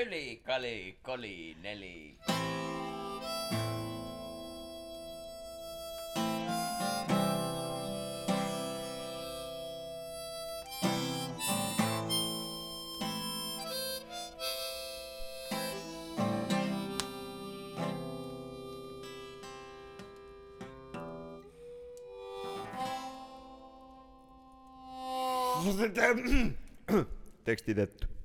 üli, 0.00 0.40
kali, 0.46 0.96
koli, 1.02 1.56
neli. 1.62 2.16
tekstid 27.44 27.78
ette. 27.78 28.19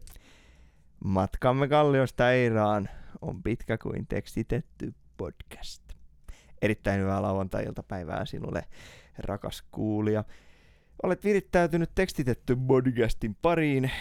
Matkamme 1.05 1.67
Kalliosta 1.67 2.31
Eiraan 2.31 2.89
on 3.21 3.43
pitkä 3.43 3.77
kuin 3.77 4.07
tekstitetty 4.07 4.93
podcast. 5.17 5.83
Erittäin 6.61 7.01
hyvää 7.01 7.21
lauantai-iltapäivää 7.21 8.25
sinulle, 8.25 8.63
rakas 9.17 9.63
kuulija. 9.71 10.23
Olet 11.03 11.23
virittäytynyt 11.23 11.91
tekstitetty 11.95 12.57
podcastin 12.67 13.35
pariin. 13.41 13.91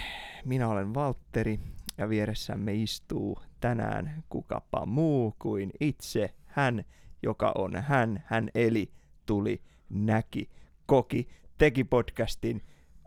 Minä 0.45 0.69
olen 0.69 0.95
Valtteri 0.95 1.61
ja 1.99 2.09
vieressämme 2.09 2.75
istuu 2.75 3.39
tänään 3.61 4.25
kukapa 4.29 4.87
muu 4.87 5.37
kuin 5.39 5.71
itse 5.81 6.35
hän, 6.45 6.85
joka 7.23 7.53
on 7.55 7.77
hän. 7.77 8.25
Hän 8.27 8.51
eli, 8.55 8.93
tuli, 9.27 9.63
näki, 9.89 10.51
koki, 10.87 11.29
teki 11.59 11.85
podcastin, 11.85 12.63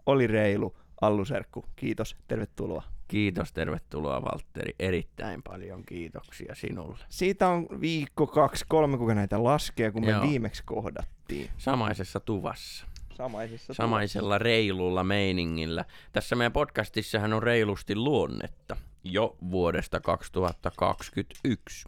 oli 0.05 0.27
reilu, 0.27 0.77
Allu 1.01 1.25
Serkku. 1.25 1.65
Kiitos, 1.75 2.15
tervetuloa. 2.27 2.96
Kiitos, 3.07 3.53
tervetuloa 3.53 4.21
Valtteri. 4.21 4.75
Erittäin 4.79 5.43
paljon 5.43 5.83
kiitoksia 5.85 6.55
sinulle. 6.55 6.97
Siitä 7.09 7.47
on 7.47 7.67
viikko, 7.81 8.27
kaksi, 8.27 8.65
kolme, 8.67 8.97
kuinka 8.97 9.15
näitä 9.15 9.43
laskee, 9.43 9.91
kun 9.91 10.05
me 10.05 10.11
Joo. 10.11 10.21
viimeksi 10.21 10.63
kohdattiin. 10.65 11.49
Samaisessa 11.57 12.19
tuvassa. 12.19 12.85
Samaisessa 13.17 13.73
Samaisella 13.73 14.37
reilulla 14.37 15.03
meiningillä. 15.03 15.85
Tässä 16.11 16.35
meidän 16.35 16.51
podcastissahan 16.51 17.33
on 17.33 17.43
reilusti 17.43 17.95
luonnetta 17.95 18.77
jo 19.03 19.37
vuodesta 19.51 19.99
2021. 19.99 21.87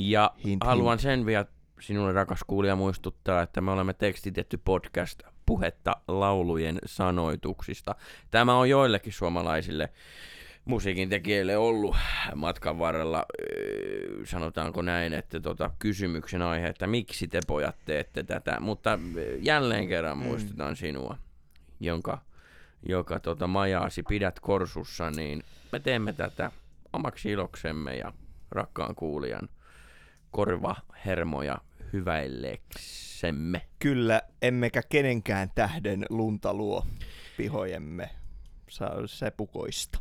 Ja 0.00 0.34
Hint, 0.44 0.64
haluan 0.64 0.98
sen 0.98 1.26
vielä 1.26 1.46
sinulle 1.80 2.12
rakas 2.12 2.40
kuulija 2.46 2.76
muistuttaa, 2.76 3.42
että 3.42 3.60
me 3.60 3.70
olemme 3.70 3.92
tekstitetty 3.92 4.56
podcast 4.64 5.22
puhetta 5.46 5.96
laulujen 6.08 6.78
sanoituksista. 6.86 7.94
Tämä 8.30 8.56
on 8.56 8.70
joillekin 8.70 9.12
suomalaisille 9.12 9.88
musiikin 10.64 11.08
tekijöille 11.08 11.56
ollut 11.56 11.96
matkan 12.34 12.78
varrella, 12.78 13.26
sanotaanko 14.24 14.82
näin, 14.82 15.12
että 15.12 15.40
tota, 15.40 15.70
kysymyksen 15.78 16.42
aihe, 16.42 16.66
että 16.66 16.86
miksi 16.86 17.28
te 17.28 17.40
pojat 17.46 17.76
teette 17.84 18.22
tätä, 18.22 18.60
mutta 18.60 18.98
jälleen 19.40 19.88
kerran 19.88 20.18
Mm. 20.18 20.24
muistutan 20.24 20.76
sinua, 20.76 21.18
jonka, 21.80 22.18
joka 22.88 23.20
tota, 23.20 23.46
majaasi 23.46 24.02
pidät 24.02 24.40
korsussa, 24.40 25.10
niin 25.10 25.42
me 25.72 25.80
teemme 25.80 26.12
tätä 26.12 26.50
omaksi 26.92 27.30
iloksemme 27.30 27.96
ja 27.96 28.12
rakkaan 28.50 28.94
kuulijan 28.94 29.48
korvahermoja 30.30 31.58
hyväilleksemme. 31.92 33.62
Kyllä, 33.78 34.22
emmekä 34.42 34.82
kenenkään 34.88 35.50
tähden 35.54 36.06
lunta 36.10 36.54
luo 36.54 36.86
pihojemme 37.36 38.10
sepukoista, 39.06 39.98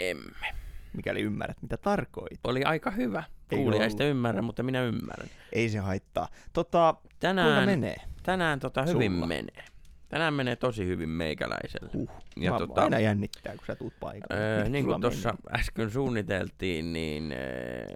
Emme. 0.00 0.46
mikäli 0.92 1.20
ymmärrät, 1.20 1.62
mitä 1.62 1.76
tarkoit. 1.76 2.40
Oli 2.44 2.64
aika 2.64 2.90
hyvä. 2.90 3.22
Kuulija 3.50 3.84
ei 3.84 3.90
sitä 3.90 4.04
ymmärrä, 4.04 4.42
mutta 4.42 4.62
minä 4.62 4.82
ymmärrän. 4.82 5.28
Ei 5.52 5.68
se 5.68 5.78
haittaa. 5.78 6.28
Tota, 6.52 6.94
Tänään, 7.20 7.66
menee? 7.66 7.96
tänään 8.22 8.60
tota 8.60 8.82
hyvin 8.82 9.12
Sulla? 9.12 9.26
menee. 9.26 9.64
Tänään 10.08 10.34
menee 10.34 10.56
tosi 10.56 10.86
hyvin 10.86 11.08
meikäläiselle. 11.08 11.90
Huh. 11.92 12.10
Ja 12.36 12.50
Mä 12.50 12.58
tota- 12.58 12.80
aina 12.80 12.98
jännittää, 12.98 13.56
kun 13.56 13.66
sä 13.66 13.76
tuut 13.76 13.92
paikalle. 14.00 14.42
Öö, 14.42 14.68
niin 14.68 14.84
kuin 14.84 15.00
tuossa 15.00 15.34
äsken 15.58 15.90
suunniteltiin, 15.90 16.92
niin 16.92 17.32
öö, 17.32 17.86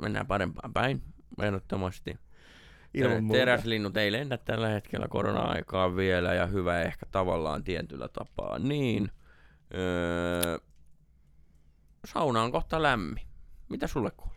mennään 0.00 0.26
parempaan 0.26 0.72
päin, 0.72 1.02
ehdottomasti. 1.42 2.18
Ilman. 2.94 3.28
Teräslinnut 3.28 3.96
ei 3.96 4.12
lennä 4.12 4.36
tällä 4.38 4.68
hetkellä 4.68 5.08
korona-aikaa 5.08 5.96
vielä, 5.96 6.34
ja 6.34 6.46
hyvä 6.46 6.80
ehkä 6.82 7.06
tavallaan 7.10 7.64
tietyllä 7.64 8.08
tapaa. 8.08 8.58
Niin, 8.58 9.10
öö, 9.74 10.58
sauna 12.12 12.42
on 12.42 12.52
kohta 12.52 12.82
lämmin. 12.82 13.22
Mitä 13.68 13.86
sulle 13.86 14.10
kuuluu? 14.10 14.36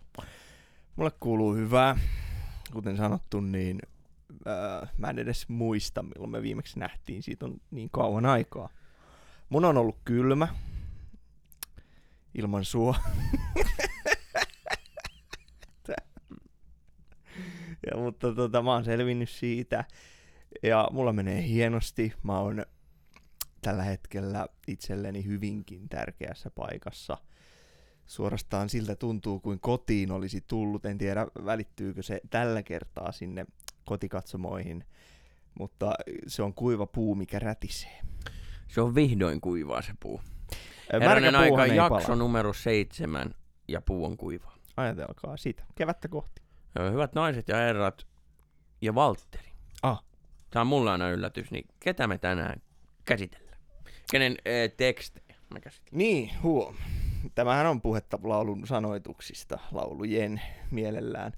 Mulle 0.95 1.11
kuuluu 1.19 1.55
hyvää. 1.55 1.99
Kuten 2.73 2.97
sanottu, 2.97 3.41
niin 3.41 3.79
ää, 4.45 4.87
mä 4.97 5.09
en 5.09 5.19
edes 5.19 5.49
muista, 5.49 6.03
milloin 6.03 6.31
me 6.31 6.41
viimeksi 6.41 6.79
nähtiin. 6.79 7.23
Siitä 7.23 7.45
on 7.45 7.57
niin 7.71 7.89
kauan 7.89 8.25
aikaa. 8.25 8.69
Mun 9.49 9.65
on 9.65 9.77
ollut 9.77 9.97
kylmä. 10.05 10.47
Ilman 12.33 12.65
sua. 12.65 12.95
ja, 17.91 17.97
mutta 17.97 18.35
tota, 18.35 18.61
mä 18.61 18.73
oon 18.73 18.85
selvinnyt 18.85 19.29
siitä. 19.29 19.85
Ja 20.63 20.87
mulla 20.91 21.13
menee 21.13 21.43
hienosti. 21.43 22.13
Mä 22.23 22.39
oon 22.39 22.65
tällä 23.61 23.83
hetkellä 23.83 24.47
itselleni 24.67 25.25
hyvinkin 25.25 25.89
tärkeässä 25.89 26.49
paikassa– 26.49 27.17
suorastaan 28.11 28.69
siltä 28.69 28.95
tuntuu, 28.95 29.39
kuin 29.39 29.59
kotiin 29.59 30.11
olisi 30.11 30.43
tullut. 30.47 30.85
En 30.85 30.97
tiedä, 30.97 31.27
välittyykö 31.45 32.03
se 32.03 32.21
tällä 32.29 32.63
kertaa 32.63 33.11
sinne 33.11 33.45
kotikatsomoihin, 33.85 34.83
mutta 35.59 35.93
se 36.27 36.43
on 36.43 36.53
kuiva 36.53 36.85
puu, 36.85 37.15
mikä 37.15 37.39
rätisee. 37.39 37.99
Se 38.67 38.81
on 38.81 38.95
vihdoin 38.95 39.41
kuivaa 39.41 39.81
se 39.81 39.93
puu. 39.99 40.21
Herranen 40.93 41.35
aika 41.35 41.65
jakso 41.65 42.07
pala. 42.07 42.15
numero 42.15 42.53
seitsemän 42.53 43.35
ja 43.67 43.81
puu 43.81 44.05
on 44.05 44.17
kuivaa. 44.17 44.55
Ajatelkaa 44.77 45.37
sitä. 45.37 45.63
Kevättä 45.75 46.07
kohti. 46.07 46.41
Hyvät 46.91 47.13
naiset 47.13 47.47
ja 47.47 47.55
herrat 47.55 48.07
ja 48.81 48.95
Valtteri. 48.95 49.51
Ah. 49.83 50.03
Tämä 50.49 50.61
on 50.61 50.67
mulle 50.67 50.91
aina 50.91 51.09
yllätys, 51.09 51.51
niin 51.51 51.67
ketä 51.79 52.07
me 52.07 52.17
tänään 52.17 52.61
käsitellään? 53.05 53.59
Kenen 54.11 54.31
äh, 54.31 54.75
tekstejä 54.77 55.35
me 55.53 55.61
käsitellään? 55.61 55.97
Niin, 55.97 56.31
huom. 56.43 56.75
Tämähän 57.35 57.67
on 57.67 57.81
puhetta 57.81 58.19
laulun 58.23 58.67
sanoituksista, 58.67 59.59
laulujen 59.71 60.41
mielellään. 60.71 61.31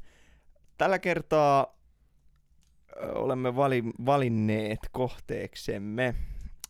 Tällä 0.78 1.00
kertaa 1.00 1.80
olemme 3.16 3.56
vali, 3.56 3.84
valinneet 4.06 4.80
kohteeksemme 4.92 6.16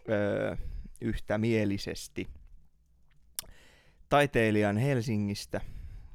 ö, 0.09 0.57
yhtämielisesti 1.01 2.27
taiteilijan 4.09 4.77
Helsingistä, 4.77 5.61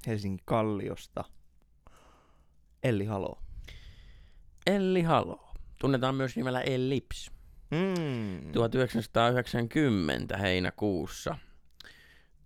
Helsingin 0.07 0.41
Kalliosta, 0.45 1.25
Elli 2.83 3.05
Halo. 3.05 3.43
Elli 4.67 5.03
Halo. 5.03 5.55
Tunnetaan 5.81 6.15
myös 6.15 6.37
nimellä 6.37 6.61
Ellips. 6.61 7.31
Mm. 7.71 8.53
1990 8.53 10.37
heinäkuussa. 10.37 11.39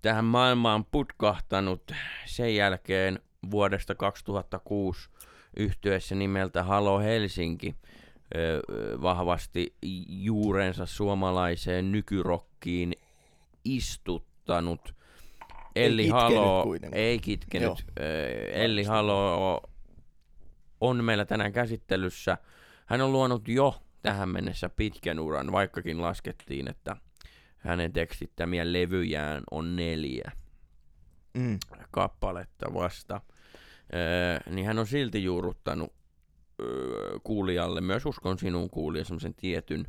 Tähän 0.02 0.24
maailmaan 0.24 0.84
putkahtanut 0.84 1.92
sen 2.26 2.54
jälkeen 2.54 3.20
vuodesta 3.50 3.94
2006 3.94 5.08
yhtyessä 5.56 6.14
nimeltä 6.14 6.62
Halo 6.62 6.98
Helsinki 7.00 7.74
vahvasti 9.02 9.74
juurensa 10.08 10.86
suomalaiseen 10.86 11.92
nykyrokkiin 11.92 12.92
istuttanut. 13.64 14.94
Elli 15.76 16.02
kitkenyt 16.02 16.22
Halo, 16.22 16.64
ei 16.93 17.19
kitkenyt. 17.19 17.66
Joo. 17.69 17.76
Elli 18.52 18.84
Halo 18.84 19.62
on 20.81 21.04
meillä 21.04 21.25
tänään 21.25 21.52
käsittelyssä. 21.52 22.38
Hän 22.87 23.00
on 23.00 23.12
luonut 23.12 23.49
jo 23.49 23.75
tähän 24.02 24.28
mennessä 24.28 24.69
pitkän 24.69 25.19
uran, 25.19 25.52
vaikkakin 25.52 26.02
laskettiin, 26.02 26.69
että 26.69 26.96
hänen 27.62 27.93
tekstittämiä 27.93 28.73
levyjään 28.73 29.43
on 29.50 29.76
neljä 29.76 30.32
Mm. 31.35 31.59
kappaletta 31.91 32.75
vasta. 32.75 33.20
Öö, 33.94 34.53
niin 34.55 34.67
hän 34.67 34.79
on 34.79 34.87
silti 34.87 35.25
juurruttanut 35.25 35.93
öö, 36.62 37.19
kuulijalle, 37.25 37.81
myös 37.81 38.06
uskon 38.06 38.38
sinuun 38.38 38.70
kuulija, 38.70 39.05
semmoisen 39.05 39.35
tietyn, 39.35 39.85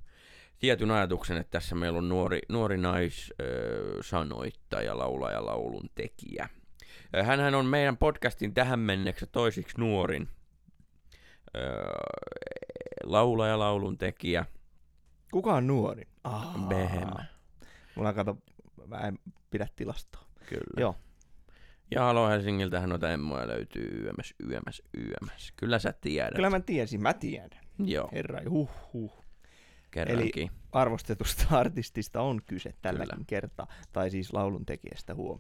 tietyn 0.60 0.92
ajatuksen, 0.92 1.38
että 1.38 1.52
tässä 1.52 1.76
meillä 1.76 1.98
on 1.98 2.10
nuori, 2.10 2.40
nuori 2.50 2.78
nais 2.78 3.34
öö, 3.42 3.98
sanoittaja, 4.04 4.98
laulaja, 4.98 5.46
laulun 5.46 5.90
tekijä. 5.96 6.50
Öö, 7.16 7.24
hänhän 7.24 7.56
on 7.56 7.66
meidän 7.66 7.98
podcastin 7.98 8.54
tähän 8.54 8.80
mennessä 8.80 9.26
toisiksi 9.26 9.80
nuorin 9.80 10.28
öö, 11.58 11.84
laulaja, 13.04 13.60
laulun 13.60 13.98
tekijä. 13.98 14.46
Kuka 15.32 15.54
on 15.54 15.68
nuori? 15.68 16.04
Ah, 16.24 16.68
Behem. 16.68 17.10
Mulla 17.96 18.14
kato, 18.14 18.38
mä 18.88 18.98
en 18.98 19.20
pidä 19.50 19.68
tilastoa. 19.76 20.26
Kyllä. 20.50 20.82
Joo. 20.82 20.96
Ja 21.92 22.02
Halo 22.02 22.30
Helsingiltähän 22.30 22.90
noita 22.90 23.12
emmoja 23.12 23.48
löytyy 23.48 24.02
yömäs, 24.04 24.34
yömäs, 24.50 24.82
yömäs. 24.98 25.54
Kyllä 25.56 25.80
sä 25.80 25.94
tiedät. 26.02 26.36
Kyllä 26.36 26.50
mä 26.50 26.60
tiesin, 26.60 27.02
mä 27.02 27.14
tiedän. 27.14 27.60
Joo, 27.80 28.10
Herra, 28.12 28.40
huh, 28.50 28.70
huh. 28.94 29.24
kerrankin. 29.92 30.52
Arvostetusta 30.72 31.46
artistista 31.60 32.22
on 32.22 32.42
kyse 32.48 32.74
tälläkin 32.82 33.10
Kyllä. 33.16 33.26
kertaa. 33.28 33.68
Tai 33.94 34.10
siis 34.10 34.34
laulun 34.34 34.66
tekijästä 34.66 35.16
huom. 35.16 35.40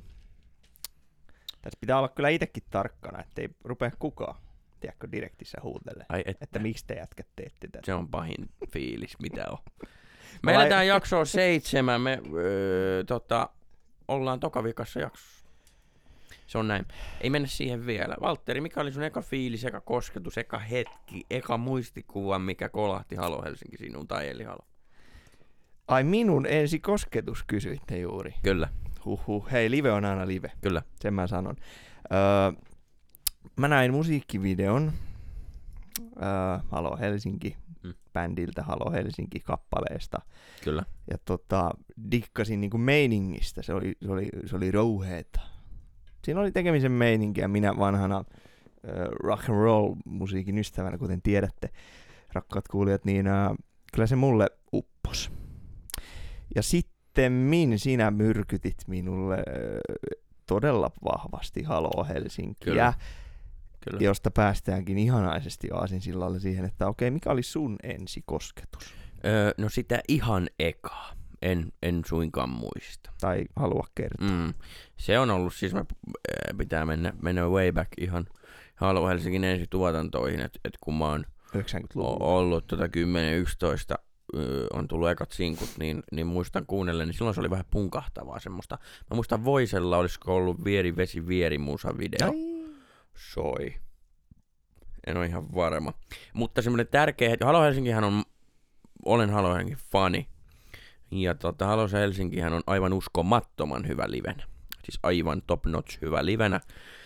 Tässä 1.61 1.77
pitää 1.81 1.97
olla 1.97 2.09
kyllä 2.09 2.29
itsekin 2.29 2.63
tarkkana, 2.69 3.21
ettei 3.21 3.49
rupea 3.63 3.91
kukaan, 3.99 4.35
tiedätkö, 4.79 5.07
direktissä 5.11 5.57
huutelle. 5.63 6.05
Ai 6.09 6.23
et, 6.25 6.37
Että 6.41 6.59
miksi 6.59 6.85
te 6.87 6.93
jätkät 6.93 7.27
teette 7.35 7.67
tätä. 7.67 7.85
se 7.85 7.93
on 7.93 8.09
pahin 8.09 8.49
fiilis, 8.71 9.15
mitä 9.19 9.45
on. 9.49 9.57
Me 10.41 10.53
eletään 10.53 10.87
jaksoa 10.87 11.25
seitsemän, 11.25 12.01
me 12.01 12.21
öö, 12.33 13.03
tota, 13.03 13.49
ollaan 14.07 14.39
toka 14.39 14.63
vikassa 14.63 14.99
jaksossa. 14.99 15.43
Se 16.47 16.57
on 16.57 16.67
näin. 16.67 16.85
Ei 17.21 17.29
mennä 17.29 17.47
siihen 17.47 17.85
vielä. 17.85 18.15
Valtteri, 18.21 18.61
mikä 18.61 18.81
oli 18.81 18.91
sun 18.91 19.03
eka 19.03 19.21
fiilis, 19.21 19.65
eka 19.65 19.81
kosketus, 19.81 20.37
eka 20.37 20.59
hetki, 20.59 21.25
eka 21.29 21.57
muistikuva, 21.57 22.39
mikä 22.39 22.69
kolahti 22.69 23.15
Halo 23.15 23.41
Helsinki 23.43 23.77
sinun 23.77 24.07
tai 24.07 24.29
Eli 24.29 24.43
Halo? 24.43 24.67
Ai 25.87 26.03
minun 26.03 26.45
ensi 26.45 26.79
kosketus 26.79 27.43
kysyitte 27.43 27.99
juuri. 27.99 28.35
Kyllä, 28.43 28.67
Huhhuh. 29.05 29.51
Hei, 29.51 29.71
live 29.71 29.91
on 29.91 30.05
aina 30.05 30.27
live. 30.27 30.51
kyllä. 30.61 30.81
Sen 31.01 31.13
mä 31.13 31.27
sanon. 31.27 31.55
Öö, 32.13 32.61
mä 33.55 33.67
näin 33.67 33.91
musiikkivideon 33.91 34.91
öö, 36.21 36.59
Halo 36.71 36.97
Helsinki 36.97 37.57
Mm. 37.83 37.93
bändiltä 38.13 38.63
Halo 38.63 38.91
Helsinki 38.91 39.39
kappaleesta. 39.39 40.21
Kyllä. 40.63 40.83
Ja 41.11 41.17
tota, 41.25 41.71
dikkasin 42.11 42.61
niinku 42.61 42.77
meiningistä. 42.77 43.61
Se 43.61 43.73
oli, 43.73 43.95
se 44.05 44.11
oli, 44.11 44.29
se 44.45 44.55
oli 44.55 44.71
rouheeta. 44.71 45.39
Siinä 46.23 46.39
oli 46.41 46.51
tekemisen 46.51 46.91
meininki 46.91 47.41
ja 47.41 47.47
minä 47.47 47.77
vanhana 47.77 48.23
öö, 48.87 49.07
rock 49.23 49.49
and 49.49 49.59
roll 49.59 49.95
musiikin 50.05 50.57
ystävänä, 50.57 50.97
kuten 50.97 51.21
tiedätte, 51.21 51.69
rakkaat 52.33 52.67
kuulijat, 52.67 53.05
niin 53.05 53.27
öö, 53.27 53.33
kyllä 53.93 54.07
se 54.07 54.15
mulle 54.15 54.49
uppos. 54.73 55.31
Ja 56.55 56.63
sitten 56.63 57.31
min 57.31 57.79
sinä 57.79 58.11
myrkytit 58.11 58.77
minulle 58.87 59.35
öö, 59.35 59.79
todella 60.45 60.91
vahvasti 61.05 61.63
Halo 61.63 62.03
Helsinkiä, 62.03 62.71
Kyllä. 62.71 62.93
Kyllä. 63.89 63.99
josta 64.03 64.31
päästäänkin 64.31 64.97
ihanaisesti 64.97 65.67
aasinsillalle 65.73 66.39
siihen, 66.39 66.65
että 66.65 66.87
okei, 66.87 67.11
mikä 67.11 67.29
oli 67.31 67.43
sun 67.43 67.75
ensikosketus? 67.83 68.93
Öö, 69.25 69.51
no 69.57 69.69
sitä 69.69 69.99
ihan 70.07 70.47
ekaa. 70.59 71.11
En, 71.41 71.71
en 71.81 72.01
suinkaan 72.05 72.49
muista. 72.49 73.11
Tai 73.21 73.45
halua 73.55 73.87
kertoa. 73.95 74.27
Mm. 74.29 74.53
Se 74.97 75.19
on 75.19 75.29
ollut, 75.29 75.53
siis 75.53 75.73
me, 75.73 75.79
ää, 75.79 76.53
pitää 76.57 76.85
mennä, 76.85 77.13
mennä 77.21 77.47
way 77.47 77.71
back 77.71 77.89
ihan 77.97 78.25
Halo 78.75 79.07
Helsingin 79.07 79.43
ensi 79.43 79.65
tuotantoihin, 79.69 80.39
että 80.39 80.59
et 80.65 80.73
kun 80.81 80.97
mä 80.97 81.05
oon 81.09 81.25
90-luvulla. 81.57 82.25
o- 82.25 82.37
ollut 82.37 82.67
tota 82.67 82.85
10-11 82.85 82.89
öö, 84.35 84.67
on 84.73 84.87
tullut 84.87 85.09
ekat 85.09 85.31
sinkut, 85.31 85.69
niin, 85.79 86.03
niin 86.11 86.27
muistan 86.27 86.65
kuunnellen, 86.65 87.07
niin 87.07 87.13
silloin 87.17 87.33
se 87.35 87.39
oli 87.39 87.49
vähän 87.49 87.65
punkahtavaa 87.71 88.39
semmoista. 88.39 88.77
Mä 89.11 89.15
muistan 89.15 89.45
Voisella 89.45 89.97
olisiko 89.97 90.35
ollut 90.35 90.63
Vieri 90.63 90.95
vesi 90.95 91.27
vieri 91.27 91.57
musa 91.57 91.97
video. 91.97 92.27
Ai. 92.29 92.52
Soi. 93.15 93.75
En 95.07 95.17
ole 95.17 95.25
ihan 95.25 95.53
varma. 95.55 95.93
Mutta 96.33 96.61
semmoinen 96.61 96.87
tärkeä, 96.87 97.35
Halo 97.43 97.61
Helsinkihän 97.61 98.03
on, 98.03 98.23
olen 99.05 99.29
Halo 99.29 99.53
Helsingin 99.53 99.77
fani. 99.91 100.27
Ja 101.11 101.35
tota, 101.35 101.65
Halo 101.65 101.89
Helsinkihän 101.93 102.53
on 102.53 102.63
aivan 102.67 102.93
uskomattoman 102.93 103.87
hyvä 103.87 104.05
livenä. 104.07 104.43
Siis 104.83 104.99
aivan 105.03 105.41
top 105.47 105.65
notch 105.65 106.01
hyvä 106.01 106.25
livenä. 106.25 106.59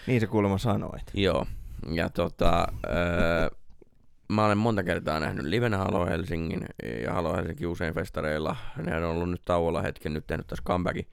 Niin 0.08 0.22
se 0.22 0.28
kuulemma 0.28 0.58
sanoit. 0.58 1.04
Joo. 1.14 1.46
Ja 1.92 2.10
tota, 2.10 2.68
öö, 2.88 3.50
mä 4.34 4.46
olen 4.46 4.58
monta 4.58 4.84
kertaa 4.84 5.20
nähnyt 5.20 5.46
livenä 5.46 5.78
Halo 5.78 6.06
Helsingin 6.06 6.66
ja 7.04 7.14
Halo 7.14 7.36
Helsinki 7.36 7.66
usein 7.66 7.94
festareilla. 7.94 8.56
Ne 8.86 8.98
on 8.98 9.04
ollut 9.04 9.30
nyt 9.30 9.42
tauolla 9.46 9.82
hetken, 9.82 10.14
nyt 10.14 10.28
tehnyt 10.28 10.48
taas 10.48 10.62
comebackin. 10.66 11.08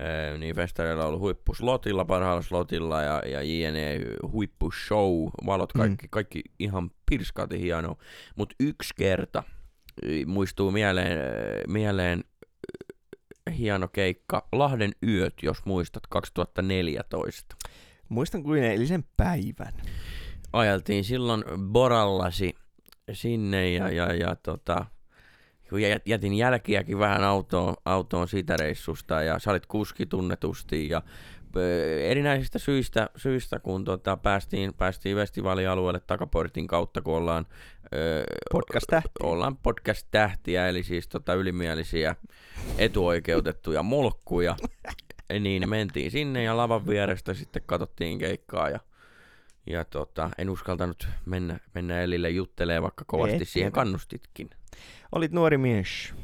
Öö, 0.00 0.38
niin 0.38 0.56
festareilla 0.56 1.02
on 1.02 1.08
ollut 1.08 1.20
huippuslotilla, 1.20 2.04
parhaalla 2.04 2.42
slotilla 2.42 3.02
ja, 3.02 3.22
ja 3.26 3.42
JNE 3.42 4.00
huippushow, 4.32 5.28
valot 5.46 5.72
kaikki, 5.72 6.06
mm. 6.06 6.10
kaikki 6.10 6.42
ihan 6.58 6.90
pirskaati 7.10 7.60
hienoa. 7.60 7.96
Mutta 8.36 8.54
yksi 8.60 8.94
kerta 8.96 9.42
ö, 10.04 10.08
muistuu 10.26 10.70
mieleen, 10.70 11.18
ö, 11.18 11.62
mieleen 11.68 12.24
hieno 13.58 13.88
keikka 13.88 14.48
Lahden 14.52 14.92
yöt, 15.06 15.34
jos 15.42 15.64
muistat, 15.64 16.06
2014 16.06 17.56
Muistan 18.08 18.42
kuin 18.42 18.62
eilisen 18.62 19.04
päivän. 19.16 19.72
ajeltiin 20.52 21.04
silloin 21.04 21.44
Borallasi 21.72 22.54
sinne 23.12 23.70
ja, 23.70 23.90
ja, 23.90 24.14
ja 24.14 24.36
tota, 24.36 24.86
kun 25.70 25.82
jä- 25.82 26.00
jätin 26.06 26.34
jälkiäkin 26.34 26.98
vähän 26.98 27.24
autoon, 27.24 27.74
autoon 27.84 28.28
siitä 28.28 28.56
reissusta 28.56 29.22
ja 29.22 29.38
sä 29.38 29.50
olit 29.50 29.66
kuski 29.66 30.06
tunnetusti 30.06 30.88
ja 30.88 31.02
erinäisistä 32.02 32.58
syistä, 32.58 33.10
syistä 33.16 33.58
kun 33.58 33.84
tota, 33.84 34.16
päästiin, 34.16 34.74
päästiin 34.74 35.16
festivaalialueelle 35.16 36.00
takaportin 36.00 36.66
kautta, 36.66 37.02
kun 37.02 37.16
ollaan, 37.16 37.46
Podcast-tähtiä. 38.52 39.10
ollaan 39.22 39.56
podcast-tähtiä, 39.56 40.68
eli 40.68 40.82
siis 40.82 41.08
tota, 41.08 41.34
ylimielisiä 41.34 42.16
etuoikeutettuja 42.78 43.82
mulkkuja, 43.82 44.56
niin 45.40 45.68
mentiin 45.68 46.10
sinne 46.10 46.42
ja 46.42 46.56
lavan 46.56 46.86
vierestä 46.86 47.34
sitten 47.34 47.62
katsottiin 47.66 48.18
keikkaa 48.18 48.70
ja 48.70 48.80
ja 49.66 49.84
tota, 49.84 50.30
en 50.38 50.50
uskaltanut 50.50 51.08
mennä, 51.26 51.58
mennä 51.74 52.00
Elille 52.00 52.30
juttelee, 52.30 52.82
vaikka 52.82 53.04
kovasti 53.06 53.36
Et 53.42 53.48
siihen 53.48 53.72
kannustitkin. 53.72 54.50
Olit 55.12 55.32
nuori 55.32 55.58
mies. 55.58 56.14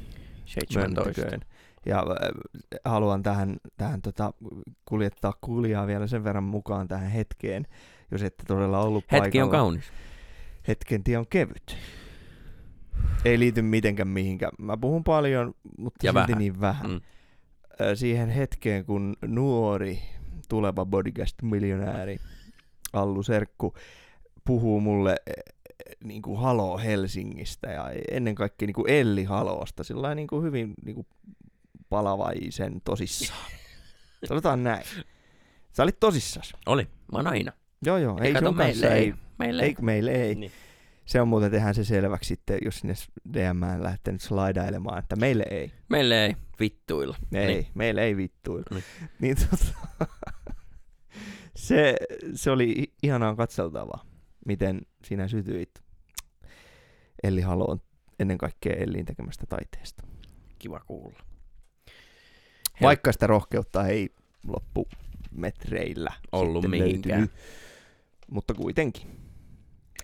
17. 0.44 0.78
myöntäköön. 0.78 1.40
Ja 1.86 1.98
äh, 1.98 2.30
haluan 2.84 3.22
tähän, 3.22 3.56
tähän 3.76 4.02
tota, 4.02 4.32
kuljettaa 4.84 5.32
kuulijaa 5.40 5.86
vielä 5.86 6.06
sen 6.06 6.24
verran 6.24 6.44
mukaan 6.44 6.88
tähän 6.88 7.10
hetkeen, 7.10 7.66
jos 8.10 8.22
ette 8.22 8.44
todella 8.46 8.80
ollut 8.80 9.04
Hetki 9.12 9.20
paikalla. 9.20 9.44
on 9.44 9.50
kaunis. 9.50 9.84
Hetken 10.68 11.04
tie 11.04 11.18
on 11.18 11.26
kevyt. 11.30 11.76
Ei 13.24 13.38
liity 13.38 13.62
mitenkään 13.62 14.08
mihinkään. 14.08 14.52
Mä 14.58 14.76
puhun 14.76 15.04
paljon, 15.04 15.54
mutta 15.78 16.06
Ja 16.06 16.12
silti 16.12 16.26
vähän. 16.28 16.38
niin 16.38 16.60
vähän. 16.60 16.90
Mm. 16.90 17.00
Ö, 17.80 17.96
Siihen 17.96 18.28
hetkeen, 18.28 18.84
kun 18.84 19.16
nuori 19.26 19.98
tuleva 20.48 20.84
bodycast-miljonääri 20.86 22.18
Allu 22.92 23.22
Serkku 23.22 23.74
puhuu 24.44 24.80
mulle 24.80 25.16
niin 26.04 26.22
kuin 26.22 26.40
Halo 26.40 26.78
Helsingistä 26.78 27.68
ja 27.68 27.90
ennen 28.10 28.34
kaikkea 28.34 28.66
niin 28.66 28.74
kuin 28.74 28.90
Elli 28.90 29.24
Haloosta, 29.24 29.84
sillä 29.84 30.14
niin 30.14 30.28
kuin 30.28 30.42
hyvin 30.42 30.74
niin 30.84 30.94
kuin 30.94 31.06
palavaisen 31.88 32.80
tosissaan. 32.84 33.50
Sanotaan 34.28 34.64
näin. 34.64 34.84
Sä 35.72 35.82
olit 35.82 36.00
tosissas. 36.00 36.52
Oli, 36.66 36.82
mä 36.82 37.18
oon 37.18 37.26
aina. 37.26 37.52
Joo 37.84 37.98
joo, 37.98 38.18
ei 38.22 38.32
kato, 38.32 38.52
meille 38.52 38.86
ei. 38.86 39.04
ei. 39.04 39.14
Meille 39.38 39.62
Ei, 39.62 39.74
meille 39.80 40.10
ei. 40.10 40.34
Niin. 40.34 40.52
Se 41.04 41.20
on 41.20 41.28
muuten, 41.28 41.50
tehdään 41.50 41.74
se 41.74 41.84
selväksi 41.84 42.28
sitten, 42.28 42.58
jos 42.64 42.78
sinne 42.78 42.94
DM 43.32 43.82
lähtenyt 43.82 44.20
slaidailemaan, 44.20 44.98
että 44.98 45.16
meille 45.16 45.44
ei. 45.50 45.72
Meille 45.88 46.24
ei 46.24 46.36
vittuilla. 46.60 47.16
Ei, 47.34 47.46
niin. 47.46 47.66
meille 47.74 48.02
ei 48.02 48.16
vittuilla. 48.16 48.66
Niin. 48.70 48.84
Niin, 49.20 49.36
tota, 49.36 50.06
se, 51.60 51.96
se 52.34 52.50
oli 52.50 52.92
ihanaa 53.02 53.36
katseltavaa, 53.36 54.04
miten 54.46 54.80
sinä 55.04 55.28
sytyit 55.28 55.70
Elli 57.22 57.40
Haloon 57.40 57.80
ennen 58.18 58.38
kaikkea 58.38 58.76
Elliin 58.76 59.04
tekemästä 59.06 59.46
taiteesta. 59.48 60.02
Kiva 60.58 60.80
kuulla. 60.86 61.18
Hel- 62.80 62.82
Vaikka 62.82 63.12
sitä 63.12 63.26
rohkeutta 63.26 63.86
ei 63.86 64.08
loppumetreillä 64.46 66.12
Ollut 66.32 66.68
mihinkään. 66.68 67.18
löytynyt, 67.20 67.30
mutta 68.30 68.54
kuitenkin. 68.54 69.20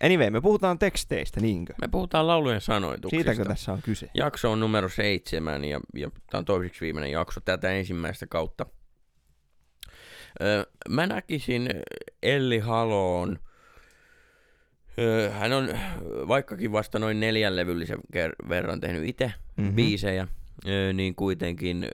Anyway, 0.03 0.31
me 0.31 0.41
puhutaan 0.41 0.79
teksteistä, 0.79 1.41
niinkö? 1.41 1.75
Me 1.81 1.89
puhutaan 1.89 2.27
laulujen 2.27 2.61
sanoituksista. 2.61 3.31
Siitäkö 3.31 3.49
tässä 3.49 3.73
on 3.73 3.83
kyse? 3.83 4.11
Jakso 4.15 4.53
on 4.53 4.61
numero 4.61 4.89
seitsemän 4.89 5.65
ja, 5.65 5.81
ja 5.95 6.11
tämä 6.31 6.39
on 6.39 6.45
toiseksi 6.45 6.81
viimeinen 6.81 7.11
jakso 7.11 7.41
tätä 7.41 7.71
ensimmäistä 7.73 8.27
kautta. 8.27 8.67
Mä 10.89 11.07
näkisin 11.07 11.69
Elli 12.23 12.59
Haloon, 12.59 13.39
hän 15.33 15.53
on 15.53 15.69
vaikkakin 16.29 16.73
vasta 16.73 16.99
noin 16.99 17.21
neljän 17.21 17.57
levyllisen 17.57 17.99
verran 18.49 18.81
tehnyt 18.81 19.09
itse 19.09 19.25
Mhm. 19.27 19.35
mm-hmm. 19.63 19.77
biisejä, 19.77 20.29
niin 20.93 21.15
kuitenkin 21.15 21.89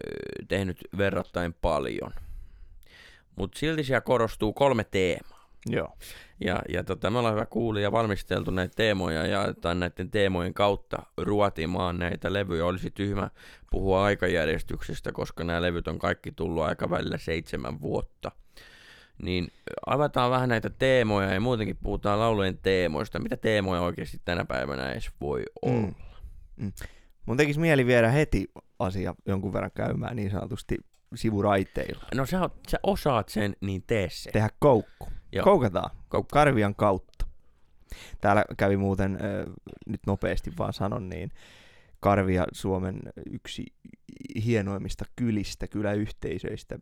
tehnyt 0.49 0.79
verrattain 0.99 1.55
paljon. 1.63 2.13
Mutta 3.37 3.59
silti 3.59 3.85
siellä 3.85 4.01
korostuu 4.01 4.53
kolme 4.53 4.85
teemaa. 4.85 5.49
Joo. 5.67 5.97
Ja, 6.45 6.63
ja 6.69 6.85
tota, 6.85 7.11
me 7.11 7.19
ollaan 7.19 7.35
hyvä 7.35 7.47
kuulija 7.47 7.83
ja 7.83 7.93
valmisteltu 7.93 8.51
näitä 8.51 8.75
teemoja 8.77 9.27
ja 9.27 9.43
aletaan 9.43 9.81
näiden 9.81 10.11
teemojen 10.11 10.55
kautta 10.55 11.03
ruotimaan 11.17 11.99
näitä 11.99 12.33
levyjä. 12.33 12.67
Olisi 12.67 12.91
tyhmä 12.91 13.31
puhua 13.71 14.05
aikajärjestyksestä, 14.05 15.13
koska 15.13 15.45
nämä 15.45 15.63
levyt 15.63 15.89
on 15.89 15.99
kaikki 15.99 16.33
tullut 16.33 16.63
aikavälillä 16.65 17.19
seitsemän 17.19 17.81
vuotta. 17.81 18.31
niin 19.23 19.49
avataan 19.87 20.31
vähän 20.31 20.49
näitä 20.49 20.71
teemoja 20.71 21.35
ja 21.35 21.41
muutenkin 21.41 21.79
puhutaan 21.83 22.21
laulujen 22.21 22.59
teemoista. 22.59 23.19
Mitä 23.19 23.37
teemoja 23.37 23.81
oikeasti 23.83 24.21
tänä 24.25 24.45
päivänä 24.45 24.93
edes 24.93 25.11
voi 25.21 25.43
olla? 25.63 25.93
Mm. 26.57 26.73
Mun 27.27 27.37
tekisi 27.37 27.61
mieli 27.61 27.87
viedä 27.87 28.09
heti 28.11 28.51
asia 28.79 29.15
jonkun 29.27 29.53
verran 29.53 29.71
käymään 29.75 30.17
niin 30.17 30.31
sanotusti 30.31 30.79
sivuraiteilla. 31.15 32.05
No 32.15 32.27
sä, 32.27 32.41
oot, 32.41 32.53
sä 32.69 32.79
osaat 32.83 33.29
sen, 33.29 33.57
niin 33.61 33.83
tee 33.87 34.09
se. 34.11 34.31
Tehdä 34.31 34.49
koukku. 34.59 35.09
Joo. 35.33 35.45
Koukataan. 35.45 35.91
Karvian 36.33 36.75
kautta. 36.75 37.27
Täällä 38.21 38.45
kävi 38.57 38.77
muuten, 38.77 39.15
äh, 39.15 39.55
nyt 39.87 40.01
nopeasti 40.07 40.53
vaan 40.59 40.73
sanon, 40.73 41.09
niin 41.09 41.31
Karvia 42.01 42.45
Suomen 42.53 43.01
yksi 43.31 43.65
hienoimmista 44.45 45.05
kylistä, 45.17 45.67
kyläyhteisöistä. 45.67 46.79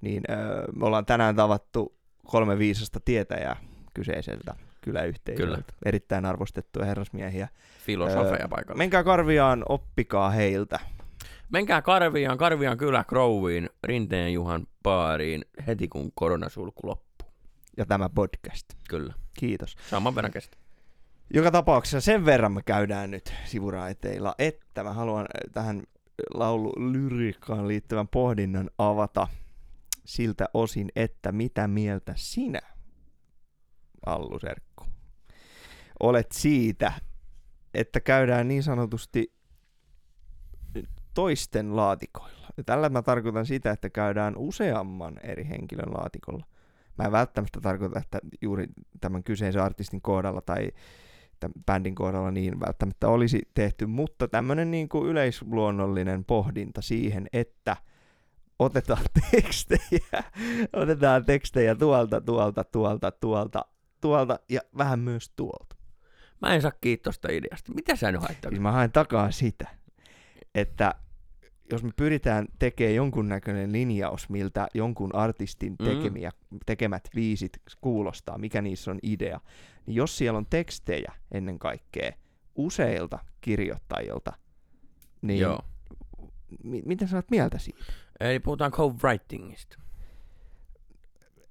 Niin 0.00 0.22
äh, 0.30 0.38
me 0.76 0.86
ollaan 0.86 1.06
tänään 1.06 1.36
tavattu 1.36 1.96
kolme 2.26 2.58
viisasta 2.58 3.00
tietäjää 3.04 3.56
kyseiseltä 3.94 4.54
kyläyhteisöltä. 4.80 5.56
Kyllä. 5.56 5.78
Erittäin 5.84 6.24
arvostettuja 6.24 6.86
herrasmiehiä. 6.86 7.48
Filosofeja 7.86 8.42
Öö, 8.42 8.48
paikalla. 8.48 8.78
Menkää 8.78 9.04
Karviaan, 9.04 9.64
oppikaa 9.68 10.30
heiltä. 10.30 10.80
Menkää 11.52 11.82
Karviaan, 11.82 12.38
Karviaan 12.38 12.78
kylä 12.78 13.04
Crowiin, 13.08 13.70
Rinteen 13.84 14.32
Juhan 14.32 14.66
baariin 14.82 15.44
heti 15.66 15.88
kun 15.88 16.12
koronasulku 16.14 16.86
loppuu. 16.86 17.07
Ja 17.78 17.86
tämä 17.86 18.08
podcast. 18.08 18.66
Kyllä. 18.88 19.14
Kiitos. 19.38 19.76
Saman 19.90 20.14
verran 20.14 20.32
kestää. 20.32 20.60
Joka 21.34 21.50
tapauksessa 21.50 22.00
sen 22.00 22.24
verran 22.24 22.52
me 22.52 22.62
käydään 22.62 23.10
nyt 23.10 23.34
sivuraiteilla, 23.44 24.34
että 24.38 24.84
mä 24.84 24.92
haluan 24.92 25.22
äh, 25.22 25.52
tähän 25.52 25.82
laululyriikkaan 26.34 27.68
liittyvän 27.68 28.08
pohdinnan 28.08 28.70
avata 28.78 29.28
siltä 30.04 30.48
osin, 30.54 30.88
että 30.96 31.32
mitä 31.32 31.68
mieltä 31.68 32.12
sinä, 32.16 32.60
Allu 34.06 34.38
Serkku, 34.38 34.84
olet 36.00 36.32
siitä, 36.32 36.92
että 37.74 38.00
käydään 38.00 38.48
niin 38.48 38.62
sanotusti 38.62 39.32
toisten 41.14 41.76
laatikoilla. 41.76 42.48
Ja 42.56 42.64
tällä 42.64 42.88
mä 42.88 43.02
tarkoitan 43.02 43.46
sitä, 43.46 43.70
että 43.70 43.90
käydään 43.90 44.36
useamman 44.36 45.18
eri 45.22 45.48
henkilön 45.48 45.92
laatikolla. 45.94 46.46
Mä 46.98 47.04
en 47.04 47.12
välttämättä 47.12 47.60
tarkoita, 47.60 47.98
että 47.98 48.18
juuri 48.42 48.66
tämän 49.00 49.24
kyseisen 49.24 49.62
artistin 49.62 50.02
kohdalla 50.02 50.40
tai 50.40 50.70
tämän 51.40 51.52
bändin 51.66 51.94
kohdalla 51.94 52.30
niin 52.30 52.60
välttämättä 52.60 53.08
olisi 53.08 53.42
tehty, 53.54 53.86
mutta 53.86 54.28
tämmöinen 54.28 54.70
niin 54.70 54.88
kuin 54.88 55.08
yleisluonnollinen 55.08 56.24
pohdinta 56.24 56.82
siihen, 56.82 57.26
että 57.32 57.76
otetaan 58.58 59.04
tekstejä, 59.30 60.22
otetaan 60.72 61.24
tekstejä 61.24 61.74
tuolta, 61.74 62.20
tuolta, 62.20 62.64
tuolta, 62.64 63.10
tuolta, 63.10 63.64
tuolta 64.00 64.38
ja 64.48 64.60
vähän 64.78 64.98
myös 64.98 65.30
tuolta. 65.36 65.76
Mä 66.42 66.54
en 66.54 66.62
saa 66.62 66.72
kiitosta 66.80 67.28
ideasta. 67.32 67.72
Mitä 67.74 67.96
sä 67.96 68.12
nyt 68.12 68.22
haittaa? 68.22 68.50
Siis 68.50 68.60
mä 68.60 68.72
haen 68.72 68.92
takaa 68.92 69.30
sitä, 69.30 69.68
että 70.54 70.94
jos 71.72 71.82
me 71.82 71.90
pyritään 71.96 72.46
tekemään 72.58 72.94
jonkunnäköinen 72.94 73.72
linjaus, 73.72 74.28
miltä 74.28 74.68
jonkun 74.74 75.14
artistin 75.14 75.76
Mm. 75.78 75.84
tekemiä, 75.84 76.30
tekemät 76.66 77.08
biisit 77.14 77.52
kuulostaa, 77.80 78.38
mikä 78.38 78.62
niissä 78.62 78.90
on 78.90 78.98
idea, 79.02 79.40
niin 79.86 79.94
jos 79.94 80.18
siellä 80.18 80.36
on 80.38 80.46
tekstejä 80.50 81.12
ennen 81.32 81.58
kaikkea 81.58 82.12
useilta 82.54 83.18
kirjoittajilta, 83.40 84.32
niin 85.22 85.40
Joo. 85.40 85.60
mi- 86.64 86.82
mitä 86.86 87.06
sä 87.06 87.16
oot 87.16 87.30
mieltä 87.30 87.58
siitä? 87.58 87.84
Eli 88.20 88.40
puhutaan 88.40 88.72
co-writingista. 88.72 89.78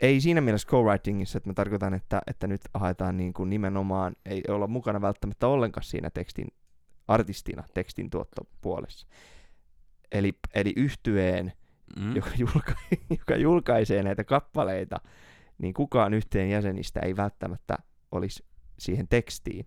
Ei 0.02 0.22
siinä 0.22 0.42
mielessä 0.42 0.68
co-writingissa, 0.68 1.38
että 1.38 1.50
mä 1.50 1.54
tarkoitan, 1.54 1.94
että, 1.94 2.22
että 2.28 2.48
nyt 2.48 2.62
haetaan 2.74 3.18
niin 3.18 3.34
kuin 3.34 3.50
nimenomaan, 3.50 4.16
ei 4.26 4.44
olla 4.48 4.68
mukana 4.68 5.02
välttämättä 5.02 5.48
ollenkaan 5.48 5.84
siinä 5.84 6.10
tekstin 6.10 6.48
artistina 7.08 7.64
tekstin 7.74 8.10
tuottopuolessa. 8.10 9.08
Eli, 10.12 10.34
eli 10.54 10.74
yhtyeen 10.76 11.54
Mm. 12.00 12.16
joka, 12.16 12.30
julka- 12.38 12.96
joka 13.20 13.36
julkaisee 13.36 14.04
näitä 14.04 14.24
kappaleita, 14.24 14.98
niin 15.58 15.74
kukaan 15.74 16.14
yhteen 16.14 16.50
jäsenistä 16.50 17.00
ei 17.00 17.16
välttämättä 17.16 17.78
olisi 18.12 18.46
siihen 18.80 19.08
tekstiin 19.08 19.66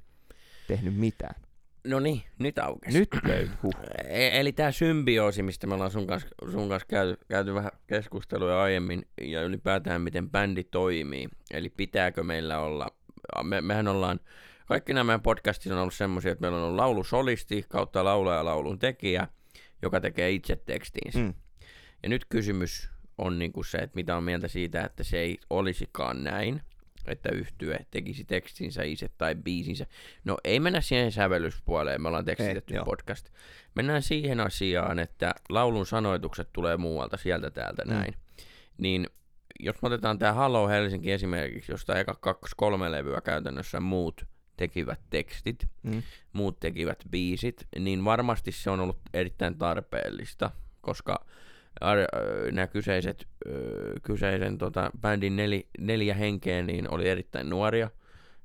tehnyt 0.68 0.94
mitään. 0.96 1.42
No 1.86 2.00
niin, 2.00 2.22
nyt 2.38 2.58
aukesi. 2.58 2.98
Nyt 2.98 3.08
löytyy. 3.24 3.54
Huh. 3.62 3.74
E- 4.04 4.40
eli 4.40 4.52
tämä 4.52 4.72
symbioosi, 4.72 5.42
mistä 5.42 5.66
me 5.66 5.74
ollaan 5.74 5.90
sun 5.90 6.06
kanssa, 6.06 6.28
sun 6.52 6.68
kanssa 6.68 6.86
käyty, 6.86 7.18
käyty 7.28 7.54
vähän 7.54 7.70
keskusteluja 7.86 8.62
aiemmin, 8.62 9.02
ja 9.20 9.42
ylipäätään 9.42 10.02
miten 10.02 10.30
bändi 10.30 10.64
toimii. 10.64 11.28
Eli 11.50 11.70
pitääkö 11.70 12.24
meillä 12.24 12.58
olla, 12.60 12.86
me, 13.42 13.60
mehän 13.60 13.88
ollaan, 13.88 14.20
kaikki 14.66 14.92
nämä 14.94 15.04
meidän 15.04 15.22
podcastit 15.22 15.72
on 15.72 15.78
ollut 15.78 15.94
semmoisia, 15.94 16.32
että 16.32 16.40
meillä 16.42 16.56
on 16.58 16.64
ollut 16.64 16.76
laulusolisti 16.76 17.64
kautta 17.68 18.04
laulaja 18.04 18.36
ja 18.38 18.44
laulun 18.44 18.78
tekijä, 18.78 19.28
joka 19.82 20.00
tekee 20.00 20.30
itse 20.30 20.56
tekstiinsä. 20.56 21.18
Mm. 21.18 21.34
Ja 22.02 22.08
nyt 22.08 22.24
kysymys 22.28 22.90
on 23.18 23.38
niinku 23.38 23.62
se, 23.62 23.78
että 23.78 23.94
mitä 23.96 24.16
on 24.16 24.24
mieltä 24.24 24.48
siitä, 24.48 24.84
että 24.84 25.04
se 25.04 25.18
ei 25.18 25.38
olisikaan 25.50 26.24
näin, 26.24 26.62
että 27.06 27.28
yhtye 27.32 27.86
tekisi 27.90 28.24
tekstinsä 28.24 28.82
itse 28.82 29.10
tai 29.18 29.34
biisinsä. 29.34 29.86
No 30.24 30.38
ei 30.44 30.60
mennä 30.60 30.80
siihen 30.80 31.12
sävellyspuoleen, 31.12 32.02
me 32.02 32.08
ollaan 32.08 32.24
tekstitetty 32.24 32.74
joo. 32.74 32.84
podcast. 32.84 33.28
Mennään 33.74 34.02
siihen 34.02 34.40
asiaan, 34.40 34.98
että 34.98 35.34
laulun 35.48 35.86
sanoitukset 35.86 36.48
tulee 36.52 36.76
muualta, 36.76 37.16
sieltä 37.16 37.50
täältä 37.50 37.84
Mm. 37.84 37.90
näin. 37.90 38.14
Niin 38.78 39.06
jos 39.60 39.82
me 39.82 39.86
otetaan 39.86 40.18
tämä 40.18 40.32
Hello 40.32 40.68
Helsinki 40.68 41.12
esimerkiksi, 41.12 41.72
josta 41.72 41.98
eka 41.98 42.14
kaksi 42.14 42.54
kolme 42.56 42.92
levyä 42.92 43.20
käytännössä 43.20 43.80
muut 43.80 44.24
tekivät 44.60 45.00
tekstit, 45.10 45.66
Mm. 45.82 46.02
muut 46.32 46.60
tekivät 46.60 47.04
biisit, 47.10 47.66
niin 47.78 48.04
varmasti 48.04 48.52
se 48.52 48.70
on 48.70 48.80
ollut 48.80 48.98
erittäin 49.14 49.58
tarpeellista, 49.58 50.50
koska 50.80 51.26
ö, 51.82 52.52
nämä 52.52 52.66
kyseiset, 52.66 53.28
ö, 53.46 53.92
kyseisen 54.02 54.58
tota, 54.58 54.90
bändin 55.00 55.36
neli, 55.36 55.68
neljä 55.78 56.14
henkeä 56.14 56.62
niin 56.62 56.94
oli 56.94 57.08
erittäin 57.08 57.50
nuoria, 57.50 57.90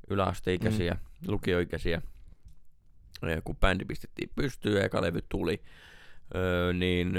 yläasteikäisiä, 0.09 0.93
mm. 0.93 1.31
lukioikäisiä. 1.31 2.01
Ja 3.21 3.41
kun 3.41 3.55
bändi 3.57 3.85
pistettiin 3.85 4.29
pystyyn 4.35 4.77
ja 4.77 4.83
eka 4.85 5.01
levy 5.01 5.19
tuli, 5.29 5.61
niin 6.73 7.13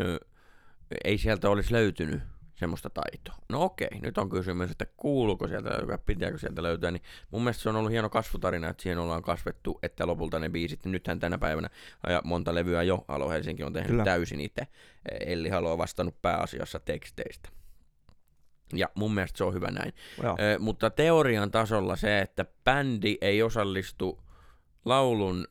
ei 1.04 1.18
sieltä 1.18 1.50
olisi 1.50 1.72
löytynyt 1.72 2.20
semmoista 2.56 2.90
taitoa. 2.90 3.34
No 3.48 3.62
okei, 3.62 4.00
nyt 4.02 4.18
on 4.18 4.28
kysymys, 4.28 4.70
että 4.70 4.86
kuuluuko 4.96 5.48
sieltä 5.48 5.70
löytyä, 5.70 5.98
pitääkö 5.98 6.38
sieltä 6.38 6.62
löytää, 6.62 6.90
niin 6.90 7.02
mun 7.30 7.42
mielestä 7.42 7.62
se 7.62 7.68
on 7.68 7.76
ollut 7.76 7.92
hieno 7.92 8.10
kasvutarina, 8.10 8.68
että 8.68 8.82
siihen 8.82 8.98
ollaan 8.98 9.22
kasvettu, 9.22 9.78
että 9.82 10.06
lopulta 10.06 10.38
ne 10.38 10.48
biisit, 10.48 10.84
nythän 10.84 11.18
tänä 11.18 11.38
päivänä, 11.38 11.70
ja 12.08 12.22
monta 12.24 12.54
levyä 12.54 12.82
jo, 12.82 13.04
Halo 13.08 13.30
Helsinki 13.30 13.64
on 13.64 13.72
tehnyt 13.72 13.86
Kyllä. 13.86 14.02
Kyllä. 14.02 14.12
täysin 14.12 14.40
itse, 14.40 14.66
Elli 15.26 15.48
Halo 15.48 15.72
on 15.72 15.78
vastannut 15.78 16.22
pääasiassa 16.22 16.80
teksteistä. 16.80 17.48
Ja 18.72 18.88
mun 18.94 19.14
mielestä 19.14 19.38
se 19.38 19.44
on 19.44 19.54
hyvä 19.54 19.70
näin. 19.70 19.92
Joo. 20.22 20.36
Ö, 20.40 20.58
mutta 20.58 20.90
teorian 20.90 21.50
tasolla 21.50 21.96
se, 21.96 22.18
että 22.18 22.44
bändi 22.64 23.18
ei 23.20 23.42
osallistu 23.42 24.22
laulun 24.84 25.46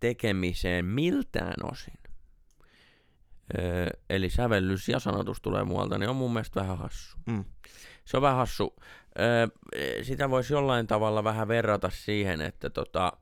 tekemiseen 0.00 0.84
miltään 0.84 1.54
osin. 1.72 2.01
Eli 4.10 4.30
sävellys 4.30 4.88
ja 4.88 4.98
sanotus 4.98 5.40
tulee 5.40 5.64
muualta, 5.64 5.98
niin 5.98 6.08
on 6.10 6.16
mun 6.16 6.32
mielestä 6.32 6.60
vähän 6.60 6.78
hassu. 6.78 7.18
Mm. 7.26 7.44
Se 8.04 8.16
on 8.16 8.22
vähän 8.22 8.36
hassu. 8.36 8.76
Ö, 9.18 9.48
sitä 10.04 10.30
voisi 10.30 10.52
jollain 10.52 10.86
tavalla 10.86 11.24
vähän 11.24 11.48
verrata 11.48 11.90
siihen, 11.90 12.40
että 12.40 12.70
tota, 12.70 13.12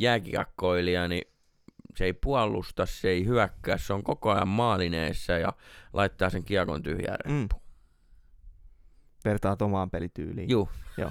jääkiekkoilija, 0.00 1.08
niin 1.08 1.28
se 1.96 2.04
ei 2.04 2.12
puolusta, 2.12 2.86
se 2.86 3.08
ei 3.08 3.26
hyökkää, 3.26 3.78
se 3.78 3.92
on 3.92 4.02
koko 4.02 4.30
ajan 4.30 4.48
maalineessa 4.48 5.32
ja 5.32 5.52
laittaa 5.92 6.30
sen 6.30 6.44
kiekon 6.44 6.82
tyhjään 6.82 7.18
Mm. 7.26 7.48
Vertaat 9.24 9.62
omaan 9.62 9.90
pelityyliin. 9.90 10.50
Juu. 10.50 10.68
Joo. 10.98 11.10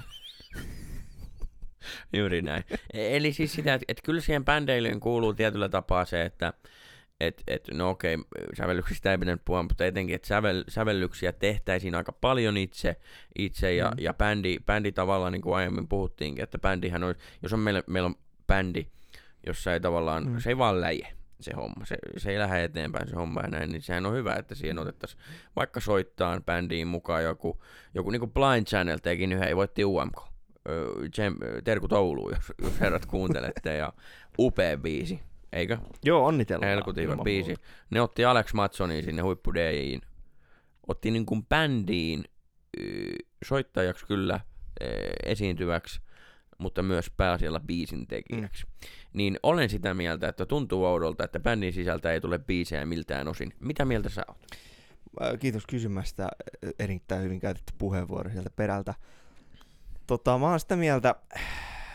Juuri 2.12 2.42
näin. 2.42 2.64
E- 2.92 3.16
Eli 3.16 3.32
siis 3.32 3.52
sitä, 3.52 3.74
että, 3.74 3.84
että 3.88 4.02
kyllä 4.04 4.20
siihen 4.20 4.44
bändeilyyn 4.44 5.00
kuuluu 5.00 5.34
tietyllä 5.34 5.68
tapaa 5.68 6.04
se, 6.04 6.22
että 6.22 6.52
et, 7.20 7.42
et, 7.46 7.68
no 7.72 7.90
okei, 7.90 8.18
sävellyksistä 8.56 9.10
ei 9.10 9.18
pitänyt 9.18 9.44
puhua, 9.44 9.62
mutta 9.62 9.86
etenkin, 9.86 10.14
että 10.16 10.28
sävel, 10.28 10.64
sävellyksiä 10.68 11.32
tehtäisiin 11.32 11.94
aika 11.94 12.12
paljon 12.12 12.56
itse, 12.56 12.96
itse 13.38 13.74
ja, 13.74 13.90
Mm. 13.90 13.94
ja 13.98 14.14
bändi, 14.14 14.56
bändi 14.66 14.92
tavallaan, 14.92 15.32
niin 15.32 15.42
kuin 15.42 15.56
aiemmin 15.56 15.88
puhuttiinkin, 15.88 16.44
että 16.44 16.58
bändihän 16.58 17.04
on, 17.04 17.14
jos 17.42 17.52
on 17.52 17.60
meillä, 17.60 17.82
meillä 17.86 18.06
on 18.06 18.14
bändi, 18.46 18.86
jossa 19.46 19.72
ei 19.72 19.80
tavallaan, 19.80 20.26
Mm. 20.26 20.38
se 20.40 20.50
ei 20.50 20.58
vaan 20.58 20.80
läje 20.80 21.08
se 21.40 21.52
homma, 21.56 21.84
se, 21.84 21.96
se 22.16 22.30
ei 22.30 22.38
lähde 22.38 22.64
eteenpäin 22.64 23.08
se 23.08 23.16
homma 23.16 23.40
ja 23.40 23.48
näin, 23.48 23.70
niin 23.70 23.82
sehän 23.82 24.06
on 24.06 24.14
hyvä, 24.14 24.34
että 24.34 24.54
siihen 24.54 24.78
otettaisiin 24.78 25.22
vaikka 25.56 25.80
soittaa 25.80 26.40
bändiin 26.40 26.88
mukaan 26.88 27.24
joku, 27.24 27.62
joku 27.94 28.10
niin 28.10 28.20
kuin 28.20 28.32
Blind 28.32 28.66
Channel 28.66 28.98
teki 28.98 29.24
yhden, 29.24 29.42
ei 29.48 29.56
voitti 29.56 29.84
UMK. 29.84 30.16
Öö, 30.68 30.88
Terkut 31.64 31.92
Ouluun, 31.92 32.32
jos, 32.34 32.52
jos 32.62 32.80
herrat 32.80 33.06
kuuntelette, 33.06 33.76
ja 33.76 33.92
upea 34.38 34.76
biisi, 34.76 35.20
eikö? 35.54 35.78
Joo, 36.04 36.26
onnitellaan. 36.26 36.70
Helkutin 36.70 37.04
hyvä 37.04 37.16
biisi. 37.24 37.48
muuta. 37.48 37.62
Ne 37.90 38.00
otti 38.00 38.24
Alex 38.24 38.52
Matsonin 38.52 39.04
sinne 39.04 39.22
huippu 39.22 39.54
DJin 39.54 40.00
otti 40.88 41.10
niin 41.10 41.26
kuin 41.26 41.46
bändiin 41.46 42.24
soittajaksi 43.44 44.06
kyllä 44.06 44.40
ö, 44.82 44.86
esiintyväksi, 45.24 46.00
mutta 46.58 46.82
myös 46.82 47.10
pääasialla 47.16 47.60
biisin 47.60 48.06
tekijäksi. 48.06 48.64
Mm. 48.66 48.88
Niin 49.12 49.38
olen 49.42 49.70
sitä 49.70 49.94
mieltä, 49.94 50.28
että 50.28 50.46
tuntuu 50.46 50.84
oudolta, 50.84 51.24
että 51.24 51.40
bändin 51.40 51.72
sisältä 51.72 52.12
ei 52.12 52.20
tule 52.20 52.38
biisejä 52.38 52.86
miltään 52.86 53.28
osin. 53.28 53.54
Mitä 53.60 53.84
mieltä 53.84 54.08
sä 54.08 54.22
oot? 54.28 55.40
Kiitos 55.40 55.66
kysymästä. 55.66 56.28
Erittäin 56.78 57.22
hyvin 57.22 57.40
käytetty 57.40 57.72
puheenvuoro 57.78 58.30
sieltä 58.30 58.50
perältä. 58.50 58.94
Tota, 60.06 60.38
mä 60.38 60.50
oon 60.50 60.60
sitä 60.60 60.76
mieltä, 60.76 61.14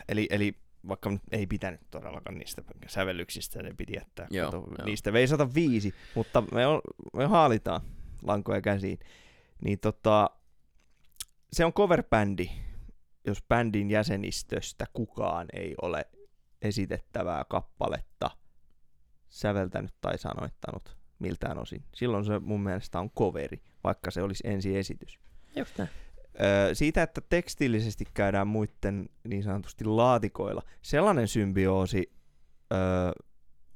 eli, 0.09 0.27
eli 0.29 0.55
vaikka 0.87 1.09
nyt 1.09 1.21
ei 1.31 1.47
pitänyt 1.47 1.81
todellakaan 1.91 2.37
niistä 2.37 2.61
sävellyksistä, 2.87 3.63
ne 3.63 3.73
piti 3.77 3.93
jättää. 3.93 4.27
Joo, 4.29 4.51
Kato, 4.51 4.57
joo. 4.57 4.85
niistä 4.85 5.13
veisata 5.13 5.53
viisi, 5.53 5.93
mutta 6.15 6.43
me, 6.51 6.67
on, 6.67 6.81
me 7.13 7.25
haalitaan 7.25 7.81
lankoja 8.21 8.61
käsiin. 8.61 8.99
Niin 9.63 9.79
tota, 9.79 10.29
se 11.53 11.65
on 11.65 11.73
coverbändi, 11.73 12.49
jos 13.25 13.43
bändin 13.47 13.89
jäsenistöstä 13.89 14.85
kukaan 14.93 15.47
ei 15.53 15.75
ole 15.81 16.05
esitettävää 16.61 17.45
kappaletta 17.49 18.31
säveltänyt 19.29 19.93
tai 20.01 20.17
sanoittanut 20.17 20.97
miltään 21.19 21.57
osin. 21.57 21.83
Silloin 21.95 22.25
se 22.25 22.39
mun 22.39 22.61
mielestä 22.61 22.99
on 22.99 23.09
coveri, 23.09 23.61
vaikka 23.83 24.11
se 24.11 24.21
olisi 24.21 24.43
ensiesitys. 24.47 25.19
Just 25.55 25.77
näin. 25.77 25.89
Öö, 26.41 26.75
siitä, 26.75 27.03
että 27.03 27.21
tekstiilisesti 27.29 28.05
käydään 28.13 28.47
muiden 28.47 29.09
niin 29.27 29.43
sanotusti 29.43 29.85
laatikoilla, 29.85 30.61
sellainen 30.81 31.27
symbioosi, 31.27 32.11
öö, 32.73 32.79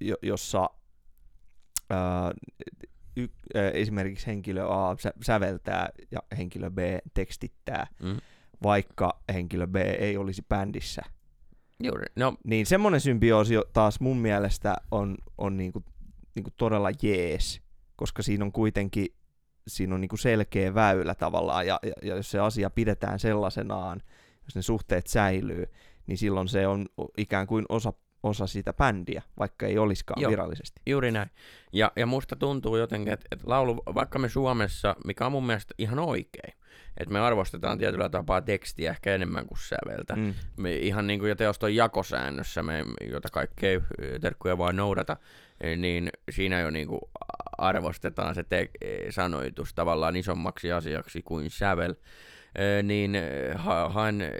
jo, 0.01 0.15
jossa 0.22 0.70
öö, 1.91 1.98
y, 3.17 3.27
öö, 3.55 3.70
esimerkiksi 3.70 4.27
henkilö 4.27 4.65
A 4.67 4.96
sä, 5.00 5.13
säveltää 5.22 5.89
ja 6.12 6.20
henkilö 6.38 6.70
B 6.70 6.77
tekstittää, 7.13 7.88
Mm. 8.03 8.17
vaikka 8.63 9.24
henkilö 9.34 9.67
B 9.67 9.75
ei 9.75 10.17
olisi 10.17 10.41
bändissä, 10.50 11.01
Juuri. 11.84 12.05
No, 12.15 12.38
niin 12.43 12.65
semmoinen 12.65 13.01
symbioosi 13.01 13.53
taas 13.74 14.00
mun 14.00 14.17
mielestä 14.17 14.77
on, 14.91 15.17
on 15.38 15.58
niinku, 15.58 15.84
niinku 16.36 16.51
todella 16.58 16.89
jees, 17.01 17.62
koska 17.96 18.24
siinä 18.24 18.46
on 18.46 18.51
kuitenkin 18.51 19.08
siinä 19.67 19.96
on 19.96 20.01
niinku 20.01 20.17
selkeä 20.17 20.74
väylä 20.74 21.15
tavallaan, 21.15 21.67
ja, 21.67 21.79
ja, 21.84 21.93
ja 22.01 22.15
jos 22.15 22.32
se 22.32 22.39
asia 22.39 22.70
pidetään 22.70 23.20
sellaisenaan, 23.20 24.01
jos 24.43 24.55
ne 24.55 24.62
suhteet 24.62 25.08
säilyy, 25.08 25.65
niin 26.08 26.17
silloin 26.17 26.48
se 26.48 26.67
on 26.67 26.86
ikään 27.17 27.48
kuin 27.48 27.65
osa, 27.70 27.93
osa 28.24 28.48
sitä 28.48 28.74
bändiä, 28.74 29.22
vaikka 29.39 29.65
ei 29.65 29.77
olisikaan 29.77 30.22
Joo. 30.22 30.32
virallisesti. 30.32 30.82
Juuri 30.86 31.12
näin. 31.12 31.29
Ja, 31.74 31.91
ja 31.96 32.05
musta 32.05 32.36
tuntuu 32.36 32.77
jotenkin, 32.77 33.13
että, 33.13 33.25
että 33.32 33.50
laulu, 33.50 33.84
vaikka 33.96 34.20
me 34.20 34.29
Suomessa, 34.29 34.96
mikä 35.05 35.25
on 35.25 35.32
mun 35.32 35.46
mielestä 35.46 35.74
ihan 35.77 36.00
oikein, 36.00 36.53
että 36.98 37.13
me 37.13 37.20
arvostetaan 37.20 37.77
tietyllä 37.77 38.10
tapaa 38.10 38.42
tekstiä 38.42 38.92
ehkä 38.92 39.15
enemmän 39.15 39.46
kuin 39.46 39.58
säveltä. 39.58 40.15
Mm. 40.15 40.34
Me 40.58 40.75
ihan 40.75 41.08
niin 41.08 41.20
kuin 41.20 41.30
jo 41.30 41.36
teoston 41.36 41.75
jakosäännössä, 41.75 42.63
me, 42.63 42.84
jota 43.12 43.30
kaikkea 43.32 43.80
ö, 44.01 44.20
terkkuja 44.20 44.58
vaan 44.58 44.75
noudata, 44.75 45.18
eh, 45.62 45.77
niin 45.77 46.10
siinä 46.30 46.60
jo 46.60 46.70
niin 46.70 46.88
kuin 46.88 47.01
arvostetaan 47.58 48.36
se 48.36 48.44
te- 48.44 48.70
eh, 48.82 49.06
sanoitus 49.10 49.74
tavallaan 49.74 50.15
isommaksi 50.15 50.72
asiaksi 50.72 51.22
kuin 51.22 51.50
sävel. 51.50 51.96
Eh, 52.56 52.84
Niin 52.84 53.15
eh, 53.15 53.56
ha- 53.56 53.89
haen, 53.89 54.22
eh, 54.22 54.32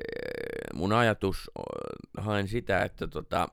mun 0.74 0.94
ajatus, 0.94 1.52
eh, 1.60 2.24
haen 2.24 2.48
sitä, 2.48 2.82
että 2.84 3.08
tota, 3.08 3.48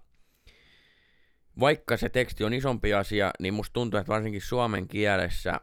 vaikka 1.60 1.96
se 1.96 2.08
teksti 2.08 2.44
on 2.44 2.52
isompi 2.54 2.94
asia, 2.94 3.30
niin 3.38 3.54
musta 3.54 3.72
tuntuu, 3.72 4.00
että 4.00 4.12
varsinkin 4.12 4.40
suomen 4.40 4.88
kielessä 4.88 5.60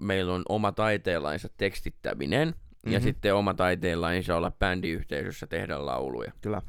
meillä 0.00 0.32
on 0.34 0.42
oma 0.48 0.72
taiteenlainsa 0.72 1.48
tekstittäminen, 1.56 2.48
mm-hmm. 2.48 2.92
ja 2.92 2.98
Mhm. 2.98 3.04
sitten 3.04 3.34
oma 3.34 3.54
taiteenlainsa 3.54 4.36
olla 4.36 4.50
bändiyhteisössä 4.50 5.46
tehdä 5.46 5.86
lauluja. 5.86 6.32
Kyllä. 6.40 6.62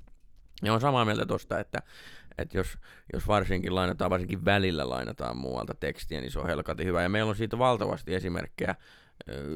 Ja 0.63 0.73
on 0.73 0.81
samaa 0.81 1.05
mieltä 1.05 1.25
tosta, 1.25 1.59
että, 1.59 1.81
että 2.37 2.57
jos, 2.57 2.77
jos 3.13 3.27
varsinkin 3.27 3.75
lainataan, 3.75 4.11
varsinkin 4.11 4.45
välillä 4.45 4.89
lainataan 4.89 5.37
muualta 5.37 5.73
tekstiä, 5.79 6.21
niin 6.21 6.31
se 6.31 6.39
on 6.39 6.47
helkati 6.47 6.85
hyvä. 6.85 7.01
Ja 7.03 7.09
meillä 7.09 7.29
on 7.29 7.35
siitä 7.35 7.57
valtavasti 7.57 8.15
esimerkkejä. 8.15 8.75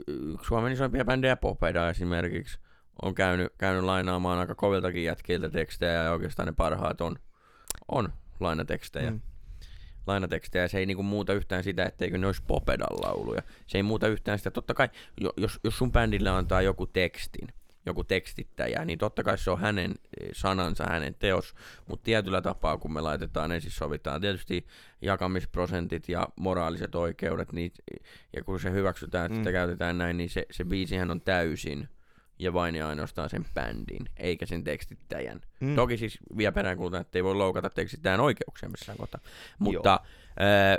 Yksi 0.08 0.48
Suomen 0.48 0.74
isoimpia 0.74 1.06
bändejä, 1.06 1.36
Popeda 1.36 1.90
esimerkiksi, 1.90 2.60
on 3.02 3.16
käynyt, 3.16 3.54
käynyt 3.58 3.84
lainaamaan 3.84 4.40
aika 4.40 4.56
koviltakin 4.56 5.04
jätkiltä 5.04 5.50
tekstejä, 5.50 6.04
ja 6.04 6.12
oikeastaan 6.12 6.46
ne 6.48 6.54
parhaat 6.58 7.02
on, 7.02 7.16
on 7.92 8.14
lainatekstejä. 8.40 9.12
Mm. 9.12 9.22
Lainatekstejä, 10.08 10.68
se 10.68 10.78
ei 10.80 10.86
niinku 10.86 11.04
muuta 11.04 11.34
yhtään 11.34 11.63
sitä, 11.63 11.86
etteikö 11.86 12.18
ne 12.18 12.26
olisi 12.28 12.44
Popedan 12.48 12.98
lauluja. 13.04 13.41
Se 13.68 13.78
ei 13.78 13.84
muuta 13.84 14.08
yhtään 14.08 14.38
sitä, 14.38 14.52
totta 14.52 14.74
kai, 14.74 14.89
jo- 15.22 15.34
jos, 15.38 15.60
jos 15.63 15.78
sun 15.78 15.91
bändille 15.91 16.30
antaa 16.30 16.62
joku 16.62 16.86
tekstin, 16.88 17.48
joku 17.86 18.04
tekstittäjä, 18.04 18.86
niin 18.86 19.00
totta 19.00 19.24
kai 19.24 19.38
se 19.38 19.52
on 19.52 19.60
hänen 19.60 19.91
eh, 19.91 20.30
sanansa, 20.34 20.86
hänen 20.89 21.15
teos, 21.20 21.54
mutta 21.88 22.04
tietyllä 22.04 22.41
tapaa, 22.41 22.78
kun 22.78 22.94
me 22.94 23.02
laitetaan 23.02 23.52
ensin 23.52 23.72
sovitaan 23.72 24.22
tietysti 24.22 24.65
jakamisprosentit 25.02 26.10
ja 26.10 26.28
moraaliset 26.39 26.96
oikeudet, 26.96 27.52
niin, 27.52 27.72
ja 28.36 28.44
kun 28.44 28.60
se 28.60 28.72
hyväksytään, 28.72 29.26
että 29.26 29.36
Mm. 29.36 29.39
sitä 29.41 29.52
käytetään 29.52 29.98
näin, 29.98 30.18
niin 30.18 30.30
se, 30.30 30.46
se 30.52 30.63
biisihän 30.65 31.12
on 31.12 31.22
täysin 31.22 31.89
ja 32.39 32.54
vain 32.54 32.76
ja 32.76 32.88
ainoastaan 32.88 33.30
sen 33.30 33.45
bändin, 33.54 34.10
eikä 34.17 34.45
sen 34.45 34.63
tekstittäjän. 34.63 35.41
Mm. 35.60 35.76
Toki 35.76 35.98
siis 35.98 36.19
vielä 36.38 36.52
peräänkuulutan, 36.52 37.02
että 37.02 37.17
ei 37.17 37.24
voi 37.24 37.36
loukata 37.36 37.69
tekstittäjän 37.69 38.19
oikeuksia 38.19 38.69
missään 38.69 38.98
kohtaa. 38.98 39.21
Mutta 39.60 40.00
ää, 40.39 40.78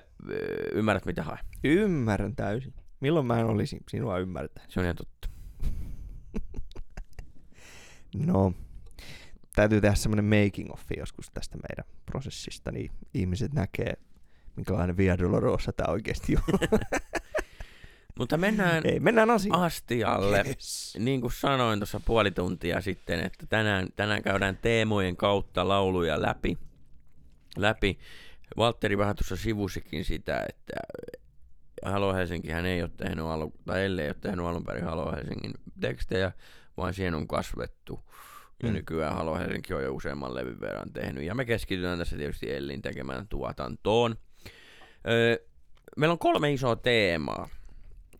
ymmärrät 0.72 1.06
mitä 1.06 1.22
hae. 1.22 1.38
Ymmärrän 1.64 2.36
täysin. 2.36 2.74
Milloin 3.00 3.26
mä 3.26 3.40
en 3.40 3.46
olisi 3.46 3.78
sinua 3.90 4.18
ymmärtää? 4.18 4.64
Se 4.68 4.80
on 4.80 4.84
ihan 4.84 4.96
totta. 4.96 5.28
No, 8.26 8.52
täytyy 9.54 9.80
tehdä 9.80 9.94
semmoinen 9.94 10.24
making 10.24 10.72
of 10.72 10.80
joskus 10.96 11.30
tästä 11.34 11.58
meidän 11.68 11.92
prosessista, 12.06 12.72
niin 12.72 12.90
ihmiset 13.14 13.52
näkee, 13.52 13.94
minkälainen 14.56 14.96
Via 14.96 15.18
Dolorosa 15.18 15.72
tämä 15.72 15.92
oikeasti 15.92 16.36
on. 16.36 16.58
Mutta 18.18 18.36
mennään 18.36 18.86
Ei, 18.86 19.00
mennään 19.00 19.30
asiaan. 19.30 19.62
astialle. 19.62 20.44
Yes. 20.46 20.96
Niin 20.98 21.20
kuin 21.20 21.32
sanoin 21.32 21.78
tuossa 21.78 22.00
puoli 22.04 22.30
tuntia 22.30 22.80
sitten, 22.80 23.20
että 23.20 23.46
tänään, 23.46 23.88
tänään 23.96 24.22
käydään 24.22 24.58
teemojen 24.62 25.16
kautta 25.16 25.68
lauluja 25.68 26.22
läpi. 26.22 26.58
läpi. 27.56 27.98
Valtteri 28.56 28.98
vähän 28.98 29.16
tuossa 29.16 29.36
sivusikin 29.36 30.04
sitä, 30.04 30.46
että 30.48 30.76
Halo 31.84 32.14
Helsinkihän 32.14 32.66
ei 32.66 32.82
ole 32.82 32.90
tehnyt 32.96 33.24
alu, 33.24 33.52
tai 33.66 33.84
ellei 33.84 34.06
ole 34.08 34.16
tehnyt 34.20 34.46
alun 34.46 34.64
perin 34.64 34.84
Halo 34.84 35.12
Helsingin 35.12 35.52
tekstejä, 35.80 36.32
vaan 36.76 36.94
siihen 36.94 37.14
on 37.14 37.28
kasvettu. 37.28 38.00
Ja 38.62 38.68
Mm. 38.68 38.74
nykyään 38.74 39.14
Halo 39.16 39.38
Helsinki 39.38 39.74
on 39.74 39.82
jo 39.82 39.94
useamman 39.94 40.34
levyn 40.34 40.60
verran 40.60 40.92
tehnyt. 40.92 41.24
Ja 41.24 41.34
me 41.34 41.44
keskitytään 41.44 41.98
tässä 41.98 42.16
tietysti 42.16 42.52
Ellin 42.54 42.82
tekemään 42.82 43.28
tuotantoon. 43.28 44.16
Öö, 45.08 45.36
meillä 45.96 46.12
on 46.12 46.18
kolme 46.18 46.52
isoa 46.52 46.76
teemaa 46.76 47.48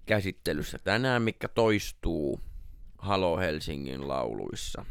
käsittelyssä 0.07 0.79
tänään, 0.79 1.23
mikä 1.23 1.49
toistuu 1.49 2.40
Halo 2.99 3.38
Helsingin 3.38 4.09
lauluissa. 4.09 4.85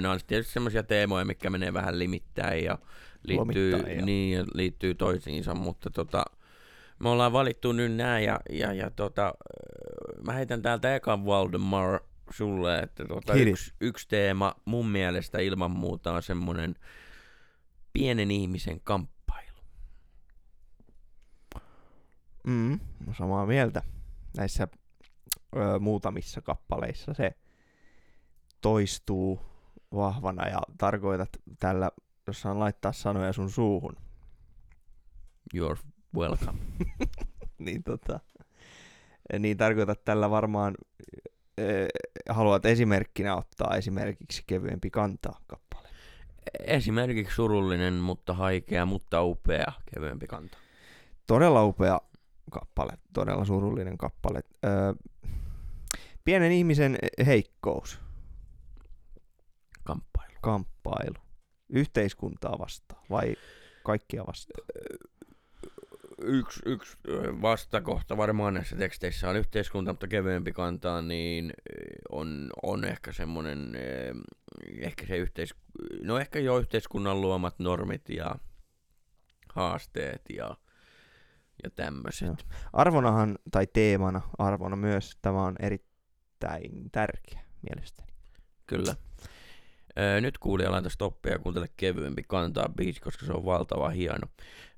Nämä 0.00 0.12
on 0.12 0.20
tietysti 0.26 0.52
semmoisia 0.52 0.82
teemoja, 0.82 1.24
mikä 1.24 1.50
menee 1.50 1.72
vähän 1.72 1.98
limittäin 1.98 2.64
ja 2.64 2.78
liittyy, 3.22 3.72
Lomittain, 3.72 4.06
niin, 4.06 4.38
ja 4.38 4.44
liittyy 4.54 4.94
toisiinsa, 4.94 5.54
mutta 5.54 5.90
tota, 5.90 6.24
me 6.98 7.08
ollaan 7.08 7.32
valittu 7.32 7.72
nyt 7.72 7.92
nämä 7.92 8.20
ja, 8.20 8.40
ja, 8.50 8.72
ja 8.72 8.90
tota, 8.90 9.34
mä 10.26 10.32
heitän 10.32 10.62
täältä 10.62 10.94
ekan 10.94 11.26
Valdemar 11.26 12.00
sulle, 12.30 12.78
että 12.78 13.04
tota, 13.04 13.34
yksi, 13.34 13.72
yksi 13.80 14.08
teema 14.08 14.54
mun 14.64 14.88
mielestä 14.88 15.38
ilman 15.38 15.70
muuta 15.70 16.12
on 16.12 16.22
semmoinen 16.22 16.74
pienen 17.92 18.30
ihmisen 18.30 18.80
kamppailu. 18.80 19.21
Mm, 22.46 22.80
samaa 23.18 23.46
mieltä. 23.46 23.82
Näissä 24.36 24.68
ö, 25.56 25.78
muutamissa 25.78 26.40
kappaleissa 26.40 27.14
se 27.14 27.32
toistuu 28.60 29.40
vahvana 29.94 30.48
ja 30.48 30.58
tarkoitat 30.78 31.28
tällä, 31.58 31.90
jos 32.26 32.40
saan 32.40 32.58
laittaa 32.58 32.92
sanoja 32.92 33.32
sun 33.32 33.50
suuhun, 33.50 33.96
You're 35.54 35.78
welcome. 36.14 36.58
niin, 37.58 37.82
tota, 37.82 38.20
niin 39.38 39.56
tarkoitat 39.56 40.04
tällä 40.04 40.30
varmaan, 40.30 40.74
ö, 41.60 41.88
haluat 42.28 42.66
esimerkkinä 42.66 43.36
ottaa 43.36 43.76
esimerkiksi 43.76 44.42
kevyempi 44.46 44.90
kantaa 44.90 45.40
kappale. 45.46 45.88
Esimerkiksi 46.58 47.34
surullinen, 47.34 47.94
mutta 47.94 48.34
haikea, 48.34 48.86
mutta 48.86 49.22
upea, 49.22 49.72
kevyempi 49.94 50.26
kanta. 50.26 50.58
Todella 51.26 51.64
upea 51.64 52.00
kappale, 52.50 52.92
todella 53.12 53.44
surullinen 53.44 53.98
kappale. 53.98 54.40
Ö, 54.64 54.68
pienen 56.24 56.52
ihmisen 56.52 56.98
heikkous, 57.26 58.00
Kamppailu. 59.84 60.38
kamppailu, 60.42 61.22
yhteiskuntaa 61.68 62.58
vastaan 62.58 63.04
vai 63.10 63.36
kaikkia 63.84 64.26
vastaan? 64.26 64.66
yksi, 66.22 66.60
yksi 66.66 66.96
vastakohta 67.42 68.16
varmaan 68.16 68.54
näissä 68.54 68.76
teksteissä 68.76 69.28
on 69.28 69.36
yhteiskunta, 69.36 69.92
mutta 69.92 70.08
kevyempi 70.08 70.52
kantaa, 70.52 71.02
niin 71.02 71.52
on, 72.12 72.50
on 72.62 72.84
ehkä 72.84 73.12
semmoinen, 73.12 73.72
ehkä 74.80 75.06
se 75.06 75.16
yhteis, 75.16 75.54
no 76.02 76.18
ehkä 76.18 76.38
jo 76.38 76.58
yhteiskunnan 76.58 77.20
luomat 77.20 77.58
normit 77.58 78.08
ja 78.08 78.34
haasteet 79.54 80.22
ja, 80.36 80.56
ja 81.64 81.70
tämmöiset. 81.70 82.26
Joo. 82.26 82.36
Arvonahan, 82.72 83.38
tai 83.50 83.66
teemana 83.72 84.20
arvona 84.38 84.76
myös, 84.76 85.18
tämä 85.22 85.42
on 85.42 85.54
erittäin 85.58 86.90
tärkeä 86.92 87.40
mielestäni. 87.62 88.12
Kyllä. 88.66 88.96
Öö, 89.98 90.20
nyt 90.20 90.38
kuulija 90.38 90.72
laita 90.72 90.88
stoppia 90.88 91.32
ja 91.32 91.38
kuuntele 91.38 91.68
kevyempi 91.76 92.22
kantaa 92.28 92.68
biisi, 92.76 93.00
koska 93.00 93.26
se 93.26 93.32
on 93.32 93.44
valtava 93.44 93.88
hieno. 93.88 94.28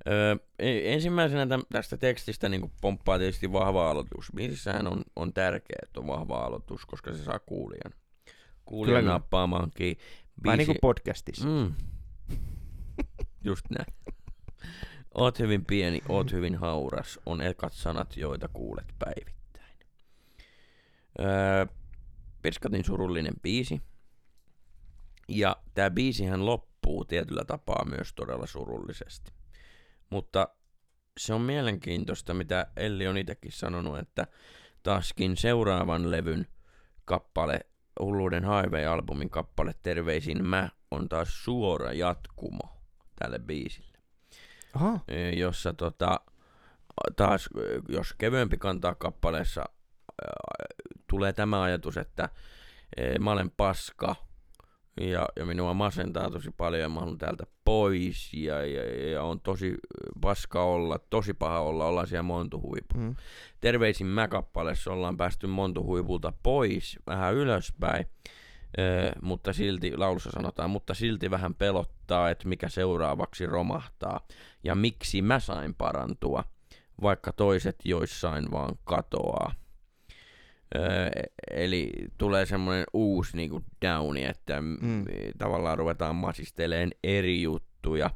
Öö, 0.08 0.36
ensimmäisenä 0.84 1.46
täm, 1.46 1.62
tästä 1.72 1.96
tekstistä 1.96 2.48
niin 2.48 2.72
pomppaa 2.80 3.18
tietysti 3.18 3.52
vahva 3.52 3.90
aloitus. 3.90 4.32
Biisissähän 4.36 4.86
on, 4.86 5.02
on 5.16 5.32
tärkeää, 5.32 5.78
että 5.82 6.00
on 6.00 6.06
vahva 6.06 6.44
aloitus, 6.44 6.86
koska 6.86 7.12
se 7.12 7.24
saa 7.24 7.38
kuulijan. 7.38 7.92
Kuulijan 8.64 9.00
Kyllä. 9.02 9.12
nappaamaan 9.12 9.70
kiinni. 9.76 10.02
Vai 10.44 10.56
niin 10.56 10.66
kuin 10.66 10.78
podcastissa. 10.80 11.48
Mm. 11.48 11.74
Just 13.44 13.64
näin. 13.70 13.94
Oot 15.14 15.38
hyvin 15.38 15.64
pieni, 15.64 16.02
oot 16.08 16.32
hyvin 16.32 16.56
hauras, 16.56 17.20
on 17.26 17.40
ekat 17.40 17.72
sanat, 17.72 18.16
joita 18.16 18.48
kuulet 18.48 18.94
päivittäin. 18.98 19.76
Öö, 21.20 21.66
Pirskatin 22.42 22.84
surullinen 22.84 23.34
biisi. 23.42 23.82
Ja 25.28 25.56
tämä 25.74 25.90
biisihän 25.90 26.46
loppuu 26.46 27.04
tietyllä 27.04 27.44
tapaa 27.44 27.84
myös 27.84 28.12
todella 28.14 28.46
surullisesti. 28.46 29.32
Mutta 30.10 30.48
se 31.18 31.34
on 31.34 31.40
mielenkiintoista, 31.40 32.34
mitä 32.34 32.66
Elli 32.76 33.06
on 33.06 33.16
itsekin 33.16 33.52
sanonut, 33.52 33.98
että 33.98 34.26
taaskin 34.82 35.36
seuraavan 35.36 36.10
levyn 36.10 36.46
kappale, 37.04 37.60
Hulluuden 38.00 38.44
Highway-albumin 38.44 39.30
kappale 39.30 39.74
Terveisin 39.82 40.46
mä 40.46 40.68
on 40.90 41.08
taas 41.08 41.44
suora 41.44 41.92
jatkumo 41.92 42.82
tälle 43.18 43.38
biisille. 43.38 43.93
Aha, 44.74 45.00
Ö, 45.10 45.14
Jossa 45.30 45.72
tota, 45.72 46.20
taas, 47.16 47.48
jos 47.88 48.12
kevyempi 48.12 48.56
kantaa 48.56 48.94
kappaleessa, 48.94 49.64
ö, 50.22 50.26
tulee 51.06 51.32
tämä 51.32 51.62
ajatus, 51.62 51.96
että 51.96 52.28
ö, 53.00 53.18
mä 53.18 53.32
olen 53.32 53.50
paska 53.50 54.14
ja, 55.00 55.28
ja 55.36 55.46
minua 55.46 55.74
masentaa 55.74 56.30
tosi 56.30 56.50
paljon 56.56 56.82
ja 56.82 56.88
mä 56.88 57.00
haluan 57.00 57.18
täältä 57.18 57.46
pois 57.64 58.32
ja, 58.34 58.66
ja, 58.66 59.10
ja 59.10 59.22
on 59.22 59.40
tosi 59.40 59.74
paska 60.20 60.62
olla, 60.64 60.98
tosi 61.10 61.34
paha 61.34 61.60
olla, 61.60 61.86
ollaan 61.86 62.06
siellä 62.06 62.22
montuhuipulla. 62.22 63.06
mm. 63.06 63.16
Terveisin 63.60 64.06
mä 64.06 64.28
kappaleessa 64.28 64.92
ollaan 64.92 65.16
päästy 65.16 65.46
montuhuipulta 65.46 66.32
pois, 66.42 66.98
vähän 67.06 67.34
ylöspäin, 67.34 68.06
Öö, 68.78 69.12
mutta 69.22 69.52
silti, 69.52 69.96
laulussa 69.96 70.30
sanotaan, 70.30 70.70
mutta 70.70 70.94
silti 70.94 71.30
vähän 71.30 71.54
pelottaa, 71.54 72.30
että 72.30 72.48
mikä 72.48 72.68
seuraavaksi 72.68 73.46
romahtaa 73.46 74.26
ja 74.64 74.74
miksi 74.74 75.22
mä 75.22 75.40
sain 75.40 75.74
parantua, 75.74 76.44
vaikka 77.02 77.32
toiset 77.32 77.76
joissain 77.84 78.50
vaan 78.50 78.78
katoaa. 78.84 79.54
Öö, 80.76 81.10
eli 81.50 81.92
tulee 82.18 82.46
semmoinen 82.46 82.84
uusi 82.92 83.36
niinku 83.36 83.62
downi, 83.82 84.24
että 84.24 84.60
mm. 84.60 85.04
Tavallaan 85.38 85.78
ruvetaan 85.78 86.16
masisteleen 86.16 86.90
eri 87.04 87.42
juttuja. 87.42 88.10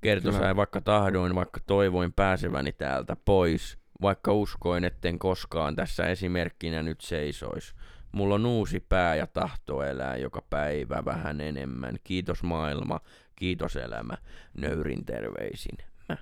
Kerto 0.00 0.32
sai 0.32 0.56
vaikka 0.56 0.80
tahdoin, 0.80 1.34
vaikka 1.34 1.60
toivoin 1.66 2.12
pääseväni 2.12 2.72
täältä 2.72 3.16
pois, 3.24 3.78
vaikka 4.02 4.32
uskoin, 4.32 4.84
etten 4.84 5.18
koskaan 5.18 5.76
tässä 5.76 6.06
esimerkkinä 6.06 6.82
nyt 6.82 7.00
seisois. 7.00 7.74
Mulla 8.12 8.34
on 8.34 8.46
uusi 8.46 8.80
pää 8.80 9.16
ja 9.16 9.26
tahto 9.26 9.82
elää 9.82 10.16
joka 10.16 10.42
päivä 10.50 11.04
vähän 11.04 11.40
enemmän. 11.40 11.96
Kiitos 12.04 12.42
maailma, 12.42 13.00
kiitos 13.36 13.76
elämä, 13.76 14.14
nöyrin 14.54 15.04
terveisin. 15.04 15.78
Mä. 16.08 16.16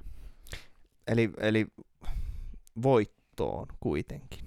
eli, 1.07 1.31
eli 1.41 1.67
voittoon 2.83 3.67
kuitenkin. 3.81 4.45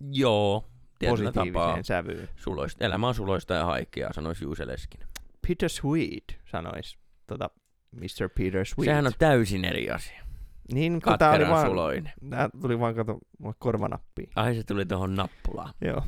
Joo, 0.00 0.70
tietyllä 0.98 1.32
tapaa. 1.32 1.82
Sävyyn. 1.82 2.28
Suloista, 2.36 2.84
elämä 2.84 3.08
on 3.08 3.14
suloista 3.14 3.54
ja 3.54 3.64
haikeaa, 3.64 4.12
sanoisi 4.12 4.44
Juuse 4.44 4.66
Leskinen. 4.66 5.08
Peter 5.48 5.68
Sweet 5.68 6.38
sanois 6.50 6.98
tota 7.26 7.50
Mr. 7.90 8.28
Peter 8.38 8.66
Sweet. 8.66 8.84
Sehän 8.84 9.06
on 9.06 9.12
täysin 9.18 9.64
eri 9.64 9.90
asia. 9.90 10.29
Niin, 10.72 10.92
kun 10.92 11.18
tää 11.18 11.30
oli 11.30 11.38
Katkeran 11.38 11.50
vaan, 11.50 11.66
suloinen. 11.66 12.12
tää 12.30 12.48
tuli 12.60 12.80
vaan 12.80 12.94
kato 12.94 13.18
mulle 13.38 13.54
korvanappiin. 13.58 14.30
Ai 14.36 14.54
se 14.54 14.64
tuli 14.64 14.86
tuohon 14.86 15.14
nappulaan. 15.14 15.74
Joo. 15.80 16.02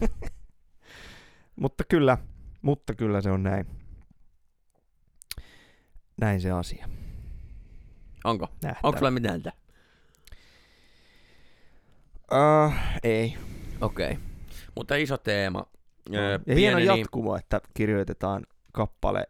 mutta 1.60 1.84
kyllä, 1.88 2.18
mutta 2.62 2.94
kyllä 2.94 3.20
se 3.20 3.30
on 3.30 3.42
näin. 3.42 3.66
Näin 6.20 6.40
se 6.40 6.50
asia. 6.50 6.88
Onko? 8.24 8.48
Nähtävä. 8.62 8.80
Onko 8.82 8.98
sulla 8.98 9.10
mitään 9.10 9.42
tää? 9.42 9.52
Uh, 12.32 12.72
ei. 13.02 13.36
Okei. 13.80 14.10
Okay. 14.12 14.22
Mutta 14.76 14.96
iso 14.96 15.18
teema. 15.18 15.66
Öö, 16.14 16.38
ja 16.46 16.54
hieno 16.54 16.76
pieni 16.76 16.90
niin- 16.92 17.00
jatkumo, 17.00 17.36
että 17.36 17.60
kirjoitetaan 17.74 18.46
kappale 18.72 19.26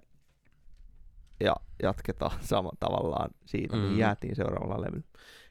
ja 1.41 1.57
jatketaan 1.83 2.39
sama 2.53 2.71
tavallaan 2.81 3.31
siitä, 3.47 3.77
mm. 3.77 3.83
Mm. 3.83 3.89
niin 3.89 3.99
jäätiin 3.99 4.37
seuraavalla 4.37 4.83
levyllä. 4.87 5.07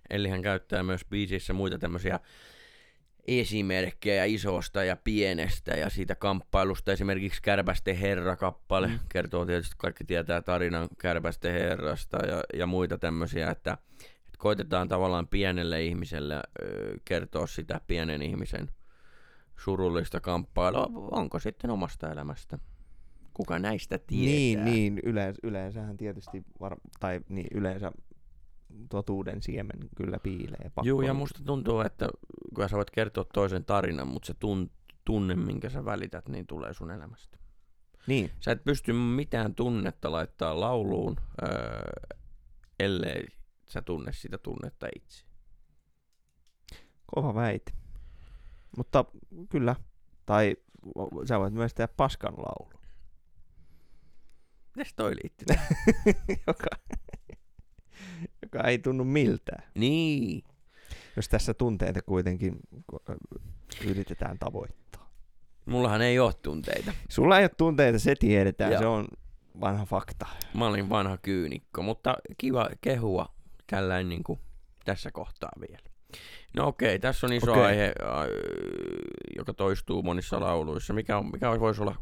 Eli 0.09 0.29
hän 0.29 0.41
käyttää 0.41 0.83
myös 0.83 1.05
biisissä 1.05 1.53
muita 1.53 1.77
tämmöisiä 1.77 2.19
esimerkkejä 3.27 4.25
isosta 4.25 4.83
ja 4.83 4.95
pienestä 4.95 5.71
ja 5.71 5.89
siitä 5.89 6.15
kamppailusta. 6.15 6.91
Esimerkiksi 6.91 7.41
Kärpästen 7.41 7.95
herra-kappale 7.95 8.87
Mm. 8.87 8.93
mm. 8.93 8.99
kertoo 9.09 9.45
tietysti, 9.45 9.75
kaikki 9.77 10.03
tietää 10.03 10.41
tarinan 10.41 10.87
Kärpästen 10.97 11.53
herrasta 11.53 12.25
ja, 12.25 12.43
ja 12.53 12.65
muita 12.65 12.97
tämmöisiä, 12.97 13.49
että, 13.49 13.77
että 14.01 14.37
koitetaan 14.37 14.87
tavallaan 14.87 15.27
pienelle 15.27 15.83
ihmiselle 15.83 16.35
ö, 16.35 16.41
kertoa 17.05 17.47
sitä 17.47 17.81
pienen 17.87 18.21
ihmisen 18.21 18.69
surullista 19.57 20.19
kamppailua. 20.19 20.89
Onko 21.11 21.39
sitten 21.39 21.71
omasta 21.71 22.11
elämästä? 22.11 22.59
Kuka 23.33 23.59
näistä 23.59 23.97
tietää? 23.97 24.65
Niin, 24.65 24.65
niin 24.65 24.99
yleensä, 25.03 25.39
yleensähän 25.43 25.97
tietysti, 25.97 26.43
var, 26.59 26.77
tai 26.99 27.21
niin, 27.29 27.47
yleensä 27.51 27.91
totuuden 28.89 29.41
siemen 29.41 29.89
kyllä 29.95 30.19
piilee. 30.23 30.71
Pakko 30.75 30.87
Joo, 30.87 31.01
ja 31.01 31.13
musta 31.13 31.43
tuntuu, 31.45 31.81
että 31.81 32.09
kun 32.55 32.69
sä 32.69 32.75
voit 32.77 32.89
kertoa 32.89 33.25
toisen 33.33 33.65
tarinan, 33.65 34.07
mutta 34.07 34.27
se 34.27 34.33
tun, 34.33 34.71
tunne, 35.05 35.35
minkä 35.35 35.69
sä 35.69 35.85
välität, 35.85 36.29
niin 36.29 36.47
tulee 36.47 36.73
sun 36.73 36.91
elämästä. 36.91 37.37
Niin, 38.07 38.31
Sä 38.39 38.51
et 38.51 38.63
pysty 38.63 38.93
mitään 38.93 39.55
tunnetta 39.55 40.11
laittaa 40.11 40.59
lauluun, 40.59 41.15
öö, 41.43 41.81
ellei 42.79 43.27
sä 43.65 43.81
tunne 43.81 44.13
sitä 44.13 44.37
tunnetta 44.37 44.87
itse. 44.95 45.25
kova 47.05 47.35
väite. 47.35 47.71
Mutta 48.77 49.05
kyllä, 49.49 49.75
tai 50.25 50.55
sä 51.27 51.39
voit 51.39 51.53
myös 51.53 51.73
tehdä 51.73 51.93
paskan 51.97 52.33
laulu, 52.33 52.79
Mitäs 54.75 54.93
toi 54.95 55.11
liittyy? 55.23 55.55
joka, 56.47 56.69
joka 58.41 58.67
ei 58.67 58.79
tunnu 58.79 59.03
miltään. 59.03 59.63
niin. 59.75 60.43
Jos 61.15 61.29
tässä 61.29 61.53
tunteita 61.53 62.01
kuitenkin 62.01 62.59
yritetään 63.85 64.39
tavoittaa. 64.39 65.09
Mullahan 65.65 66.01
ei 66.01 66.19
ole 66.19 66.33
tunteita. 66.33 66.93
Sulla 67.09 67.37
ei 67.39 67.43
ole 67.43 67.51
tunteita, 67.57 67.99
se 67.99 68.15
tiedetään, 68.15 68.71
Joo. 68.71 68.81
se 68.81 68.85
on 68.85 69.07
vanha 69.61 69.85
fakta. 69.85 70.25
Mä 70.53 70.67
olin 70.67 70.89
vanha 70.89 71.17
kyynikko, 71.17 71.81
mutta 71.81 72.15
kiva 72.37 72.69
kehua 72.81 73.33
tällainen 73.67 74.09
niin 74.09 74.23
kuin 74.23 74.39
tässä 74.85 75.11
kohtaa 75.11 75.51
vielä. 75.69 75.83
No 76.55 76.67
okei, 76.67 76.99
tässä 76.99 77.27
on 77.27 77.33
iso 77.33 77.51
Okei. 77.51 77.63
aihe, 77.63 77.93
joka 79.37 79.53
toistuu 79.53 80.03
monissa 80.03 80.39
lauluissa. 80.39 80.93
Mikä, 80.93 81.17
on, 81.17 81.31
mikä 81.31 81.59
voisi 81.59 81.81
olla 81.81 81.95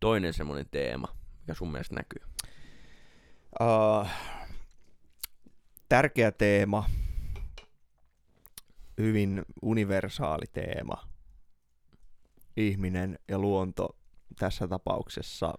toinen 0.00 0.32
semmoinen 0.32 0.66
teema, 0.70 1.08
mikä 1.40 1.54
sun 1.54 1.72
mielestä 1.72 1.94
näkyy? 1.94 2.22
Uh, 3.60 4.06
tärkeä 5.88 6.32
teema, 6.32 6.84
hyvin 8.98 9.42
universaali 9.62 10.46
teema. 10.52 11.08
Ihminen 12.56 13.18
ja 13.28 13.38
luonto, 13.38 13.96
tässä 14.38 14.68
tapauksessa 14.68 15.54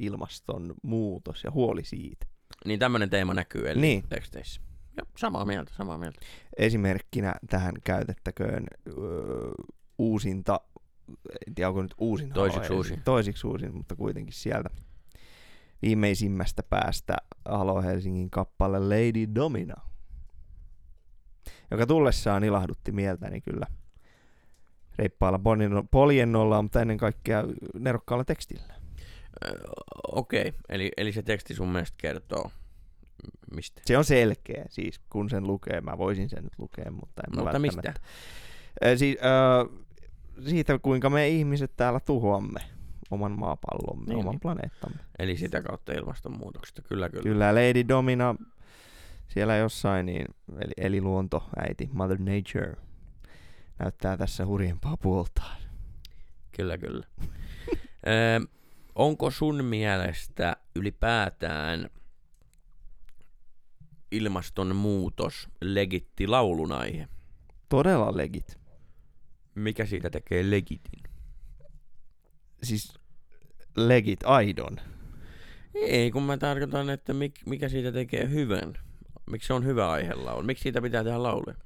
ilmaston 0.00 0.74
muutos 0.82 1.44
ja 1.44 1.50
huoli 1.50 1.84
siitä. 1.84 2.26
Niin 2.64 2.80
tämmöinen 2.80 3.10
teema 3.10 3.34
näkyy 3.34 3.70
eli 3.70 3.80
Niin. 3.80 4.08
teksteissä. 4.08 4.60
Ja, 4.96 5.02
samaa 5.18 5.44
mieltä, 5.44 5.72
samaa 5.76 5.98
mieltä. 5.98 6.20
Esimerkkinä 6.56 7.34
tähän 7.50 7.74
käytettäköön 7.84 8.66
öö, 8.86 8.94
uusinta, 9.98 10.60
en 11.46 11.54
tiedä 11.54 11.68
onko 11.68 11.82
nyt 11.82 11.94
uusin 11.98 12.32
Toisiksi 12.32 12.72
uusin. 12.72 13.02
Toisiksi 13.04 13.46
uusin, 13.46 13.76
mutta 13.76 13.96
kuitenkin 13.96 14.34
sieltä 14.34 14.70
viimeisimmästä 15.84 16.62
päästä 16.62 17.16
Halo 17.44 17.82
Helsingin 17.82 18.30
kappale 18.30 18.78
Lady 18.80 19.34
Domina. 19.34 19.82
joka 21.70 21.86
tullessaan 21.86 22.44
ilahdutti 22.44 22.92
mieltäni 22.92 23.40
kyllä 23.40 23.66
reippaalla 24.98 25.40
poljennolla, 25.90 26.62
mutta 26.62 26.80
ennen 26.80 26.98
kaikkea 26.98 27.44
nerokkaalla 27.78 28.24
tekstillä. 28.24 28.74
Okei, 30.12 30.52
eli, 30.68 30.92
eli 30.96 31.12
se 31.12 31.22
teksti 31.22 31.54
sun 31.54 31.68
mielestä 31.68 31.96
kertoo 31.98 32.50
mistä? 33.54 33.82
Se 33.84 33.98
on 33.98 34.04
selkeä, 34.04 34.64
siis 34.68 35.00
kun 35.10 35.30
sen 35.30 35.46
lukee, 35.46 35.80
mä 35.80 35.98
voisin 35.98 36.28
sen 36.28 36.44
nyt 36.44 36.58
lukea, 36.58 36.90
mutta 36.90 37.22
en 37.26 37.38
Mutta 37.38 37.58
mistä? 37.58 37.94
Siis, 38.96 39.16
ö, 39.16 39.84
siitä, 40.48 40.78
kuinka 40.78 41.10
me 41.10 41.28
ihmiset 41.28 41.72
täällä 41.76 42.00
tuhoamme 42.00 42.60
oman 43.10 43.38
maapallomme, 43.38 44.04
Niin, 44.06 44.18
oman 44.18 44.30
niin. 44.32 44.40
planeettamme. 44.40 44.96
Eli 45.18 45.36
sitä 45.36 45.62
kautta 45.62 45.92
ilmastonmuutoksesta, 45.92 46.82
kyllä 46.82 47.08
kyllä. 47.08 47.22
Kyllä 47.22 47.54
Lady 47.54 47.88
Domina 47.88 48.34
siellä 49.28 49.56
jossain, 49.56 50.06
niin, 50.06 50.26
eli, 50.60 50.72
eli 50.76 51.00
luonto, 51.00 51.48
äiti, 51.56 51.90
Mother 51.92 52.18
Nature, 52.18 52.76
näyttää 53.78 54.16
tässä 54.16 54.46
hurjempaa 54.46 54.96
puoltaan. 54.96 55.56
Kyllä, 56.56 56.78
kyllä. 56.78 57.06
Ö, 58.06 58.46
onko 58.94 59.30
sun 59.30 59.64
mielestä 59.64 60.56
ylipäätään 60.74 61.90
ilmastonmuutos 64.12 65.48
legitti 65.60 66.26
laulun 66.26 66.72
aihe? 66.72 67.08
Todella 67.68 68.16
legit. 68.16 68.58
Mikä 69.54 69.86
siitä 69.86 70.10
tekee 70.10 70.50
legitin? 70.50 71.02
Siis 72.64 72.94
legit, 73.76 74.20
aidon. 74.24 74.80
Ei, 75.74 76.10
kun 76.10 76.22
mä 76.22 76.36
tarkoitan, 76.36 76.90
että 76.90 77.12
mik, 77.12 77.34
mikä 77.46 77.68
siitä 77.68 77.92
tekee 77.92 78.30
hyvän. 78.30 78.74
Miksi 79.30 79.46
se 79.46 79.54
on 79.54 79.64
hyvä 79.64 79.90
aihe 79.90 80.14
laulu? 80.14 80.42
Miksi 80.42 80.62
siitä 80.62 80.82
pitää 80.82 81.04
tehdä 81.04 81.22
lauluja? 81.22 81.56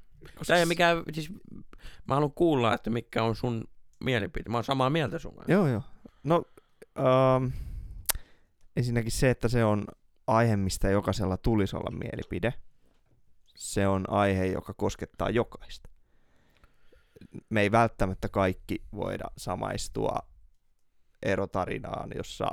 Tämä 0.47 0.59
ei 0.59 0.67
mikään, 0.67 1.03
siis 1.13 1.31
mä 2.07 2.15
haluan 2.15 2.33
kuulla, 2.33 2.75
että 2.75 2.91
mikä 2.91 3.23
on 3.23 3.37
sun 3.37 3.65
mielipide. 4.05 4.51
Mä 4.51 4.57
oon 4.57 4.65
samaa 4.65 4.91
mieltä 4.91 5.19
sun 5.19 5.35
kanssa. 5.35 5.53
Joo, 5.53 5.69
joo. 5.69 5.83
No, 6.25 6.43
ähm, 6.99 7.53
ensinnäkin 8.77 9.13
se, 9.13 9.31
että 9.31 9.49
se 9.49 9.65
on 9.65 9.87
aihe, 10.27 10.57
mistä 10.57 10.91
jokaisella 10.91 11.37
tulisi 11.37 11.77
olla 11.77 11.91
mielipide. 11.91 12.55
Se 13.55 13.89
on 13.89 14.11
aihe, 14.11 14.47
joka 14.47 14.75
koskettaa 14.75 15.31
jokaista. 15.31 15.89
Me 17.49 17.61
ei 17.61 17.73
välttämättä 17.73 18.29
kaikki 18.29 18.83
voida 18.95 19.25
samaistua 19.37 20.28
erotarinaan, 21.23 22.11
jossa 22.15 22.49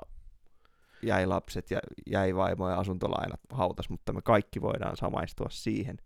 jäi 1.01 1.25
lapset 1.25 1.71
ja 1.71 1.79
jäi 2.07 2.35
vaimo 2.35 2.69
ja 2.69 2.79
asuntolainat 2.79 3.39
hautas, 3.49 3.89
mutta 3.89 4.13
me 4.13 4.21
kaikki 4.21 4.61
voidaan 4.61 4.97
samaistua 4.97 5.47
siihen, 5.49 5.97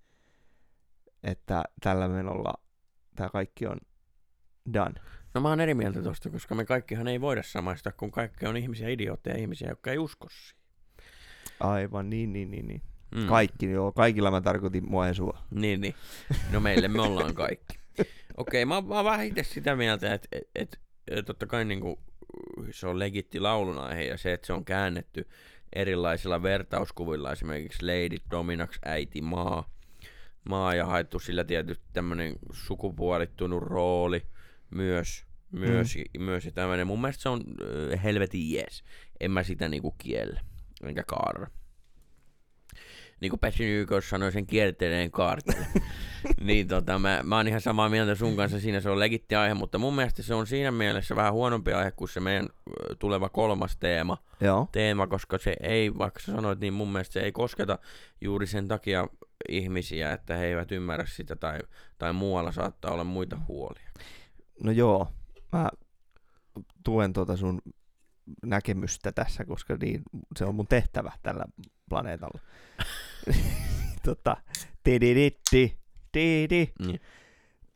että 1.24 1.64
tällä 1.82 2.08
menolla 2.08 2.54
tämä 3.16 3.30
kaikki 3.30 3.68
on 3.68 3.78
done. 4.74 5.02
No 5.34 5.42
mä 5.42 5.50
oon 5.50 5.60
eri 5.60 5.74
mieltä 5.74 6.02
tosta, 6.02 6.30
koska 6.30 6.56
me 6.56 6.66
kaikkihan 6.66 7.08
ei 7.08 7.22
voida 7.22 7.44
samaistaa, 7.44 7.94
kun 7.94 8.12
kaikki 8.12 8.46
on 8.46 8.58
ihmisiä, 8.58 8.90
idiootteja 8.90 9.38
ihmisiä, 9.38 9.70
jotka 9.70 9.92
ei 9.92 9.98
usko 9.98 10.28
siihen. 10.30 10.60
Aivan, 11.60 12.10
niin, 12.10 12.34
niin, 12.34 12.52
niin, 12.52 12.68
niin. 12.68 12.82
Mm. 13.16 13.28
Kaikki, 13.28 13.72
joo. 13.72 13.92
Kaikilla 13.92 14.32
mä 14.32 14.42
tarkoitin 14.42 14.90
mua 14.90 15.08
ja 15.08 15.14
sua. 15.14 15.44
Niin, 15.52 15.82
niin. 15.82 15.96
No 16.52 16.60
meille 16.60 16.88
me 16.88 17.02
ollaan 17.02 17.36
kaikki. 17.36 17.80
Okei, 18.38 18.66
mä, 18.66 18.82
mä 18.82 18.96
oon 18.96 19.06
vähän 19.06 19.26
itse 19.26 19.44
sitä 19.44 19.76
mieltä, 19.76 20.14
että 20.14 20.28
et, 20.32 20.50
et, 20.56 20.80
et, 21.08 21.26
totta 21.26 21.48
kai 21.48 21.66
niinku, 21.66 22.00
se 22.72 22.88
on 22.88 23.00
legitti 23.00 23.40
laulun 23.40 23.78
aihe 23.78 24.04
ja 24.04 24.18
se, 24.18 24.34
että 24.34 24.48
se 24.48 24.54
on 24.54 24.66
käännetty 24.66 25.28
erilaisilla 25.74 26.44
vertauskuvilla, 26.44 27.32
esimerkiksi 27.32 27.86
Lady 27.86 28.18
Dominax, 28.32 28.80
äiti, 28.86 29.22
maa, 29.22 29.70
maa 30.50 30.76
ja 30.76 30.86
haettu 30.86 31.20
sillä 31.20 31.44
tietysti 31.44 31.86
tämmöinen 31.94 32.36
sukupuolittunut 32.52 33.64
rooli 33.64 34.26
myös, 34.70 35.26
myös, 35.52 35.96
mm. 35.96 36.24
myös 36.24 36.46
ja 36.46 36.52
tämmöinen. 36.52 36.88
Mun 36.88 37.02
mielestä 37.02 37.22
se 37.22 37.30
on 37.30 37.44
äh, 37.94 38.04
helvetin 38.04 38.52
jees. 38.52 38.84
En 39.20 39.32
mä 39.32 39.44
sitä 39.44 39.70
niinku 39.70 39.92
kiellä, 39.92 40.42
enkä 40.84 41.04
kaara. 41.08 41.48
Niin 43.22 43.30
kuin 43.30 43.40
Passion 43.40 43.70
YK 43.70 43.90
sanoi 44.10 44.32
sen 44.32 44.48
kierteleen 44.48 45.12
kaartille. 45.12 45.68
niin 46.50 46.68
tota, 46.68 47.00
mä, 47.00 47.22
mä 47.24 47.36
oon 47.36 47.48
ihan 47.48 47.62
samaa 47.62 47.90
mieltä 47.90 48.16
sun 48.16 48.36
kanssa 48.36 48.60
siinä, 48.60 48.82
se 48.82 48.90
on 48.90 49.00
legitti 49.00 49.36
aihe, 49.36 49.54
mutta 49.54 49.78
mun 49.78 49.96
mielestä 49.96 50.24
se 50.24 50.34
on 50.34 50.48
siinä 50.48 50.72
mielessä 50.72 51.16
vähän 51.16 51.34
huonompi 51.34 51.74
aihe 51.74 51.92
kuin 51.92 52.10
se 52.10 52.20
meidän 52.20 52.50
tuleva 53.00 53.30
kolmas 53.30 53.78
teema, 53.78 54.18
Joo. 54.42 54.68
teema, 54.72 55.08
koska 55.08 55.38
se 55.38 55.56
ei, 55.62 55.98
vaikka 55.98 56.20
sä 56.20 56.32
sanoit, 56.32 56.60
niin 56.60 56.74
mun 56.74 56.92
mielestä 56.92 57.14
se 57.14 57.20
ei 57.20 57.32
kosketa 57.32 57.80
juuri 58.22 58.48
sen 58.48 58.68
takia 58.68 59.08
ihmisiä, 59.50 60.14
että 60.14 60.36
he 60.36 60.46
eivät 60.46 60.72
ymmärrä 60.72 61.06
sitä 61.06 61.36
tai, 61.36 61.60
tai 61.98 62.14
muualla 62.14 62.52
saattaa 62.52 62.92
olla 62.92 63.04
muita 63.04 63.38
huolia. 63.48 63.90
No 64.64 64.72
joo. 64.72 65.08
Mä 65.52 65.70
tuen 66.84 67.14
tuota 67.14 67.38
sun 67.38 67.62
näkemystä 68.46 69.12
tässä, 69.12 69.46
koska 69.46 69.78
niin, 69.82 70.02
se 70.38 70.46
on 70.46 70.56
mun 70.56 70.68
tehtävä 70.68 71.12
tällä 71.24 71.46
planeetalla. 71.90 72.40
tota, 74.06 74.38
tididitti, 74.84 75.79
tiidi. 76.12 76.68
Niin. 76.86 77.02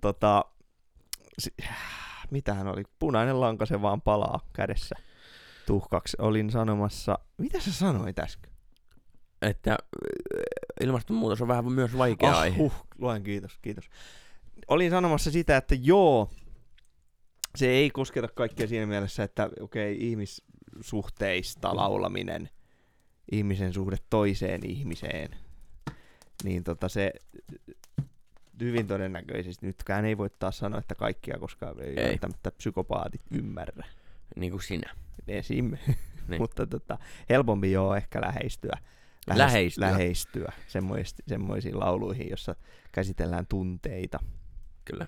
Tota, 0.01 0.45
si- 1.39 1.53
mitähän 2.31 2.67
oli? 2.67 2.83
Punainen 2.99 3.39
lanka 3.41 3.65
se 3.65 3.81
vaan 3.81 4.01
palaa 4.01 4.39
kädessä 4.53 4.95
tuhkaksi. 5.65 6.17
Olin 6.19 6.51
sanomassa, 6.51 7.19
mitä 7.37 7.59
sä 7.59 7.71
sanoit 7.73 8.19
äsken? 8.19 8.53
Että 9.41 9.71
ö, 9.71 9.77
ilmastonmuutos 10.81 11.41
on 11.41 11.47
vähän 11.47 11.71
myös 11.71 11.97
vaikea 11.97 12.31
Ah, 12.31 12.39
aihe. 12.39 12.57
huh, 12.57 12.73
luen 12.97 13.23
kiitos, 13.23 13.57
kiitos. 13.61 13.89
Olin 14.67 14.91
sanomassa 14.91 15.31
sitä, 15.31 15.57
että 15.57 15.75
joo, 15.75 16.29
se 17.55 17.67
ei 17.69 17.89
kosketa 17.89 18.27
kaikkia 18.27 18.67
siinä 18.67 18.85
mielessä, 18.85 19.23
että 19.23 19.49
okei, 19.59 19.93
okay, 19.95 20.07
ihmissuhteista 20.07 21.75
laulaminen, 21.75 22.49
ihmisen 23.31 23.73
suhde 23.73 23.97
toiseen 24.09 24.65
ihmiseen, 24.69 25.29
niin 26.43 26.63
tota 26.63 26.89
se 26.89 27.11
hyvin 28.59 28.87
todennäköisesti, 28.87 29.65
nytkään 29.65 30.05
ei 30.05 30.17
voi 30.17 30.29
taas 30.29 30.57
sanoa, 30.57 30.79
että 30.79 30.95
kaikkia, 30.95 31.37
koska 31.39 31.75
ei, 31.81 31.99
Ei. 31.99 32.07
välttämättä 32.09 32.51
psykopaatit 32.51 33.21
ymmärrä. 33.31 33.85
Niin 34.35 34.51
kuin 34.51 34.63
sinä. 34.63 34.91
Esim. 35.27 35.71
Niin. 36.27 36.41
Mutta 36.41 36.67
tota, 36.67 36.97
helpompi 37.29 37.71
joo 37.71 37.95
ehkä 37.95 38.21
lähestyä. 38.21 38.77
Lähestyä. 39.35 39.91
Lähestyä 39.91 40.51
semmois- 40.67 41.15
semmoisiin 41.27 41.79
lauluihin, 41.79 42.29
jossa 42.29 42.55
käsitellään 42.91 43.45
tunteita. 43.47 44.19
Kyllä. 44.85 45.07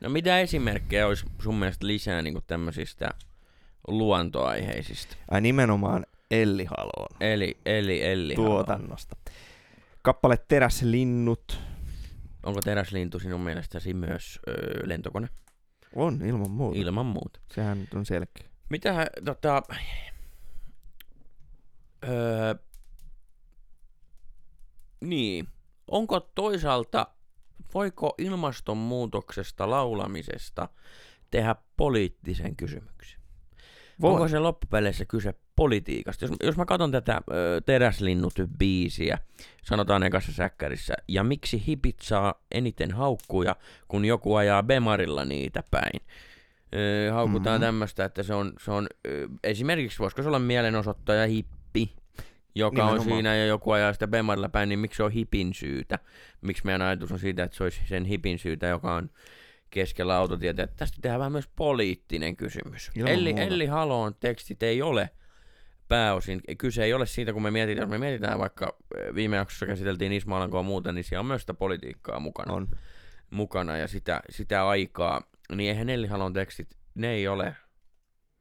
No 0.00 0.08
mitä 0.10 0.40
esimerkkejä 0.40 1.06
olisi 1.06 1.26
sun 1.42 1.54
mielestä 1.54 1.86
lisää 1.86 2.22
niin 2.22 2.38
tämmöisistä 2.46 3.10
luontoaiheisista? 3.88 5.16
Ai 5.30 5.40
nimenomaan 5.40 6.06
Elli 6.30 6.64
Haloon 6.64 7.16
Eli, 7.20 7.56
eli, 7.66 8.04
eli. 8.06 8.34
tuotannosta. 8.34 9.16
Kappale 10.02 10.36
Teräslinnut 10.48 11.60
Onko 12.42 12.60
teräslintu 12.60 13.18
sinun 13.18 13.40
mielestäsi 13.40 13.94
myös 13.94 14.38
öö, 14.48 14.88
lentokone? 14.88 15.28
on 15.94 16.22
ilman 16.22 16.50
muuta. 16.50 16.78
Ilman 16.78 17.06
muuta. 17.06 17.40
Sehän 17.54 17.88
on 17.94 18.06
selkeä. 18.06 18.48
Mitä 18.68 19.06
tota... 19.24 19.62
Öö, 22.08 22.54
niin. 25.00 25.48
Onko 25.88 26.20
toisaalta, 26.20 27.06
voiko 27.74 28.14
ilmastonmuutoksesta 28.18 29.70
laulamisesta 29.70 30.68
tehdä 31.30 31.56
poliittisen 31.76 32.56
kysymyksen? 32.56 33.20
Voi. 34.00 34.12
Onko 34.12 34.28
se 34.28 34.38
loppupeleissä 34.38 35.04
kyse 35.04 35.34
politiikasta? 35.60 36.24
Jos, 36.24 36.32
jos 36.42 36.56
mä 36.56 36.64
katson 36.64 36.90
tätä 36.90 37.20
ö, 37.30 37.60
Teräslinnut-biisiä, 37.66 39.18
sanotaan 39.64 40.02
ekassa 40.02 40.32
säkkärissä, 40.32 40.94
ja 41.08 41.24
miksi 41.24 41.62
hipit 41.66 41.96
saa 42.02 42.34
eniten 42.50 42.90
haukkuja, 42.90 43.56
kun 43.88 44.04
joku 44.04 44.34
ajaa 44.34 44.62
Bemarilla 44.62 45.24
niitä 45.24 45.62
päin? 45.70 46.00
Ö, 46.74 47.12
haukutaan 47.12 47.42
Mhm. 47.42 47.48
mm-hmm. 47.48 47.60
tämmöistä, 47.66 48.04
että 48.04 48.22
se 48.22 48.34
on, 48.34 48.52
se 48.64 48.70
on 48.70 48.86
ö, 49.08 49.28
esimerkiksi, 49.44 49.98
voisiko 49.98 50.22
se 50.22 50.28
olla 50.28 50.38
mielenosoittaja 50.38 51.26
hippi, 51.26 51.92
joka 52.54 52.82
on 52.84 52.88
Nimenomaan. 52.88 53.16
siinä 53.16 53.36
ja 53.36 53.46
joku 53.46 53.70
ajaa 53.70 53.92
sitä 53.92 54.06
Bemarilla 54.08 54.48
päin, 54.48 54.68
niin 54.68 54.78
miksi 54.78 54.96
se 54.96 55.02
on 55.02 55.12
hipin 55.12 55.54
syytä? 55.54 55.98
Miksi 56.40 56.64
meidän 56.64 56.82
ajatus 56.82 57.12
on 57.12 57.18
siitä, 57.18 57.44
että 57.44 57.56
se 57.56 57.62
olisi 57.64 57.80
sen 57.88 58.04
hipin 58.04 58.38
syytä, 58.38 58.66
joka 58.66 58.94
on 58.94 59.10
keskellä 59.70 60.16
autotietä. 60.16 60.66
Tästä 60.66 60.98
tehdään 61.02 61.18
vähän 61.18 61.32
myös 61.32 61.48
poliittinen 61.56 62.36
kysymys. 62.36 62.90
Ilman 62.94 63.12
Elli, 63.12 63.32
muuta. 63.32 63.42
Elli 63.46 63.66
Haloon 63.66 64.14
tekstit 64.20 64.62
ei 64.62 64.82
ole 64.82 65.10
pääosin, 65.90 66.40
kyse 66.58 66.84
ei 66.84 66.94
ole 66.94 67.06
siitä, 67.06 67.32
kun 67.32 67.42
me 67.42 67.50
mietitään, 67.50 67.90
me 67.90 67.98
mietitään 67.98 68.38
vaikka 68.38 68.76
eh, 68.98 69.14
viime 69.14 69.36
jaksossa 69.36 69.66
käsiteltiin 69.66 70.12
Ismo 70.12 70.36
Alankoa 70.36 70.60
ja 70.60 70.64
muuta, 70.64 70.92
niin 70.92 71.04
siellä 71.04 71.20
on 71.20 71.26
myös 71.26 71.42
sitä 71.42 71.54
politiikkaa 71.54 72.20
mukana, 72.20 72.52
On. 72.52 72.68
mukana 73.30 73.76
ja 73.76 73.88
sitä, 73.88 74.20
sitä 74.30 74.68
aikaa, 74.68 75.22
niin 75.56 75.70
eihän 75.70 75.88
Elli 75.90 76.06
Halon 76.06 76.32
tekstit, 76.32 76.68
ne 76.94 77.08
ei 77.10 77.28
ole 77.28 77.56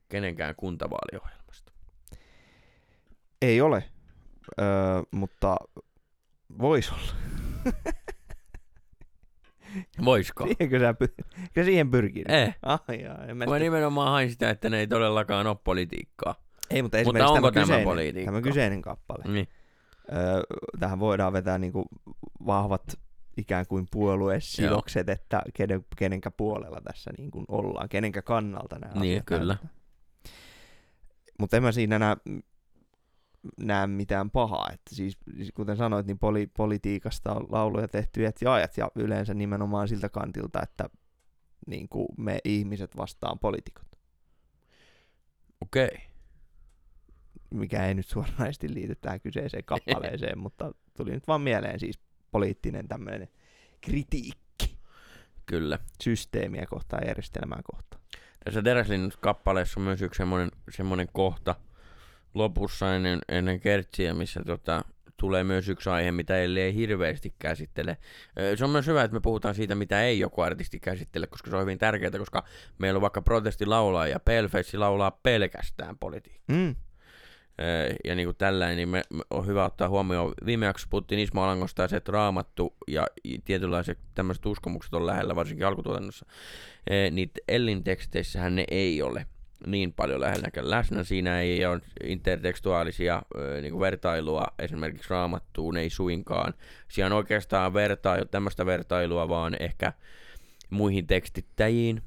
kenenkään 0.10 0.56
kuntavaaliohjelmasta. 0.56 1.72
Ei 3.42 3.62
ole, 3.62 3.84
öö, 4.62 4.66
mutta 5.12 5.58
voisi 6.60 6.92
olla. 6.94 7.14
Voisko? 10.06 10.44
Siihenkö 10.48 10.80
sä 10.80 10.96
py- 11.06 11.64
siihen 11.64 11.92
pyrkinyt? 11.92 12.30
Eh. 12.30 12.56
Ah, 12.64 12.82
jaa, 13.02 13.26
en 13.26 13.38
mä 13.38 13.46
Mä 13.46 13.50
sitä- 13.50 13.60
nimenomaan 13.60 14.12
hain 14.12 14.30
sitä, 14.32 14.50
että 14.50 14.70
ne 14.70 14.80
ei 14.80 14.88
todellakaan 14.88 15.48
ole 15.48 15.58
politiikkaa. 15.64 16.36
Ei, 16.69 16.82
mutta, 16.82 16.97
Mutta 16.97 16.97
esimerkiksi 16.97 17.34
onko 17.34 17.51
tämä 17.51 17.63
kyseinen, 17.65 17.86
politiikkaa? 17.86 18.34
tämä 18.34 18.41
kyseinen 18.41 18.82
kappale. 18.82 19.23
Niin. 19.34 19.47
Öö, 20.13 20.41
tähän 20.79 20.99
voidaan 20.99 21.34
vetää 21.34 21.58
niinku 21.58 21.86
vahvat 22.45 22.99
ikään 23.38 23.65
kuin 23.67 23.88
puoluesidokset, 23.91 25.10
että 25.10 25.41
kenen, 25.53 25.86
kenenkä 25.97 26.32
puolella 26.32 26.82
tässä 26.82 27.12
niin 27.17 27.32
kuin 27.32 27.45
ollaan, 27.47 27.89
kenenkä 27.89 28.21
kannalta 28.21 28.79
nämä 28.79 28.93
Niin, 28.93 29.13
asiat 29.13 29.25
kyllä. 29.25 29.58
Mutta 31.39 31.58
en 31.58 31.63
mä 31.63 31.71
siinä 31.71 31.99
näe, 31.99 32.17
näe 33.60 33.88
mitään 33.88 34.32
pahaa. 34.32 34.69
Että 34.73 34.95
siis, 34.95 35.17
siis 35.36 35.51
kuten 35.51 35.77
sanoit, 35.77 36.08
niin 36.08 36.19
poli, 36.19 36.47
politiikasta 36.47 37.34
on 37.34 37.45
lauluja 37.49 37.88
tehty 37.88 38.25
et 38.25 38.41
ja 38.41 38.53
ajat 38.53 38.77
ja 38.77 38.91
yleensä 38.95 39.34
nimenomaan 39.34 39.88
siltä 39.88 40.10
kantilta, 40.10 40.62
että 40.63 40.89
niin 41.67 41.89
kuin 41.89 42.08
me 42.17 42.39
ihmiset 42.43 42.97
vastaan 42.97 43.39
poliitikot, 43.39 43.88
Okei. 45.62 45.86
Okay. 45.86 46.09
Mikä 47.52 47.86
ei 47.86 47.94
nyt 47.94 48.08
suoranaisesti 48.08 48.74
liity 48.74 48.96
tähän 48.96 49.22
kyseiseen 49.22 49.64
kappaleeseen, 49.64 50.38
mutta 50.46 50.72
tuli 50.98 51.12
nyt 51.12 51.28
vaan 51.28 51.42
mieleen 51.42 51.80
siis 51.80 52.00
poliittinen 52.32 52.88
tämmöinen 52.88 53.28
kritiikki 53.82 54.78
Kyllä. 55.46 55.80
systeemiä 56.04 56.66
kohtaan 56.66 57.08
järjestelmää 57.08 57.62
kohtaan. 57.64 58.02
Tässä 58.46 58.62
Teräslin 58.62 59.12
kappaleessa 59.20 59.80
on 59.80 59.84
myös 59.84 60.02
yksi 60.02 60.18
semmoinen, 60.18 60.52
semmoinen 60.70 61.08
kohta 61.14 61.56
lopussa 62.34 62.96
ennen, 62.96 63.20
ennen 63.30 63.60
kertsiä, 63.60 64.14
missä 64.14 64.42
tota, 64.46 64.84
tulee 65.18 65.44
myös 65.44 65.70
yksi 65.70 65.90
aihe, 65.90 66.12
mitä 66.12 66.38
Elli 66.38 66.62
ei 66.62 66.76
hirveästi 66.76 67.34
käsittele. 67.40 67.98
Se 68.56 68.64
on 68.64 68.70
myös 68.70 68.88
hyvä, 68.88 69.04
että 69.04 69.16
me 69.16 69.22
puhutaan 69.22 69.56
siitä, 69.56 69.76
mitä 69.76 70.04
ei 70.04 70.20
joku 70.20 70.42
artisti 70.42 70.80
käsittele, 70.80 71.28
koska 71.28 71.50
se 71.50 71.56
on 71.56 71.62
hyvin 71.62 71.78
tärkeää, 71.78 72.12
koska 72.12 72.44
meillä 72.78 72.98
on 72.98 73.02
vaikka 73.02 73.22
protesti 73.22 73.66
laulaa 73.66 74.08
ja 74.08 74.20
Paleface 74.20 74.78
laulaa 74.78 75.12
pelkästään 75.12 75.98
politiikkaa. 75.98 76.56
Mm. 76.56 76.76
Ö, 77.62 77.95
Ja 78.06 78.15
niin 78.15 78.28
kuin 78.28 78.38
tällainen, 78.38 78.78
niin 78.78 78.89
me, 78.89 79.04
me 79.13 79.24
on 79.30 79.48
hyvä 79.48 79.65
ottaa 79.65 79.89
huomioon. 79.89 80.34
Viime 80.45 80.65
jaksossa 80.65 80.88
puhuttiin 80.91 81.19
Ismo 81.19 81.43
Alangosta 81.43 81.82
ja 81.82 81.88
se, 81.88 81.95
että 81.98 82.12
raamattu 82.12 82.76
ja 82.88 83.08
tietynlaiset 83.45 84.00
tämmöiset 84.15 84.45
uskomukset 84.45 84.93
on 84.93 85.06
lähellä, 85.06 85.36
varsinkin 85.36 85.67
alkutuotannossa. 85.67 86.26
Ö, 86.91 87.12
Niitä 87.12 87.39
Ellin 87.48 87.84
teksteissähän 87.84 88.56
ne 88.56 88.65
ei 88.72 89.02
ole 89.02 89.26
niin 89.67 89.93
paljon 89.93 90.22
lähelläkään 90.22 90.69
läsnä. 90.69 91.04
Siinä 91.04 91.41
ei 91.41 91.65
ole 91.65 91.82
intertekstuaalisia 92.04 93.22
ö, 93.36 93.62
niin 93.62 93.72
kuin 93.72 93.82
vertailua 93.82 94.48
esimerkiksi 94.60 95.10
raamattuun, 95.10 95.78
ei 95.78 95.89
suinkaan. 95.89 96.54
Siinä 96.88 97.06
on 97.08 97.13
oikeastaan 97.13 97.74
vertailu, 97.74 98.26
tämmöistä 98.26 98.65
vertailua 98.65 99.30
vaan 99.30 99.56
ehkä 99.60 99.93
muihin 100.69 101.08
tekstittäjiin. 101.08 102.02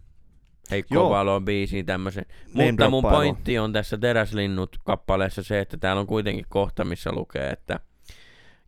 Heikko 0.73 0.95
Joo. 0.95 1.11
valo 1.11 1.41
biisiin 1.41 1.87
tämmöisen. 1.87 2.27
Mutta 2.55 2.91
mun 2.91 3.03
pointti 3.03 3.59
on 3.59 3.73
tässä 3.73 3.99
Teräslinnut 3.99 4.77
kappaleessa 4.85 5.43
se, 5.43 5.61
että 5.61 5.77
täällä 5.77 6.01
on 6.01 6.07
kuitenkin 6.07 6.47
kohta, 6.49 6.85
missä 6.85 7.13
lukee, 7.13 7.51
että 7.51 7.81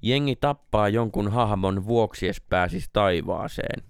jengi 0.03 0.37
tappaa 0.37 0.89
jonkun 0.89 1.33
hahmon 1.33 1.87
vuoksi, 1.87 2.27
jos 2.27 2.41
pääsisi 2.41 2.91
taivaaseen. 2.93 3.83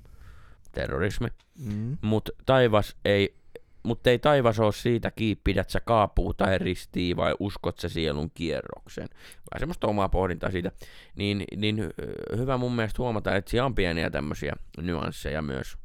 Terrorismi. 0.73 1.29
Mm. 1.59 1.97
Mut 2.03 2.29
taivas 2.47 2.97
ei, 3.05 3.37
mut 3.83 4.07
ei 4.07 4.19
taivas 4.19 4.61
ole 4.61 4.73
siitä 4.73 5.11
kiinni, 5.11 5.41
pidät 5.45 5.71
sä 5.71 5.81
kaapuu 5.81 6.35
tai 6.35 6.59
ristii 6.59 7.17
vai 7.17 7.35
uskot 7.41 7.79
sä 7.79 7.89
sielun 7.89 8.31
kierroksen. 8.35 9.09
Vähän 9.13 9.59
semmoista 9.59 9.87
omaa 9.87 10.09
pohdintaa 10.09 10.51
siitä. 10.51 10.73
Niin, 11.17 11.45
niin 11.57 11.91
hyvä 12.37 12.57
mun 12.57 12.77
mielestä 12.77 13.03
huomata, 13.03 13.37
että 13.37 13.51
siellä 13.51 13.67
on 13.67 13.75
pieniä 13.75 14.11
tämmöisiä 14.11 14.53
nyansseja 14.79 15.43
myös, 15.43 15.77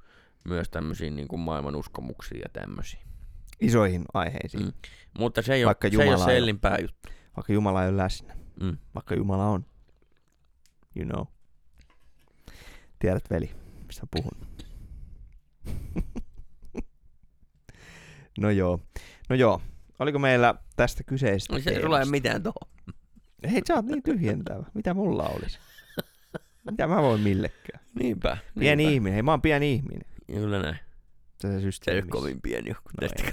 myös 0.50 0.70
tämmöisiin 0.70 1.16
niin 1.16 1.28
kuin 1.28 1.40
maailman 1.40 1.76
uskomuksiin 1.76 2.40
ja 2.42 2.50
tämmöisiin. 2.54 3.04
Isoihin 3.60 4.06
aiheisiin, 4.14 4.64
Mm. 4.66 4.74
Mutta 5.20 5.42
se 5.42 5.54
ei 5.54 5.66
Vaikka 5.66 5.88
ole, 5.88 5.92
se, 5.92 5.96
ei 5.96 6.08
ole 6.08 6.12
Jumala 6.12 6.26
se 6.26 6.32
ei 6.32 6.38
Ellin 6.38 6.60
pääjuttu. 6.60 7.10
vaikka 7.38 7.54
Jumala 7.54 7.84
ei 7.84 7.90
ole 7.90 7.98
läsnä, 7.98 8.36
Mm. 8.62 8.78
vaikka 8.96 9.16
Jumala 9.16 9.46
on. 9.46 9.66
You 10.96 11.06
know. 11.06 11.26
Tiedät 13.00 13.30
veli, 13.30 13.52
mistä 13.88 14.08
puhun. 14.12 14.32
no 18.40 18.50
joo, 18.50 18.80
no 19.30 19.36
joo. 19.36 19.62
Oliko 20.00 20.20
meillä 20.20 20.56
tästä 20.76 21.04
kyseisestä 21.04 21.54
No 21.54 21.60
Se, 21.60 21.70
ei 21.70 21.84
ole 21.84 22.06
mitään 22.06 22.44
tohon. 22.44 22.70
Hei, 23.52 23.62
sä 23.68 23.76
oot 23.76 23.86
niin 23.86 24.04
tyhjentävä. 24.04 24.64
Mitä 24.74 24.94
mulla 24.94 25.24
olisi? 25.28 25.60
Mitä 26.72 26.88
mä 26.88 27.02
voin 27.02 27.22
millekään? 27.22 27.84
Niinpä. 28.00 28.38
Pieni 28.60 28.84
niinpä. 28.84 28.94
ihminen. 28.94 29.14
Hei, 29.14 29.24
mä 29.24 29.32
oon 29.32 29.42
pieni 29.42 29.74
ihminen. 29.74 30.09
Kyllä 30.34 30.62
näin. 30.62 30.76
Se, 31.42 31.48
se 31.48 31.50
Se 31.50 31.56
ei 31.56 31.62
systeemi. 31.62 32.02
ole 32.02 32.10
kovin 32.10 32.42
pieni 32.42 32.70
joku 32.70 32.82
No 33.02 33.08
tästä. 33.08 33.32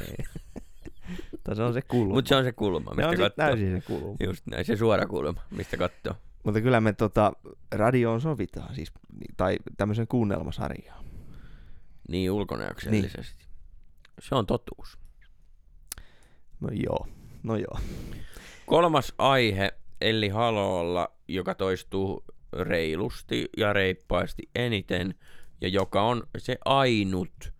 se 1.55 1.63
on 1.63 1.73
se 1.75 1.83
kulma. 1.83 2.15
Mutta 2.15 2.29
se 2.29 2.37
on 2.37 2.45
se 2.45 2.53
kulma, 2.53 2.91
se 2.91 2.97
mistä 2.97 3.09
on 3.09 3.17
sit 3.17 3.21
katsoo. 3.25 3.37
täysin 3.47 3.73
se 3.73 3.81
kulma. 3.87 4.17
Just 4.25 4.47
näin, 4.47 4.65
se 4.65 4.77
suora 4.77 5.07
kulma, 5.07 5.43
mistä 5.51 5.77
katsoo. 5.77 6.15
Mutta 6.45 6.61
kyllä 6.61 6.81
me 6.81 6.93
tota, 6.93 7.33
radioon 7.73 8.21
sovitaan, 8.21 8.75
siis, 8.75 8.93
tai 9.37 9.57
tämmöisen 9.77 10.07
kuunnelmasarjaan. 10.09 11.05
Niin 12.09 12.31
ulkonäöksellisesti. 12.31 13.45
Se 14.21 14.35
on 14.35 14.47
totuus. 14.47 14.99
No 16.61 16.69
joo, 16.73 17.07
no 17.43 17.57
joo. 17.57 17.79
Kolmas 18.67 19.13
aihe 19.19 19.73
Elli 20.01 20.29
Halolla, 20.29 21.09
joka 21.29 21.55
toistuu 21.55 22.25
reilusti 22.53 23.49
ja 23.57 23.73
reippaasti 23.73 24.43
eniten, 24.55 25.15
ja 25.61 25.69
joka 25.69 26.03
on 26.03 26.23
se 26.38 26.57
ainut 26.64 27.53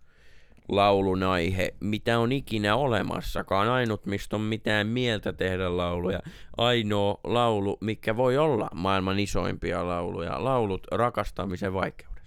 laulun 0.69 1.23
aihe, 1.23 1.73
mitä 1.79 2.19
on 2.19 2.31
ikinä 2.31 2.75
olemassakaan, 2.75 3.69
ainut 3.69 4.05
mistä 4.05 4.35
on 4.35 4.41
mitään 4.41 4.87
mieltä 4.87 5.33
tehdä 5.33 5.77
lauluja, 5.77 6.19
ainoa 6.57 7.19
laulu, 7.23 7.77
mikä 7.81 8.17
voi 8.17 8.37
olla 8.37 8.69
maailman 8.73 9.19
isoimpia 9.19 9.87
lauluja, 9.87 10.43
laulut 10.43 10.87
rakastamisen 10.91 11.73
vaikeudesta. 11.73 12.17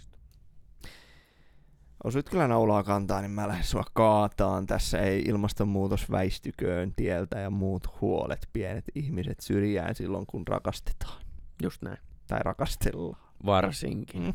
Osut 2.05 2.29
kyllä 2.29 2.49
naulaa 2.49 2.83
kantaa, 2.83 3.21
niin 3.21 3.31
mä 3.31 3.49
lähden 3.49 3.65
sua 3.65 3.85
kaataan. 3.93 4.67
Tässä 4.67 4.99
ei 4.99 5.23
ilmastonmuutos 5.23 6.11
väistyköön 6.11 6.93
tieltä 6.97 7.39
ja 7.39 7.51
muut 7.51 8.01
huolet 8.01 8.49
pienet 8.53 8.85
ihmiset 8.95 9.41
syrjään 9.41 9.95
silloin, 9.95 10.27
kun 10.27 10.49
rakastetaan. 10.49 11.23
Just 11.63 11.83
näin. 11.83 11.99
Tai 12.27 12.41
rakastellaan. 12.43 13.23
Varsinkin. 13.47 14.35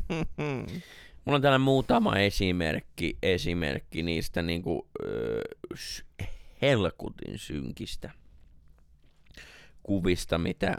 Mulla 1.26 1.36
on 1.36 1.42
täällä 1.42 1.58
muutama 1.58 2.16
esimerkki, 2.16 3.18
esimerkki 3.22 4.02
niistä 4.02 4.42
niinku, 4.42 4.88
öö, 5.04 5.42
s- 5.74 6.04
helkutin 6.62 7.38
synkistä 7.38 8.10
kuvista, 9.82 10.38
mitä 10.38 10.76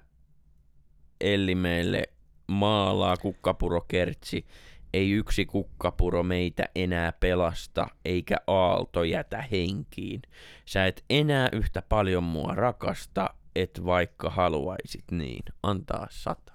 Elli 1.22 1.56
meille 1.56 2.04
maalaa 2.48 3.18
kukkapuro 3.18 3.82
kertsi. 3.82 4.46
Ei 4.94 5.12
yksi 5.12 5.46
kukkapuro 5.46 6.24
meitä 6.24 6.64
enää 6.76 7.12
pelasta, 7.12 7.88
eikä 8.06 8.36
aalto 8.48 9.04
jätä 9.04 9.42
henkiin. 9.52 10.22
Sä 10.66 10.86
et 10.86 11.06
enää 11.10 11.50
yhtä 11.54 11.82
paljon 11.82 12.24
mua 12.24 12.54
rakasta, 12.56 13.30
et 13.56 13.86
vaikka 13.86 14.30
haluaisit 14.30 15.04
niin. 15.12 15.44
Antaa 15.64 16.08
sata. 16.10 16.54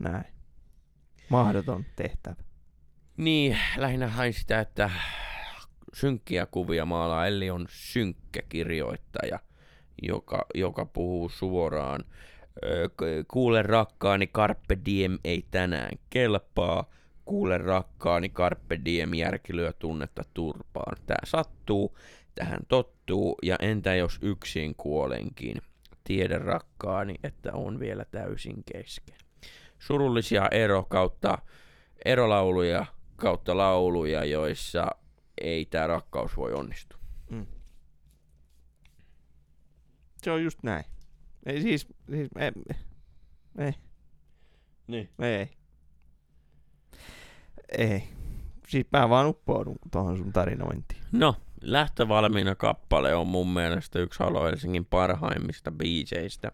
Näin. 0.00 0.34
Mahdoton 1.28 1.84
tehtävä. 1.96 2.36
Niin, 3.16 3.58
lähinnä 3.76 4.08
hain 4.08 4.32
sitä, 4.32 4.60
että 4.60 4.90
synkkiä 5.92 6.46
kuvia 6.46 6.84
maalaa. 6.84 7.26
Elli 7.26 7.50
on 7.50 7.66
synkkä 7.68 8.42
kirjoittaja, 8.48 9.38
joka, 10.02 10.46
joka 10.54 10.84
puhuu 10.84 11.28
suoraan. 11.28 12.04
Kuule 13.28 13.62
rakkaani, 13.62 14.26
Carpe 14.26 14.78
Diem 14.84 15.18
ei 15.24 15.44
tänään 15.50 15.98
kelpaa. 16.10 16.90
Kuule 17.24 17.58
rakkaani, 17.58 18.28
Carpe 18.28 18.80
Diem 18.84 19.14
järki 19.14 19.56
lyö 19.56 19.72
tunnetta 19.72 20.22
turpaan. 20.34 20.96
Tää 21.06 21.22
sattuu, 21.24 21.98
tähän 22.34 22.60
tottuu, 22.68 23.38
ja 23.42 23.56
entä 23.60 23.94
jos 23.94 24.18
yksin 24.22 24.74
kuolenkin? 24.74 25.62
Tiedä 26.04 26.38
rakkaani, 26.38 27.14
että 27.22 27.52
on 27.52 27.80
vielä 27.80 28.04
täysin 28.04 28.64
kesken. 28.72 29.16
Surullisia 29.78 30.48
ero 30.50 30.82
kautta 30.82 31.38
erolauluja 32.04 32.86
kautta 33.16 33.56
lauluja, 33.56 34.24
joissa 34.24 34.86
ei 35.40 35.64
tämä 35.66 35.86
rakkaus 35.86 36.36
voi 36.36 36.52
onnistua. 36.52 36.98
Mm. 37.30 37.46
Se 40.22 40.30
on 40.30 40.44
just 40.44 40.62
näin. 40.62 40.84
Ei 41.46 41.62
siis, 41.62 41.86
siis 42.10 42.28
ei, 42.38 42.52
ei, 43.58 43.72
Niin. 44.86 45.10
ei. 45.18 45.48
Ei. 47.78 48.08
Siis 48.68 48.86
mä 48.92 49.08
vaan 49.08 49.26
uppoudun 49.26 49.76
tuohon 49.92 50.16
sun 50.16 50.32
tarinointiin. 50.32 51.00
No, 51.12 51.36
lähtövalmiina 51.60 52.54
kappale 52.54 53.14
on 53.14 53.26
mun 53.26 53.48
mielestä 53.48 53.98
yksi 53.98 54.18
Halo 54.20 54.44
Helsingin 54.44 54.84
parhaimmista 54.84 55.72
biiseistä. 55.72 56.52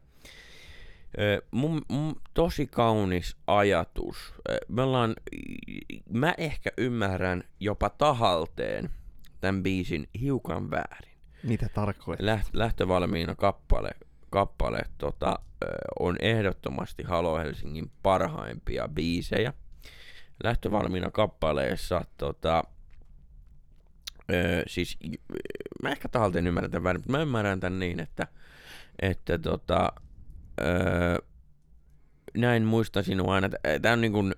Mun, 1.51 1.83
mun 1.89 2.21
tosi 2.35 2.67
kaunis 2.67 3.37
ajatus. 3.47 4.35
Me 4.69 4.83
ollaan, 4.83 5.15
mä 6.11 6.35
ehkä 6.39 6.71
ymmärrän 6.79 7.45
jopa 7.61 7.91
tahalteen 7.91 8.91
tämän 9.41 9.63
biisin 9.63 10.09
hiukan 10.21 10.71
väärin. 10.71 11.15
Mitä 11.43 11.69
tarkoittaa? 11.75 12.27
Läht, 12.27 12.49
lähtövalmiina 12.53 13.35
kappale, 13.35 13.91
kappale 14.31 14.81
tota, 14.99 15.39
on 15.99 16.17
ehdottomasti 16.21 17.03
Halo 17.03 17.39
Helsingin 17.39 17.91
parhaimpia 18.03 18.89
biisejä. 18.89 19.53
Lähtövalmiina 20.45 21.11
kappaleessa 21.11 22.05
tota, 22.17 22.65
ö, 24.33 24.63
siis 24.67 24.99
mä 25.83 25.91
ehkä 25.91 26.09
tahalteen 26.09 26.47
ymmärrän 26.47 26.71
tämän 26.71 26.85
väärin, 26.85 27.01
mutta 27.01 27.13
mä 27.13 27.23
ymmärrän 27.23 27.61
tämän 27.61 27.79
niin, 27.79 28.01
että, 28.01 28.27
että 29.03 29.39
tota, 29.39 29.93
öö, 30.63 31.19
näin 32.37 32.65
muistan 32.65 33.05
sinua 33.05 33.35
aina. 33.35 33.49
Tämä 33.83 33.93
on 33.93 34.01
niin 34.01 34.13
kuin 34.13 34.35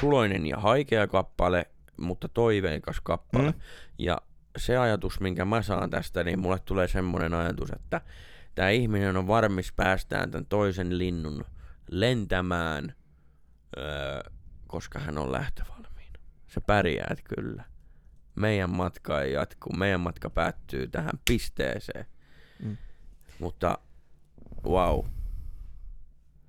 suloinen 0.00 0.46
ja 0.46 0.56
haikea 0.56 1.06
kappale, 1.06 1.66
mutta 1.96 2.28
toiveikas 2.28 3.00
kappale. 3.00 3.50
Mm. 3.50 3.60
Ja 3.98 4.18
se 4.56 4.76
ajatus, 4.76 5.20
minkä 5.20 5.44
mä 5.44 5.62
saan 5.62 5.90
tästä, 5.90 6.24
niin 6.24 6.38
mulle 6.38 6.58
tulee 6.58 6.88
semmoinen 6.88 7.34
ajatus, 7.34 7.70
että 7.70 8.00
tämä 8.54 8.70
ihminen 8.70 9.16
on 9.16 9.26
varmis 9.26 9.72
päästään 9.72 10.30
tämän 10.30 10.46
toisen 10.46 10.98
linnun 10.98 11.44
lentämään, 11.90 12.94
öö, 13.78 14.20
koska 14.66 14.98
hän 14.98 15.18
on 15.18 15.32
lähtövalmiina. 15.32 16.18
Se 16.48 16.60
pärjää 16.60 17.14
kyllä. 17.24 17.64
Meidän 18.34 18.70
matka 18.70 19.22
ei 19.22 19.32
jatku, 19.32 19.72
meidän 19.72 20.00
matka 20.00 20.30
päättyy 20.30 20.88
tähän 20.88 21.20
pisteeseen. 21.28 22.06
Mm. 22.62 22.76
Mutta 23.38 23.78
wow, 24.64 25.04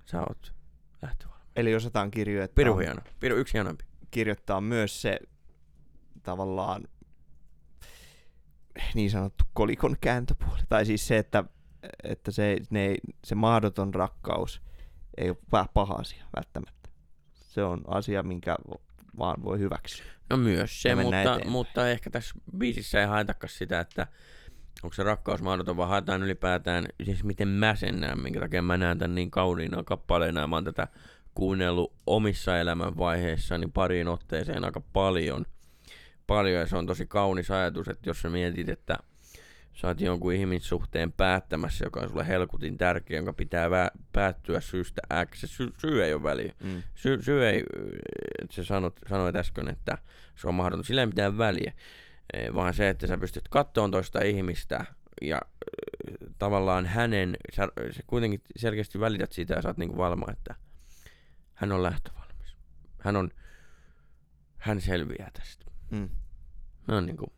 sä 0.06 0.20
oot 0.20 0.54
lähtövalmiina. 1.02 1.50
Eli 1.56 1.74
osataan 1.74 2.10
kirjoittaa, 2.10 2.54
Piru 2.54 2.78
hieno, 2.78 3.00
piru 3.20 3.36
yksi 3.36 3.54
hienompi. 3.54 3.84
kirjoittaa 4.10 4.60
myös 4.60 5.02
se 5.02 5.18
tavallaan 6.22 6.84
niin 8.94 9.10
sanottu 9.10 9.44
kolikon 9.52 9.96
kääntöpuoli. 10.00 10.62
Tai 10.68 10.86
siis 10.86 11.08
se, 11.08 11.18
että, 11.18 11.44
että 12.02 12.30
se, 12.30 12.56
ne, 12.70 12.94
se 13.24 13.34
mahdoton 13.34 13.94
rakkaus 13.94 14.62
ei 15.16 15.28
ole 15.30 15.36
pa- 15.56 15.68
paha 15.74 15.94
asia 15.94 16.24
välttämättä. 16.36 16.88
Se 17.32 17.62
on 17.62 17.80
asia, 17.86 18.22
minkä 18.22 18.56
vaan 19.18 19.44
voi 19.44 19.58
hyväksyä. 19.58 20.06
No 20.30 20.36
myös 20.36 20.82
se, 20.82 20.94
mutta, 20.94 21.20
eteenpäin. 21.20 21.50
mutta 21.50 21.90
ehkä 21.90 22.10
tässä 22.10 22.34
biisissä 22.58 23.00
ei 23.00 23.06
haetakaan 23.06 23.50
sitä, 23.50 23.80
että 23.80 24.06
onko 24.82 24.94
se 24.94 25.02
rakkaus 25.02 25.42
mahdoton, 25.42 25.76
vaan 25.76 25.88
haetaan 25.88 26.22
ylipäätään, 26.22 26.86
siis 27.04 27.24
miten 27.24 27.48
mä 27.48 27.74
sen 27.74 28.00
näen, 28.00 28.22
minkä 28.22 28.40
takia 28.40 28.62
mä 28.62 28.76
näen 28.76 28.98
tämän 28.98 29.14
niin 29.14 29.30
kauniina 29.30 29.82
kappaleena, 29.82 30.40
ja 30.40 30.46
mä 30.46 30.56
oon 30.56 30.64
tätä 30.64 30.88
kuunnellut 31.34 31.92
omissa 32.06 32.58
elämänvaiheissani 32.58 33.66
pariin 33.66 34.08
otteeseen 34.08 34.64
aika 34.64 34.80
paljon. 34.92 35.46
Paljon, 36.26 36.60
ja 36.60 36.66
se 36.66 36.76
on 36.76 36.86
tosi 36.86 37.06
kaunis 37.06 37.50
ajatus, 37.50 37.88
että 37.88 38.10
jos 38.10 38.20
sä 38.22 38.30
mietit, 38.30 38.68
että 38.68 38.98
sä 39.72 39.86
oot 39.86 40.00
jonkun 40.00 40.32
ihmissuhteen 40.32 41.12
päättämässä, 41.12 41.84
joka 41.84 42.00
on 42.00 42.08
sulle 42.08 42.28
helkutin 42.28 42.78
tärkeä, 42.78 43.16
jonka 43.16 43.32
pitää 43.32 43.68
vä- 43.68 44.00
päättyä 44.12 44.60
syystä 44.60 45.02
X, 45.26 45.40
se 45.40 45.46
sy- 45.46 45.72
syy 45.78 46.04
ei 46.04 46.14
ole 46.14 46.22
väliä. 46.22 46.52
Mm. 46.64 46.82
Sy- 46.94 47.22
syy 47.22 47.46
ei, 47.46 47.64
että 48.42 48.54
sä 48.54 48.64
sanot, 48.64 49.00
sanoit 49.08 49.36
äsken, 49.36 49.68
että 49.68 49.98
se 50.36 50.48
on 50.48 50.54
mahdoton, 50.54 50.84
sillä 50.84 51.00
ei 51.00 51.06
mitään 51.06 51.38
väliä, 51.38 51.72
vaan 52.54 52.74
se, 52.74 52.88
että 52.88 53.06
sä 53.06 53.18
pystyt 53.18 53.48
kattoon 53.48 53.90
toista 53.90 54.20
ihmistä 54.20 54.84
ja 55.22 55.40
eh, 55.44 56.14
tavallaan 56.38 56.86
hänen, 56.86 57.36
sä, 57.56 57.68
sä 57.90 58.02
kuitenkin 58.06 58.40
selkeästi 58.56 59.00
välität 59.00 59.32
siitä 59.32 59.54
ja 59.54 59.62
sä 59.62 59.68
oot 59.68 59.76
niinku 59.76 59.96
valma, 59.96 60.26
että 60.32 60.54
hän 61.54 61.72
on 61.72 61.82
lähtövalmis. 61.82 62.56
Hän 62.98 63.16
on, 63.16 63.30
hän 64.56 64.80
selviää 64.80 65.30
tästä. 65.32 65.64
Mm. 65.90 66.08
Ne 66.88 66.94
on 66.94 67.06
niinku 67.06 67.32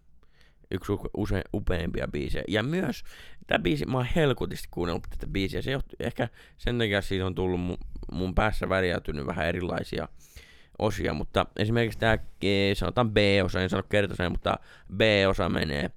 yksi 0.71 0.93
u- 0.93 1.11
use, 1.17 1.43
upeimpia 1.55 2.09
biisejä. 2.09 2.45
Ja 2.49 2.63
myös 2.63 3.05
tämä 3.47 3.59
biisi, 3.59 3.87
mä 3.87 3.97
oon 3.97 4.09
helkutisti 4.17 4.69
kuunnellut 4.71 5.07
tätä 5.11 5.27
biisiä. 5.27 5.63
Se 5.63 5.71
johtuu, 5.71 5.97
ehkä 6.01 6.29
sen 6.57 6.79
takia 6.79 7.03
siitä 7.03 7.27
on 7.27 7.35
tullut 7.35 7.61
mun, 7.61 7.79
mun 8.13 8.35
päässä 8.35 8.69
värjäytynyt 8.69 9.27
vähän 9.27 9.47
erilaisia 9.47 10.09
osia, 10.79 11.15
mutta 11.15 11.47
esimerkiksi 11.57 11.99
tämä, 11.99 12.19
sanotaan 12.75 13.11
B-osa, 13.11 13.61
en 13.61 13.71
sano 13.71 13.83
kertoisen, 13.83 14.33
mutta 14.33 14.59
B-osa 14.97 15.49
menee. 15.49 15.91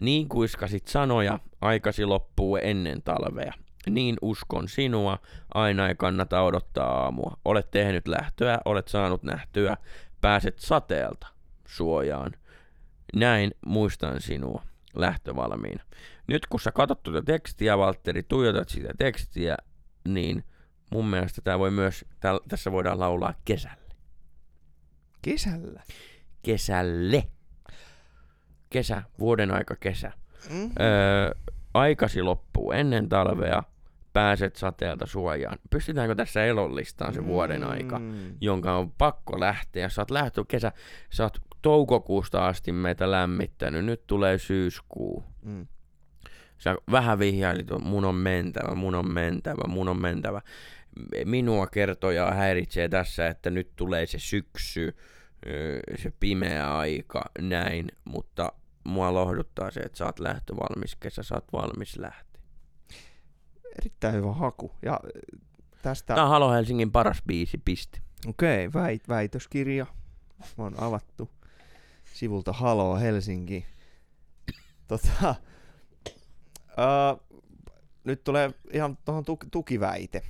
Niin 0.00 0.28
kuiskasit 0.28 0.88
sanoja, 0.88 1.38
aikasi 1.60 2.04
loppuu 2.04 2.56
ennen 2.56 3.02
talvea. 3.02 3.52
Niin 3.90 4.16
uskon 4.22 4.68
sinua, 4.68 5.18
aina 5.54 5.88
ei 5.88 5.94
kannata 5.94 6.42
odottaa 6.42 7.02
aamua. 7.02 7.36
Olet 7.44 7.70
tehnyt 7.70 8.08
lähtöä, 8.08 8.58
olet 8.64 8.88
saanut 8.88 9.22
nähtyä, 9.22 9.76
pääset 10.20 10.58
sateelta 10.58 11.26
suojaan. 11.68 12.32
Näin 13.16 13.50
muistan 13.66 14.20
sinua 14.20 14.62
lähtövalmiina. 14.94 15.84
Nyt 16.26 16.46
kun 16.46 16.60
sä 16.60 16.72
katsot 16.72 17.02
tuota 17.02 17.22
tekstiä, 17.22 17.78
Valtteri, 17.78 18.22
tuijotat 18.22 18.68
sitä 18.68 18.88
tekstiä, 18.98 19.56
niin 20.08 20.44
mun 20.92 21.06
mielestä 21.06 21.40
tää 21.40 21.58
voi 21.58 21.70
myös, 21.70 22.04
tässä 22.48 22.72
voidaan 22.72 23.00
laulaa 23.00 23.34
kesälle. 23.44 23.87
Kesällä. 25.22 25.82
Kesälle. 26.42 27.24
Kesä, 28.70 29.02
vuoden 29.18 29.50
aika 29.50 29.76
kesä. 29.76 30.12
Mm. 30.50 30.70
Öö, 30.80 31.34
aikasi 31.74 32.22
loppuu 32.22 32.72
ennen 32.72 33.08
talvea, 33.08 33.62
pääset 34.12 34.56
sateelta 34.56 35.06
suojaan. 35.06 35.58
Pystytäänkö 35.70 36.14
tässä 36.14 36.44
elollistaan 36.44 37.14
se 37.14 37.26
vuoden 37.26 37.64
aika? 37.64 37.98
Mm. 37.98 38.34
jonka 38.40 38.76
on 38.76 38.92
pakko 38.92 39.40
lähteä. 39.40 39.88
Sä 39.88 40.02
oot 40.02 40.10
lähtö 40.10 40.44
kesä, 40.48 40.72
sä 41.10 41.22
oot 41.22 41.38
toukokuusta 41.62 42.46
asti 42.46 42.72
meitä 42.72 43.10
lämmittänyt, 43.10 43.84
nyt 43.84 44.06
tulee 44.06 44.38
syyskuu. 44.38 45.24
Mm. 45.42 45.66
Sä 46.58 46.76
vähän 46.90 47.18
vihjailit, 47.18 47.66
mun 47.80 48.04
on 48.04 48.14
mentävä, 48.14 48.74
mun 48.74 48.94
on 48.94 49.12
mentävä, 49.12 49.68
mun 49.68 49.88
on 49.88 50.00
mentävä. 50.00 50.40
Minua 51.24 51.66
kertoja 51.66 52.30
häiritsee 52.30 52.88
tässä, 52.88 53.26
että 53.26 53.50
nyt 53.50 53.76
tulee 53.76 54.06
se 54.06 54.18
syksy, 54.18 54.96
se 55.96 56.12
pimeä 56.20 56.76
aika, 56.78 57.24
näin, 57.40 57.88
mutta 58.04 58.52
mua 58.84 59.14
lohduttaa 59.14 59.70
se, 59.70 59.80
että 59.80 59.98
sä 59.98 60.06
oot 60.06 60.18
lähtövalmis 60.18 60.96
kesä, 60.96 61.22
sä 61.22 61.34
oot 61.34 61.52
valmis 61.52 61.96
lähteä. 61.96 62.42
Erittäin 63.78 64.14
hyvä 64.14 64.32
haku. 64.32 64.72
Ja 64.82 65.00
tästä... 65.82 66.14
Tää 66.14 66.24
on 66.24 66.30
Halo 66.30 66.52
Helsingin 66.52 66.92
paras 66.92 67.22
biisi, 67.26 67.58
pisti. 67.64 68.00
Okei, 68.26 68.72
väit, 68.72 69.08
väitöskirja 69.08 69.86
on 70.58 70.74
avattu 70.82 71.30
sivulta 72.14 72.52
Halo 72.52 72.96
Helsinki. 72.96 73.66
Tota, 74.88 75.34
uh, 76.60 77.38
nyt 78.04 78.24
tulee 78.24 78.50
ihan 78.72 78.98
tuohon 79.04 79.24
tuk- 79.24 79.48
tukiväite, 79.50 80.22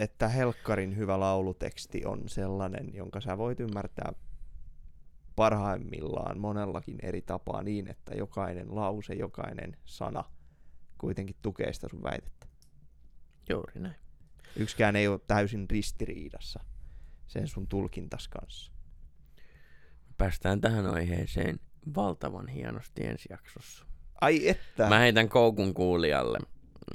että 0.00 0.28
Helkkarin 0.28 0.96
hyvä 0.96 1.20
lauluteksti 1.20 2.04
on 2.04 2.28
sellainen, 2.28 2.94
jonka 2.94 3.20
sä 3.20 3.38
voit 3.38 3.60
ymmärtää 3.60 4.12
parhaimmillaan 5.36 6.38
monellakin 6.38 6.98
eri 7.02 7.22
tapaa 7.22 7.62
niin, 7.62 7.88
että 7.88 8.14
jokainen 8.14 8.74
lause, 8.74 9.14
jokainen 9.14 9.76
sana 9.84 10.24
kuitenkin 10.98 11.36
tukee 11.42 11.72
sitä 11.72 11.88
sun 11.88 12.02
väitettä. 12.02 12.46
Juuri 13.50 13.80
näin. 13.80 13.94
Yksikään 14.56 14.96
ei 14.96 15.08
ole 15.08 15.20
täysin 15.26 15.70
ristiriidassa 15.70 16.60
sen 17.26 17.48
sun 17.48 17.66
tulkintas 17.68 18.28
kanssa. 18.28 18.72
Päästään 20.18 20.60
tähän 20.60 20.86
aiheeseen 20.86 21.60
valtavan 21.96 22.48
hienosti 22.48 23.06
ensi 23.06 23.28
jaksossa. 23.30 23.84
Ai 24.20 24.48
että! 24.48 24.88
Mä 24.88 24.98
heitän 24.98 25.28
koukun 25.28 25.74
kuulijalle, 25.74 26.38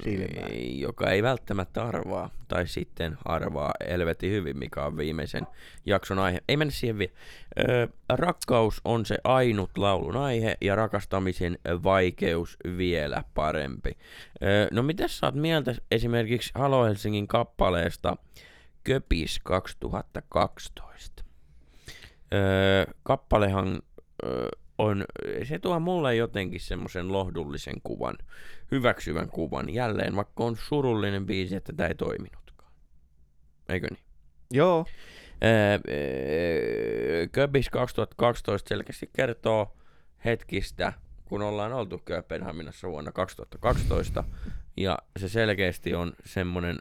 Silmään. 0.04 0.78
joka 0.78 1.10
ei 1.10 1.22
välttämättä 1.22 1.84
arvaa, 1.84 2.30
tai 2.48 2.66
sitten 2.66 3.18
arvaa 3.24 3.72
helvetin 3.88 4.30
hyvin, 4.30 4.58
mikä 4.58 4.84
on 4.84 4.96
viimeisen 4.96 5.46
jakson 5.86 6.18
aihe. 6.18 6.40
Ei 6.48 6.56
mennä 6.56 6.72
siihen 6.72 6.98
vielä. 6.98 7.12
Öö, 7.58 7.86
rakkaus 8.08 8.80
on 8.84 9.06
se 9.06 9.18
ainut 9.24 9.78
laulun 9.78 10.16
aihe, 10.16 10.56
ja 10.60 10.74
rakastamisen 10.74 11.58
vaikeus 11.84 12.56
vielä 12.76 13.24
parempi. 13.34 13.96
Öö, 14.42 14.68
no 14.72 14.82
mitä 14.82 15.08
sä 15.08 15.26
oot 15.26 15.34
mieltä 15.34 15.74
esimerkiksi 15.90 16.52
Halo 16.54 16.84
Helsingin 16.84 17.26
kappaleesta 17.26 18.16
Köpis 18.84 19.40
2012? 19.44 21.24
Öö, 22.34 22.84
kappalehan 23.02 23.82
öö, 24.24 24.48
on, 24.78 25.04
se 25.44 25.58
tuo 25.58 25.80
mulle 25.80 26.16
jotenkin 26.16 26.60
semmoisen 26.60 27.12
lohdullisen 27.12 27.80
kuvan, 27.82 28.16
hyväksyvän 28.70 29.28
kuvan. 29.28 29.74
Jälleen, 29.74 30.16
vaikka 30.16 30.44
on 30.44 30.56
surullinen 30.56 31.26
biisi, 31.26 31.56
että 31.56 31.72
tämä 31.72 31.88
ei 31.88 31.94
toiminutkaan. 31.94 32.72
Eikö 33.68 33.86
niin? 33.90 34.04
Joo, 34.50 34.86
Köbis 37.32 37.70
2012 37.70 38.68
selkeästi 38.68 39.10
kertoo 39.12 39.76
hetkistä 40.24 40.92
kun 41.26 41.42
ollaan 41.42 41.72
oltu 41.72 41.98
Kööpenhaminassa 42.04 42.88
vuonna 42.88 43.12
2012, 43.12 44.24
ja 44.76 44.98
se 45.18 45.28
selkeästi 45.28 45.94
on 45.94 46.12
semmoinen 46.24 46.78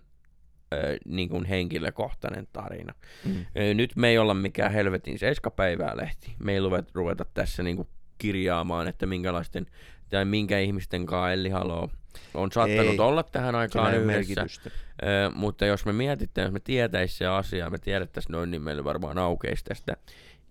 niin 1.06 1.30
kuin 1.30 1.46
henkilökohtainen 1.46 2.48
tarina. 2.54 2.94
Mm. 3.26 3.46
Nyt 3.74 3.96
me 3.96 4.10
ei 4.10 4.18
olla 4.18 4.34
mikään 4.34 4.72
helvetin 4.72 5.20
seiskapäivää 5.20 5.98
lehti. 5.98 6.36
Me 6.40 6.54
ei 6.54 6.60
ruveta, 6.60 6.92
ruveta 6.94 7.26
tässä 7.34 7.64
niin 7.64 7.76
kuin 7.76 7.88
kirjaamaan, 8.18 8.88
että 8.88 9.06
minkälaisten 9.06 9.66
tai 10.10 10.26
minkä 10.26 10.60
ihmisten 10.60 11.06
kanssa 11.06 11.32
Elli 11.32 11.50
Halo 11.50 11.90
on 12.34 12.52
saattanut 12.52 12.94
Ei. 12.94 13.00
olla 13.00 13.24
tähän 13.24 13.56
aikaan 13.56 13.94
yhdessä. 13.94 14.06
merkitystä. 14.08 14.70
Ö, 15.04 15.32
mutta 15.36 15.66
jos 15.66 15.86
me 15.86 15.94
mietitään, 15.94 16.46
jos 16.46 16.54
me 16.54 16.60
tietäisiin 16.60 17.18
se 17.18 17.28
asia, 17.28 17.70
me 17.70 17.78
tiedettäisiin 17.78 18.32
noin, 18.32 18.52
niin 18.52 18.62
meillä 18.62 18.84
varmaan 18.84 19.18
aukeisi 19.18 19.64
tästä 19.64 19.98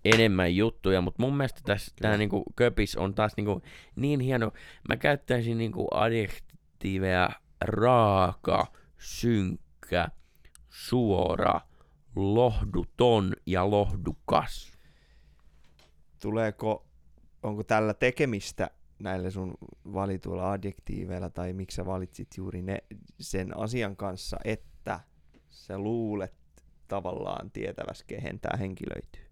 enemmän 0.05 0.55
juttuja, 0.55 1.01
mutta 1.01 1.21
mun 1.23 1.37
mielestä 1.37 1.61
tässä 1.65 1.93
tämä 2.01 2.17
niinku 2.17 2.43
köpis 2.55 2.95
on 2.95 3.13
taas 3.13 3.33
niinku 3.37 3.61
niin 3.95 4.19
hieno. 4.19 4.51
Mä 4.89 4.97
käyttäisin 4.97 5.57
niinku 5.57 5.87
adjektiiveja 5.91 7.29
raaka, 7.61 8.67
synkkä, 8.97 9.64
suora, 10.69 11.61
lohduton 12.15 13.33
ja 13.45 13.71
lohdukas. 13.71 14.71
Tuleeko, 16.21 16.85
onko 17.43 17.63
tällä 17.63 17.93
tekemistä 17.93 18.69
näillä 18.99 19.29
sun 19.29 19.53
valituilla 19.93 20.51
adjektiiveilla, 20.51 21.29
tai 21.29 21.53
miksi 21.53 21.75
sä 21.75 21.85
valitsit 21.85 22.27
juuri 22.37 22.61
ne, 22.61 22.77
sen 23.19 23.57
asian 23.57 23.95
kanssa, 23.95 24.37
että 24.45 24.99
sä 25.49 25.79
luulet 25.79 26.33
tavallaan 26.87 27.51
tietäväs, 27.51 28.03
kehen 28.03 28.39
tämä 28.39 28.57
henkilöityy? 28.57 29.25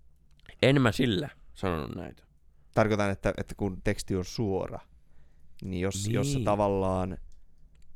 En 0.61 0.81
mä 0.81 0.91
sillä 0.91 1.29
sanonut 1.53 1.95
näitä. 1.95 2.23
Tarkoitan, 2.73 3.09
että, 3.11 3.33
että 3.37 3.55
kun 3.55 3.81
teksti 3.83 4.15
on 4.15 4.25
suora, 4.25 4.79
niin 5.63 5.81
jos, 5.81 6.03
niin. 6.03 6.13
jos 6.13 6.31
sä 6.31 6.37
Niin. 6.37 6.45
tavallaan... 6.45 7.17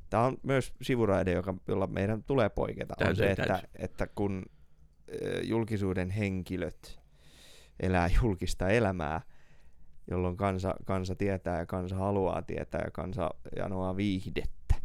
Tämä 0.10 0.24
on 0.24 0.38
myös 0.44 0.74
sivuraide, 0.82 1.32
joka, 1.32 1.54
jolla 1.68 1.88
meidän 1.88 2.24
tulee 2.24 2.50
poiketa. 2.50 2.96
on 3.00 3.06
Täytyy, 3.06 3.26
se, 3.26 3.32
että, 3.32 3.62
että 3.76 4.08
kun 4.08 4.46
julkisuuden 5.44 6.10
henkilöt 6.10 7.00
elää 7.80 8.10
julkista 8.22 8.70
elämää, 8.70 9.22
jolloin 10.12 10.38
kansa, 10.38 10.76
kansa 10.86 11.16
tietää 11.16 11.60
ja 11.60 11.66
kansa 11.66 11.96
haluaa 11.96 12.42
tietää 12.42 12.82
ja 12.86 12.92
kansa 12.92 13.30
janoaa 13.56 13.98
viihdettä, 13.98 14.76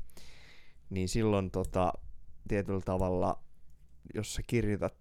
niin 0.91 1.09
silloin 1.09 1.51
tota, 1.51 1.93
tietyllä 2.49 2.81
tavalla, 2.85 3.43
jos 4.14 4.35
sä 4.35 4.43
kirjoitat 4.47 4.95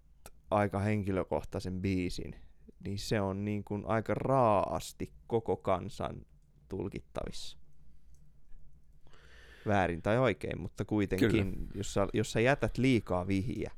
aika 0.50 0.78
henkilökohtaisen 0.78 1.82
biisin, 1.82 2.36
niin 2.84 2.98
se 2.98 3.20
on 3.20 3.44
niin 3.44 3.64
kuin 3.64 3.84
aika 3.86 4.14
raasti 4.14 5.12
koko 5.26 5.56
kansan 5.56 6.26
tulkittavissa. 6.68 7.61
Väärin 9.66 10.02
tai 10.02 10.18
oikein, 10.18 10.60
mutta 10.60 10.84
kuitenkin, 10.84 11.68
jos 11.74 11.94
sä, 11.94 12.06
jos 12.14 12.32
sä 12.32 12.40
jätät 12.40 12.78
liikaa 12.78 13.26
vihiä 13.26 13.70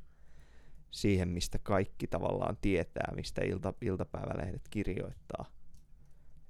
siihen, 0.91 1.29
mistä 1.29 1.59
kaikki 1.59 2.07
tavallaan 2.07 2.57
tietää, 2.61 3.13
mistä 3.15 3.41
ilta, 3.41 3.73
iltapäivälehdet 3.81 4.61
kirjoittaa, 4.69 5.45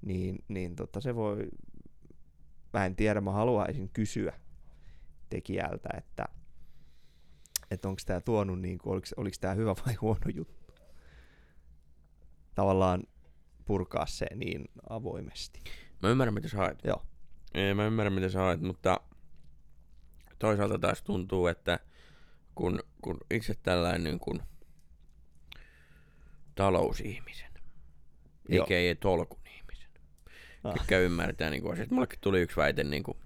niin, 0.02 0.44
niin 0.48 0.76
tota, 0.76 1.00
se 1.00 1.14
voi, 1.14 1.48
mä 2.72 2.86
en 2.86 2.96
tiedä, 2.96 3.20
mä 3.20 3.32
haluaisin 3.32 3.88
kysyä 3.88 4.32
tekijältä, 5.30 5.88
että, 5.96 6.24
että 7.70 7.88
onko 7.88 8.00
tämä 8.06 8.20
tuonut, 8.20 8.60
niin 8.60 8.78
kuin, 8.78 8.92
oliko, 8.92 9.06
oliko 9.16 9.36
tämä 9.40 9.54
hyvä 9.54 9.74
vai 9.86 9.94
huono 9.94 10.30
juttu. 10.34 10.74
Tavallaan 12.54 13.02
purkaa 13.64 14.06
se 14.06 14.26
niin 14.34 14.64
avoimesti. 14.88 15.60
Mä 16.02 16.08
ymmärrän, 16.08 16.34
mitä 16.34 16.48
sä 16.48 16.56
haet. 16.56 16.78
Joo. 16.84 17.02
Ei, 17.54 17.74
mä 17.74 17.86
ymmärrän, 17.86 18.12
mitä 18.12 18.28
sä 18.28 18.38
haet, 18.38 18.60
mutta 18.60 19.00
toisaalta 20.38 20.78
taas 20.78 21.02
tuntuu, 21.02 21.46
että 21.46 21.78
kun, 22.54 22.80
kun 23.02 23.18
itse 23.30 23.54
tällainen 23.62 24.04
niin 24.04 24.18
kuin 24.18 24.42
talousihmisen, 26.54 27.50
Joo. 28.48 28.64
eikä 28.64 28.74
ei 28.78 28.94
tolkun 28.94 29.40
ihmisen, 29.56 29.90
Ah. 30.64 30.74
ketkä 30.74 30.98
ymmärtää 30.98 31.50
niin 31.50 31.62
kuin 31.62 31.72
asiat. 31.72 31.90
Mullekin 31.90 32.18
tuli 32.20 32.40
yksi 32.40 32.56
väite 32.56 32.84
niin 32.84 33.02
kuin, 33.02 33.18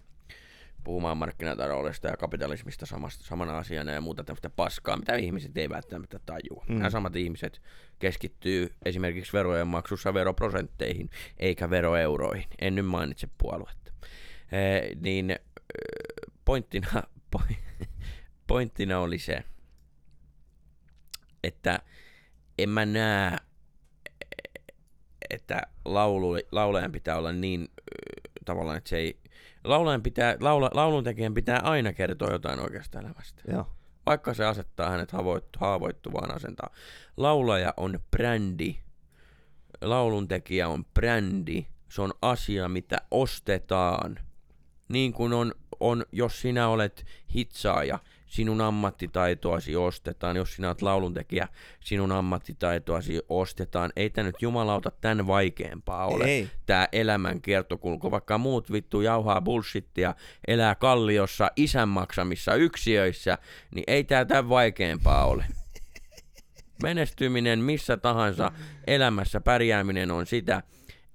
puhumaan 0.84 1.16
markkinataloudesta 1.16 2.08
ja 2.08 2.16
kapitalismista 2.16 2.86
samasta, 2.86 3.24
samana 3.24 3.58
asiana 3.58 3.92
ja 3.92 4.00
muuta 4.00 4.24
tämmöistä 4.24 4.50
paskaa, 4.50 4.96
mitä 4.96 5.16
ihmiset 5.16 5.56
ei 5.56 5.68
välttämättä 5.68 6.20
tajua. 6.26 6.64
Mm. 6.68 6.76
Nämä 6.76 6.90
samat 6.90 7.16
ihmiset 7.16 7.62
keskittyy 7.98 8.72
esimerkiksi 8.84 9.32
verojen 9.32 9.66
maksussa 9.66 10.14
veroprosentteihin 10.14 11.10
eikä 11.38 11.70
veroeuroihin. 11.70 12.46
En 12.60 12.74
nyt 12.74 12.86
mainitse 12.86 13.28
puoluetta. 13.38 13.92
Eh, 14.52 14.96
niin 15.00 15.36
pointtina, 16.44 17.02
poi- 17.36 17.56
pointtina 18.46 18.98
oli 18.98 19.18
se, 19.18 19.44
että 21.44 21.80
en 22.58 22.68
mä 22.68 22.86
näe, 22.86 23.36
että 25.30 25.62
laulu, 25.84 26.34
laulajan 26.52 26.92
pitää 26.92 27.16
olla 27.16 27.32
niin 27.32 27.68
tavallaan, 28.44 28.78
että 28.78 28.90
se 28.90 28.96
ei... 28.96 29.20
Laulajan 29.64 30.02
pitää, 30.02 30.36
laula, 30.40 30.70
lauluntekijän 30.74 31.34
pitää 31.34 31.60
aina 31.62 31.92
kertoa 31.92 32.32
jotain 32.32 32.60
oikeasta 32.60 33.00
elämästä. 33.00 33.42
Joo. 33.52 33.66
Vaikka 34.06 34.34
se 34.34 34.44
asettaa 34.44 34.90
hänet 34.90 35.12
haavoittu, 35.12 35.58
haavoittuvaan 35.58 36.34
asentaan. 36.34 36.74
Laulaja 37.16 37.74
on 37.76 38.00
brändi. 38.10 38.76
Lauluntekijä 39.80 40.68
on 40.68 40.84
brändi. 40.84 41.66
Se 41.88 42.02
on 42.02 42.12
asia, 42.22 42.68
mitä 42.68 42.98
ostetaan. 43.10 44.18
Niin 44.88 45.12
kuin 45.12 45.32
on, 45.32 45.54
on, 45.80 46.04
jos 46.12 46.40
sinä 46.40 46.68
olet 46.68 47.06
hitsaaja, 47.34 47.98
sinun 48.30 48.60
ammattitaitoasi 48.60 49.76
ostetaan. 49.76 50.36
Jos 50.36 50.54
sinä 50.54 50.68
olet 50.68 50.82
lauluntekijä, 50.82 51.48
sinun 51.80 52.12
ammattitaitoasi 52.12 53.20
ostetaan. 53.28 53.92
Ei 53.96 54.10
tämä 54.10 54.26
nyt 54.26 54.42
jumalauta 54.42 54.90
tämän 54.90 55.26
vaikeampaa 55.26 56.06
ole 56.06 56.24
Ei. 56.24 56.48
tää 56.66 56.88
elämän 56.92 57.42
kiertokulku, 57.42 58.10
vaikka 58.10 58.38
muut 58.38 58.72
vittu 58.72 59.00
jauhaa 59.00 59.40
bullshittia, 59.40 60.14
elää 60.48 60.74
kalliossa 60.74 61.50
isän 61.56 61.88
maksamissa 61.88 62.54
yksiöissä, 62.54 63.38
niin 63.74 63.84
ei 63.86 64.04
tää 64.04 64.24
tämän 64.24 64.48
vaikeampaa 64.48 65.26
ole. 65.26 65.44
Menestyminen 66.82 67.58
missä 67.58 67.96
tahansa 67.96 68.52
elämässä 68.86 69.40
pärjääminen 69.40 70.10
on 70.10 70.26
sitä, 70.26 70.62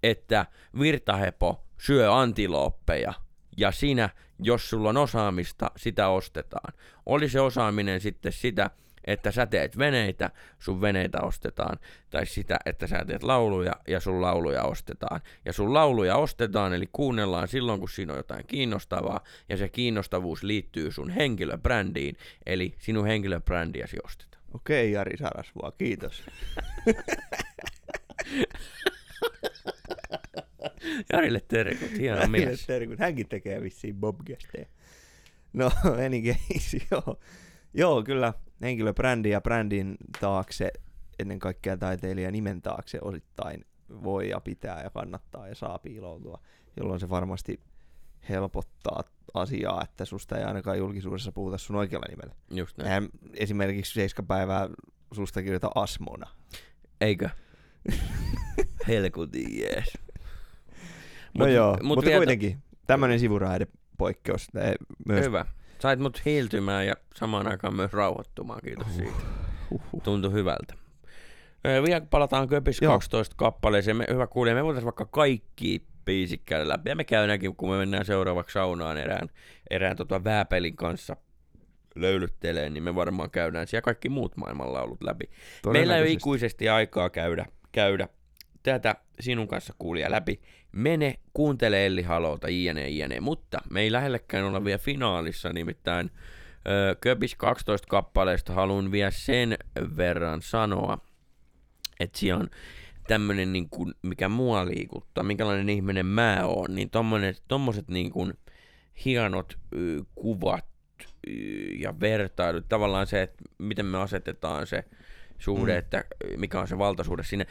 että 0.04 0.46
virtahepo 0.80 1.64
syö 1.78 2.14
antilooppeja 2.14 3.14
ja 3.58 3.72
sinä, 3.72 4.10
jos 4.40 4.70
sulla 4.70 4.90
on 4.90 4.98
osaamista, 4.98 5.72
sitä 5.78 6.08
ostetaan. 6.08 6.74
Oli 7.06 7.30
se 7.30 7.40
osaaminen 7.40 8.02
sitten 8.02 8.32
sitä, 8.32 8.70
että 9.06 9.32
sä 9.32 9.46
teet 9.46 9.78
veneitä, 9.78 10.32
sun 10.60 10.82
veneitä 10.82 11.22
ostetaan, 11.22 11.80
tai 12.10 12.26
sitä, 12.26 12.60
että 12.66 12.88
sä 12.88 13.06
teet 13.08 13.24
lauluja 13.24 13.74
ja 13.88 14.00
sun 14.00 14.22
lauluja 14.22 14.64
ostetaan. 14.64 15.22
Ja 15.46 15.54
sun 15.54 15.74
lauluja 15.74 16.16
ostetaan, 16.16 16.74
eli 16.74 16.90
kuunnellaan 16.92 17.48
silloin, 17.48 17.80
kun 17.80 17.90
siinä 17.90 18.14
on 18.14 18.20
jotain 18.20 18.48
kiinnostavaa, 18.48 19.24
ja 19.50 19.58
se 19.58 19.70
kiinnostavuus 19.70 20.44
liittyy 20.44 20.92
sun 20.92 21.10
henkilöbrändiin, 21.10 22.18
eli 22.46 22.76
sinun 22.80 23.08
henkilöbrändiäsi 23.08 23.98
ostetaan. 24.04 24.44
Okei, 24.54 24.92
Jari 24.92 25.18
Sarasvuo, 25.18 25.72
kiitos. 25.72 26.24
Jarille 31.14 31.42
terkut, 31.48 31.92
hieno 31.98 32.28
mies. 32.28 32.66
Terkut. 32.66 33.00
Hänkin 33.00 33.30
tekee 33.30 33.62
vissiin 33.62 33.96
bobgesteja. 33.96 34.66
No, 35.54 35.72
any 36.06 36.22
case, 36.22 36.78
joo. 36.92 37.20
Joo, 37.74 38.04
kyllä 38.04 38.34
henkilöbrändi 38.62 39.30
ja 39.30 39.42
brändin 39.42 39.96
taakse, 40.20 40.72
ennen 41.20 41.40
kaikkea 41.40 41.78
taiteilijan 41.78 42.34
nimen 42.34 42.62
taakse 42.62 43.00
osittain 43.02 43.66
voi 44.04 44.30
ja 44.30 44.40
pitää 44.40 44.84
ja 44.84 44.90
kannattaa 44.90 45.48
ja 45.48 45.56
saa 45.56 45.80
piiloutua, 45.80 46.42
jolloin 46.78 47.00
se 47.00 47.10
varmasti 47.10 47.60
helpottaa 48.30 49.04
asiaa, 49.34 49.84
että 49.84 50.06
susta 50.06 50.38
ei 50.38 50.44
ainakaan 50.44 50.78
julkisuudessa 50.78 51.32
puhuta 51.32 51.58
sun 51.58 51.76
oikealla 51.76 52.06
nimellä. 52.10 52.36
Just 52.52 52.78
näin. 52.78 52.88
Eihän 52.88 53.10
esimerkiksi 53.34 53.94
seiskapäivää 53.94 54.70
susta 55.12 55.42
kirjoita 55.42 55.72
Asmona. 55.76 56.28
Eikö? 57.02 57.30
Helkutin 58.88 59.60
jees. 59.60 59.98
No 61.38 61.46
Mut- 61.46 61.52
joo, 61.52 61.72
mut 61.72 61.84
mutta 61.84 62.06
vielä- 62.06 62.18
kuitenkin 62.20 62.58
tämmöinen 62.88 63.20
sivuraide 63.20 63.68
poikkeus. 63.98 64.48
Myös 65.08 65.26
Hyvä. 65.26 65.46
Sait 65.80 66.00
mut 66.00 66.26
hiiltymään 66.26 66.88
ja 66.88 66.94
samaan 67.16 67.48
aikaan 67.48 67.76
myös 67.76 67.94
rauhoittumaan, 67.94 68.60
kiitos 68.64 68.96
siitä. 68.96 69.12
Huhhuh. 69.72 70.02
Tuntui 70.04 70.32
hyvältä. 70.32 70.74
Vielä 71.86 72.02
palataan 72.10 72.48
Köpis 72.48 72.82
Joo. 72.82 72.94
12 72.94 73.36
kappaleeseen. 73.38 73.98
Me, 73.98 74.06
hyvä 74.12 74.28
kuulija, 74.28 74.56
me 74.56 74.64
voitaisiin 74.64 74.86
vaikka 74.86 75.06
kaikki 75.06 75.86
biisit 76.06 76.42
käydä 76.46 76.68
läpi. 76.68 76.90
Ja 76.90 76.96
me 76.96 77.04
käydäänkin, 77.04 77.56
kun 77.56 77.70
me 77.70 77.78
mennään 77.78 78.06
seuraavaksi 78.06 78.54
saunaan 78.54 78.98
erään, 78.98 79.30
erään 79.70 79.96
tota 79.96 80.24
vääpelin 80.24 80.76
kanssa 80.76 81.16
löylytteleen, 81.96 82.74
niin 82.74 82.84
me 82.84 82.96
varmaan 82.96 83.32
käydään 83.32 83.68
siellä 83.68 83.82
kaikki 83.82 84.10
muut 84.10 84.38
maailmanlaulut 84.38 85.04
läpi. 85.04 85.30
Meillä 85.72 85.96
ei 85.96 86.02
ole 86.02 86.10
ikuisesti 86.10 86.70
aikaa 86.70 87.10
käydä, 87.10 87.46
käydä 87.72 88.08
tätä 88.64 88.96
sinun 89.20 89.48
kanssa 89.48 89.74
kuulija 89.80 90.12
läpi, 90.12 90.42
mene, 90.76 91.20
kuuntele 91.34 91.86
Elli 91.86 92.02
Halolta, 92.02 92.50
jne, 92.50 92.90
jne. 92.90 93.20
Mutta 93.20 93.62
me 93.70 93.82
ei 93.82 93.92
lähellekään 93.92 94.46
olla 94.46 94.64
vielä 94.64 94.78
finaalissa, 94.78 95.54
nimittäin 95.54 96.12
ö, 96.68 96.96
Köpis 97.02 97.36
12 97.36 97.88
kappaleesta 97.88 98.54
haluan 98.54 98.92
vielä 98.92 99.12
sen 99.12 99.58
verran 99.98 100.42
sanoa, 100.42 100.98
että 102.00 102.20
siellä 102.20 102.40
on 102.40 102.50
tämmönen, 103.08 103.54
niin 103.54 103.70
kuin, 103.70 103.94
mikä 104.02 104.30
mua 104.30 104.66
liikuttaa, 104.66 105.24
minkälainen 105.24 105.70
ihminen 105.70 106.06
mä 106.06 106.42
oon, 106.46 106.76
niin 106.76 106.90
tommoset 107.48 107.88
niin 107.88 108.12
kuin, 108.12 108.34
hienot 109.06 109.58
ö, 109.76 110.04
kuvat 110.16 110.66
ö, 111.02 111.32
ja 111.80 112.00
vertailut, 112.00 112.70
tavallaan 112.70 113.08
se, 113.08 113.22
että 113.22 113.44
miten 113.58 113.86
me 113.86 113.98
asetetaan 113.98 114.68
se 114.68 114.84
suhde, 115.40 115.72
mm. 115.72 115.80
että 115.80 116.06
mikä 116.38 116.60
on 116.60 116.68
se 116.68 116.78
valtasuhde 116.78 117.24
sinne. 117.24 117.48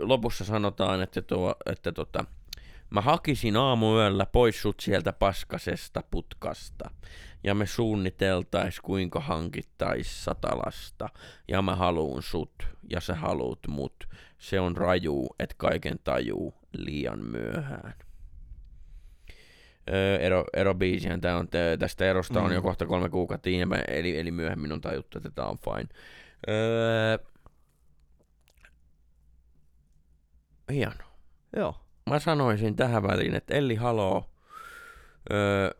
Lopussa 0.00 0.44
sanotaan, 0.44 1.02
että, 1.02 1.22
tuo, 1.22 1.54
että 1.66 1.92
tota, 1.92 2.24
mä 2.90 3.00
hakisin 3.00 3.56
aamuyöllä 3.56 4.26
pois 4.26 4.62
sut 4.62 4.80
sieltä 4.80 5.12
paskasesta 5.12 6.02
putkasta 6.10 6.90
ja 7.44 7.54
me 7.54 7.66
suunniteltais 7.66 8.80
kuinka 8.80 9.20
hankittais 9.20 10.24
satalasta 10.24 11.08
ja 11.48 11.62
mä 11.62 11.76
haluun 11.76 12.22
sut 12.22 12.66
ja 12.90 13.00
sä 13.00 13.14
haluut 13.14 13.66
mut. 13.68 14.08
Se 14.38 14.60
on 14.60 14.76
raju, 14.76 15.26
et 15.38 15.54
kaiken 15.54 15.98
tajuu 16.04 16.54
liian 16.72 17.18
myöhään. 17.18 17.94
Ero, 20.20 20.44
ero 20.52 20.74
biisihän 20.74 21.20
tää 21.20 21.36
on, 21.36 21.48
tästä 21.78 22.10
erosta 22.10 22.40
mm. 22.40 22.46
on 22.46 22.54
jo 22.54 22.62
kohta 22.62 22.86
kolme 22.86 23.08
kuukautta, 23.08 23.50
eli, 23.88 24.18
eli 24.18 24.30
myöhemmin 24.30 24.72
on 24.72 24.80
tajuttu, 24.80 25.18
että 25.18 25.30
tää 25.30 25.46
on 25.46 25.58
fine. 25.58 25.88
Öö, 26.48 27.18
hieno. 30.72 31.04
Joo. 31.56 31.76
Mä 32.10 32.18
sanoisin 32.18 32.76
tähän 32.76 33.02
väliin, 33.02 33.34
että 33.34 33.54
Elli 33.54 33.74
Halo 33.74 34.30
öö, 35.32 35.70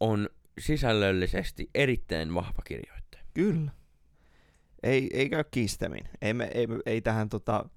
on 0.00 0.28
sisällöllisesti 0.58 1.70
erittäin 1.74 2.34
vahva 2.34 2.62
kirjoittaja. 2.64 3.24
Kyllä. 3.34 3.70
Ei, 4.82 5.10
ei 5.12 5.28
käy 5.28 5.44
kiistämin. 5.50 6.08
Ei, 6.22 6.34
me, 6.34 6.50
ei, 6.54 6.66
ei 6.86 7.00
tähän, 7.00 7.28
tota, 7.28 7.68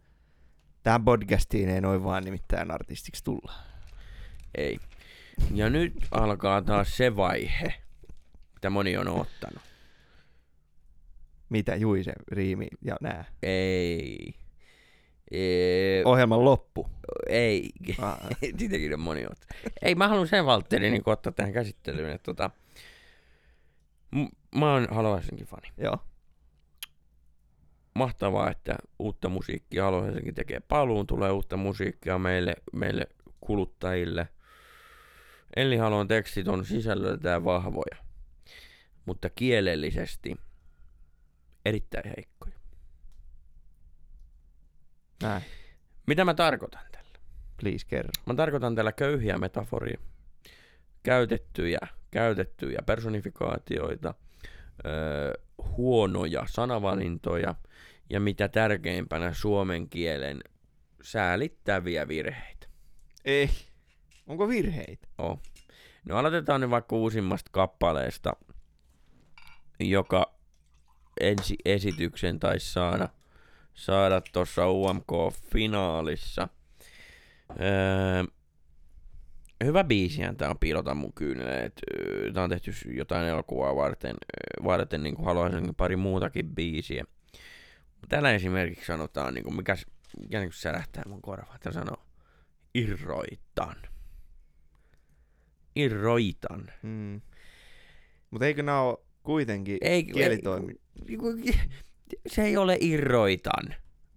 tähän 0.84 1.06
podcastiin 1.06 1.70
ei 1.70 1.82
noin 1.82 2.04
vaan 2.04 2.24
nimittäin 2.24 2.72
artistiksi 2.72 3.24
tulla. 3.24 3.54
Ei. 4.56 4.80
Ja 5.54 5.70
nyt 5.70 5.94
alkaa 6.12 6.62
taas 6.62 6.98
se 6.98 7.16
vaihe, 7.16 7.74
mitä 8.54 8.70
moni 8.70 8.98
on 8.98 9.08
ottanut. 9.08 9.64
Mitä, 11.50 11.76
Juise, 11.76 12.14
Riimi 12.32 12.68
ja 12.82 12.96
nää? 13.02 13.26
Ei. 13.44 14.34
Ee, 15.32 16.04
Ohjelman 16.06 16.46
loppu. 16.46 16.90
Ei, 17.30 17.70
ah. 18.00 18.18
sitäkin 18.60 18.94
on 18.94 19.00
moni 19.00 19.24
ottanut. 19.26 19.74
Ei, 19.82 19.96
mä 19.96 20.08
haluan 20.08 20.28
sen 20.28 20.46
Valtteri 20.46 20.92
niin 20.92 21.04
ottaa 21.06 21.32
tähän 21.32 21.54
käsittelyyn, 21.54 22.12
että 22.12 22.24
tota, 22.26 22.50
M- 24.12 24.58
mä 24.60 24.74
oon 24.74 24.88
Halo 24.92 25.16
Helsinki 25.16 25.46
fani. 25.46 25.68
Joo. 25.78 25.98
Mahtavaa, 27.96 28.52
että 28.52 28.76
uutta 29.00 29.30
musiikkia 29.30 29.84
Halo 29.84 30.04
Helsinki 30.04 30.34
tekee 30.34 30.60
paluun, 30.60 31.08
tulee 31.08 31.32
uutta 31.32 31.58
musiikkia 31.58 32.20
meille, 32.20 32.56
meille 32.74 33.08
kuluttajille. 33.42 34.28
Elli 35.56 35.78
Halon 35.78 36.08
tekstit 36.08 36.48
on 36.48 36.66
sisällöltään 36.66 37.46
vahvoja, 37.46 37.98
mutta 39.06 39.30
kielellisesti 39.30 40.38
erittäin 41.66 42.14
heikkoja. 42.18 42.56
Näin. 45.24 45.44
Mitä 46.08 46.26
mä 46.26 46.34
tarkoitan 46.34 46.86
tällä? 46.92 47.20
Please 47.62 47.86
kerro. 47.88 48.12
Mä 48.26 48.36
tarkoitan 48.36 48.76
tällä 48.76 48.92
köyhiä 48.92 49.38
metaforia, 49.38 50.00
käytettyjä 51.04 51.80
käytettyjä 52.14 52.80
personifikaatioita, 52.86 54.14
öö, 54.86 55.34
huonoja 55.78 56.44
sanavalintoja 56.50 57.56
ja 58.10 58.20
mitä 58.20 58.48
tärkeimpänä 58.48 59.34
suomen 59.34 59.90
kielen 59.90 60.42
säälittäviä 61.04 62.08
virheitä. 62.08 62.68
Ei. 63.26 63.50
Onko 64.28 64.48
virheitä? 64.48 65.08
On. 65.18 65.38
No 66.06 66.18
aloitetaan 66.18 66.62
nyt 66.62 66.70
vaikka 66.70 66.96
uusimmasta 66.96 67.50
kappaleesta, 67.54 68.34
joka 69.80 70.34
ensi 71.22 71.56
esityksen 71.66 72.40
taisi 72.40 72.72
saada 72.72 73.10
saada 73.74 74.22
tuossa 74.22 74.62
UMK-finaalissa. 74.70 76.48
Öö, 77.50 78.24
hyvä 79.64 79.84
biisihän 79.84 80.36
tää 80.38 80.50
on 80.50 80.60
Piilota 80.60 80.96
mun 80.96 81.14
kyyneleet. 81.14 81.82
Tää 82.34 82.44
on 82.44 82.50
tehty 82.50 82.72
jotain 82.86 83.28
elokuvaa 83.28 83.76
varten, 83.76 84.16
varten 84.64 85.04
niin 85.04 85.16
kuin 85.16 85.26
haluaisin 85.26 85.76
pari 85.76 85.96
muutakin 85.96 86.56
biisiä. 86.56 87.04
Täällä 88.10 88.32
esimerkiksi 88.32 88.86
sanotaan, 88.86 89.34
niin 89.34 89.44
kuin 89.44 89.56
mikä, 89.56 89.76
mikä 90.20 90.40
niin 90.40 90.50
kuin 90.50 90.60
särähtää 90.60 91.04
mun 91.08 91.22
korvaan. 91.22 91.60
Täällä 91.60 91.80
sanoo, 91.80 92.04
irroitan. 92.74 93.76
Irroitan. 95.76 96.72
Hmm. 96.84 97.22
Mutta 98.32 98.46
eikö 98.46 98.64
nää 98.64 98.82
ole 98.82 98.98
kuitenkin 99.24 99.78
ei, 99.82 100.04
kielitoimi? 100.04 100.74
Ei, 101.10 101.54
se 102.28 102.44
ei 102.44 102.58
ole 102.58 102.78
irroitan 102.82 103.76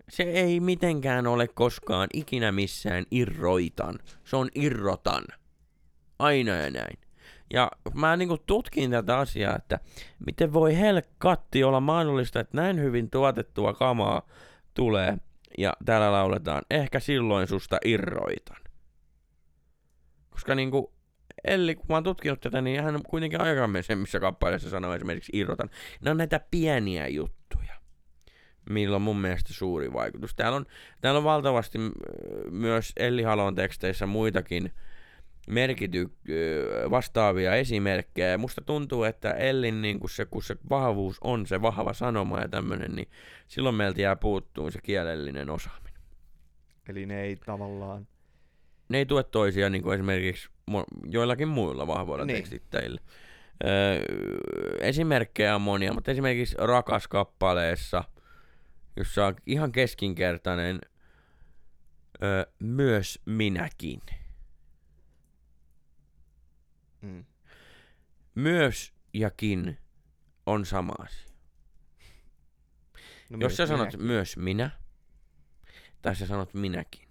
se 0.08 0.22
ei 0.22 0.60
mitenkään 0.60 1.26
ole 1.26 1.48
koskaan 1.48 2.08
ikinä 2.14 2.52
missään 2.52 3.04
irroitan. 3.10 3.98
Se 4.24 4.36
on 4.36 4.48
irrotan. 4.54 5.24
Aina 6.18 6.52
ja 6.52 6.70
näin. 6.70 6.98
Ja 7.52 7.70
mä 7.94 8.16
niinku 8.16 8.38
tutkin 8.38 8.90
tätä 8.90 9.18
asiaa, 9.18 9.56
että 9.56 9.80
miten 10.26 10.52
voi 10.52 10.78
helkatti 10.78 11.64
olla 11.64 11.80
mahdollista, 11.80 12.40
että 12.40 12.56
näin 12.56 12.80
hyvin 12.80 13.10
tuotettua 13.10 13.74
kamaa 13.74 14.22
tulee 14.74 15.18
ja 15.58 15.72
täällä 15.84 16.12
lauletaan, 16.12 16.62
ehkä 16.70 17.00
silloin 17.00 17.46
susta 17.46 17.78
irroitan. 17.84 18.62
Koska 20.30 20.54
niinku, 20.54 20.92
Elli, 21.46 21.74
kun 21.74 21.84
mä 21.88 21.94
oon 21.94 22.04
tutkinut 22.04 22.40
tätä, 22.40 22.60
niin 22.60 22.82
hän 22.82 23.02
kuitenkin 23.02 23.40
missä 23.94 24.20
kappaleessa 24.20 24.70
sanoo 24.70 24.94
esimerkiksi 24.94 25.32
irrotan. 25.34 25.70
Ne 26.00 26.10
on 26.10 26.16
näitä 26.16 26.40
pieniä 26.50 27.08
juttuja 27.08 27.76
millä 28.70 28.96
on 28.96 29.02
mun 29.02 29.20
mielestä 29.20 29.52
suuri 29.52 29.92
vaikutus. 29.92 30.34
Täällä 30.34 30.56
on, 30.56 30.66
täällä 31.00 31.18
on 31.18 31.24
valtavasti 31.24 31.78
myös 32.50 32.92
Elli 32.96 33.22
Halon 33.22 33.54
teksteissä 33.54 34.06
muitakin 34.06 34.72
merkity, 35.48 36.10
vastaavia 36.90 37.54
esimerkkejä. 37.54 38.28
Ja 38.28 38.38
musta 38.38 38.60
tuntuu, 38.60 39.04
että 39.04 39.32
Ellin, 39.32 39.82
niin 39.82 40.00
kun 40.00 40.10
se, 40.10 40.24
kun 40.24 40.42
se 40.42 40.56
vahvuus 40.70 41.18
on 41.20 41.46
se 41.46 41.62
vahva 41.62 41.92
sanoma 41.92 42.40
ja 42.40 42.48
tämmöinen, 42.48 42.94
niin 42.94 43.08
silloin 43.46 43.74
meiltä 43.74 44.00
jää 44.00 44.16
puuttuun 44.16 44.72
se 44.72 44.80
kielellinen 44.80 45.50
osaaminen. 45.50 46.02
Eli 46.88 47.06
ne 47.06 47.22
ei 47.22 47.36
tavallaan... 47.36 48.08
Ne 48.88 48.98
ei 48.98 49.06
tue 49.06 49.22
toisia 49.22 49.70
niin 49.70 49.82
kuin 49.82 49.94
esimerkiksi 49.94 50.48
joillakin 51.08 51.48
muilla 51.48 51.86
vahvoilla 51.86 52.24
niin. 52.24 52.36
tekstittäjillä. 52.36 53.00
Öö, 53.64 54.02
esimerkkejä 54.80 55.54
on 55.54 55.62
monia, 55.62 55.92
mutta 55.92 56.10
esimerkiksi 56.10 56.56
Rakas 56.58 57.08
kappaleessa– 57.08 58.04
jossa 58.96 59.26
on 59.26 59.36
ihan 59.46 59.72
keskinkertainen 59.72 60.80
ö, 62.22 62.52
myös 62.58 63.22
minäkin. 63.24 64.00
Mm. 67.00 67.24
Myös 68.34 68.94
jakin 69.14 69.78
on 70.46 70.66
sama 70.66 70.92
asia. 70.98 71.26
No 73.30 73.38
Jos 73.40 73.56
sä 73.56 73.66
sanot 73.66 73.86
minäkin. 73.86 74.02
myös 74.02 74.36
minä, 74.36 74.70
tai 76.02 76.16
sä 76.16 76.26
sanot 76.26 76.54
minäkin, 76.54 77.08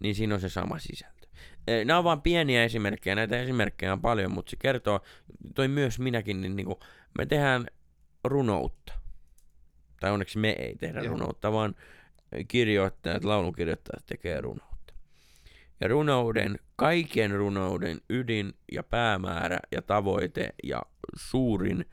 niin 0.00 0.14
siinä 0.14 0.34
on 0.34 0.40
se 0.40 0.48
sama 0.48 0.78
sisältö. 0.78 1.19
Nämä 1.84 1.98
on 1.98 2.04
vain 2.04 2.20
pieniä 2.20 2.64
esimerkkejä, 2.64 3.14
näitä 3.14 3.40
esimerkkejä 3.40 3.92
on 3.92 4.00
paljon, 4.00 4.32
mutta 4.32 4.50
se 4.50 4.56
kertoo, 4.56 5.00
toi 5.54 5.68
myös 5.68 5.98
minäkin, 5.98 6.40
niin, 6.40 6.56
niin 6.56 6.66
kuin, 6.66 6.78
me 7.18 7.26
tehdään 7.26 7.66
runoutta 8.24 9.00
tai 10.00 10.10
onneksi 10.10 10.38
me 10.38 10.50
ei 10.50 10.76
tehdä 10.76 11.00
Joo. 11.00 11.12
runoutta, 11.12 11.52
vaan 11.52 11.74
kirjoittajat, 12.48 13.24
laulukirjoittajat 13.24 14.06
tekee 14.06 14.40
runoutta. 14.40 14.94
Ja 15.80 15.88
runouden, 15.88 16.58
kaiken 16.76 17.30
runouden 17.30 18.00
ydin 18.10 18.54
ja 18.72 18.82
päämäärä 18.82 19.58
ja 19.72 19.82
tavoite 19.82 20.54
ja 20.62 20.82
suurin 21.16 21.84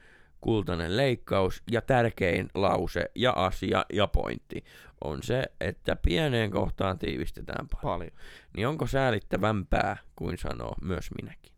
kultainen 0.41 0.98
leikkaus 0.98 1.64
ja 1.72 1.82
tärkein 1.82 2.50
lause 2.54 3.12
ja 3.16 3.32
asia 3.32 3.86
ja 3.93 4.08
pointti 4.08 4.64
on 5.04 5.24
se, 5.24 5.43
että 5.62 5.95
pieneen 5.95 6.52
kohtaan 6.52 7.00
tiivistetään 7.00 7.68
paljon. 7.68 7.82
paljon. 7.82 8.12
Niin 8.56 8.68
onko 8.68 8.88
säälittävämpää 8.88 9.98
kuin 10.16 10.38
sanoo 10.38 10.76
myös 10.82 11.10
minäkin? 11.22 11.54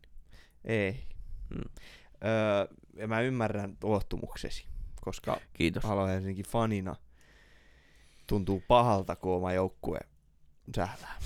Ei. 0.64 1.04
Hmm. 1.54 1.70
Öö, 2.24 3.06
mä 3.06 3.20
ymmärrän 3.20 3.76
tuottumuksesi 3.76 4.70
koska 5.00 5.40
Kiitos. 5.52 5.84
Halo 5.84 6.06
Helsinki 6.06 6.42
fanina 6.42 6.96
tuntuu 8.26 8.62
pahalta, 8.68 9.16
kun 9.16 9.36
oma 9.36 9.52
joukkue 9.52 9.98
sählää. 10.76 11.18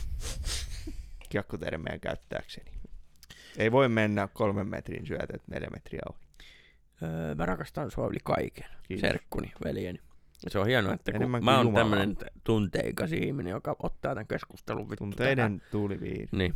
Kiekkotermeen 1.28 2.00
käyttääkseni. 2.00 2.70
Ei 3.56 3.72
voi 3.72 3.88
mennä 3.88 4.28
kolmen 4.32 4.68
metrin 4.68 5.06
syötöt 5.06 5.42
neljä 5.48 5.68
metriä 5.70 6.00
ohi. 6.08 6.18
Öö, 7.02 7.34
mä 7.34 7.46
rakastan 7.46 7.90
sua 7.90 8.06
yli 8.06 8.18
kaiken. 8.24 8.68
Kiitos. 8.82 9.00
Serkkuni, 9.08 9.52
veljeni. 9.64 10.00
Ja 10.44 10.50
Se 10.50 10.58
on 10.58 10.66
hienoa, 10.66 10.94
että 10.94 11.12
kun 11.12 11.16
Enemmän 11.16 11.44
mä 11.44 11.56
oon 11.56 11.66
Jumala. 11.66 11.80
tämmönen 11.84 12.16
t- 12.16 12.22
tunteikas 12.44 13.12
ihminen, 13.12 13.50
joka 13.50 13.76
ottaa 13.78 14.14
tämän 14.14 14.26
keskustelun 14.26 14.90
vittu 14.90 15.04
Tunteiden 15.04 15.62
tuuliviiri. 15.70 16.28
Niin. 16.32 16.54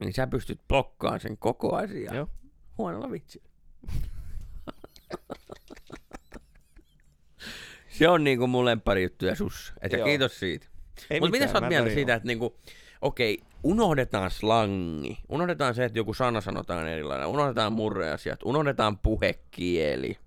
Niin 0.00 0.12
sä 0.12 0.26
pystyt 0.26 0.60
blokkaamaan 0.68 1.20
sen 1.20 1.38
koko 1.38 1.76
asian. 1.76 2.16
Joo. 2.16 2.28
Huonolla 2.78 3.10
vitsi. 3.10 3.42
Se 7.88 8.08
on 8.08 8.24
niinku 8.24 8.46
mun 8.46 8.64
lemppari 8.64 9.02
juttuja 9.02 9.34
sus. 9.34 9.72
Et 9.80 9.92
ja 9.92 9.98
Joo. 9.98 10.06
kiitos 10.06 10.38
siitä. 10.40 10.66
Mutta 11.20 11.30
mitä 11.30 11.46
sä 11.46 11.58
oot 11.58 11.68
mieltä 11.68 11.90
siitä, 11.90 12.14
että 12.14 12.26
niinku, 12.26 12.56
okei, 13.02 13.38
unohdetaan 13.62 14.30
slangi, 14.30 15.18
unohdetaan 15.28 15.74
se, 15.74 15.84
että 15.84 15.98
joku 15.98 16.14
sana 16.14 16.40
sanotaan 16.40 16.88
erilainen, 16.88 17.26
unohdetaan 17.26 17.72
murreasiat, 17.72 18.40
unohdetaan 18.44 18.98
puhekieli, 18.98 20.18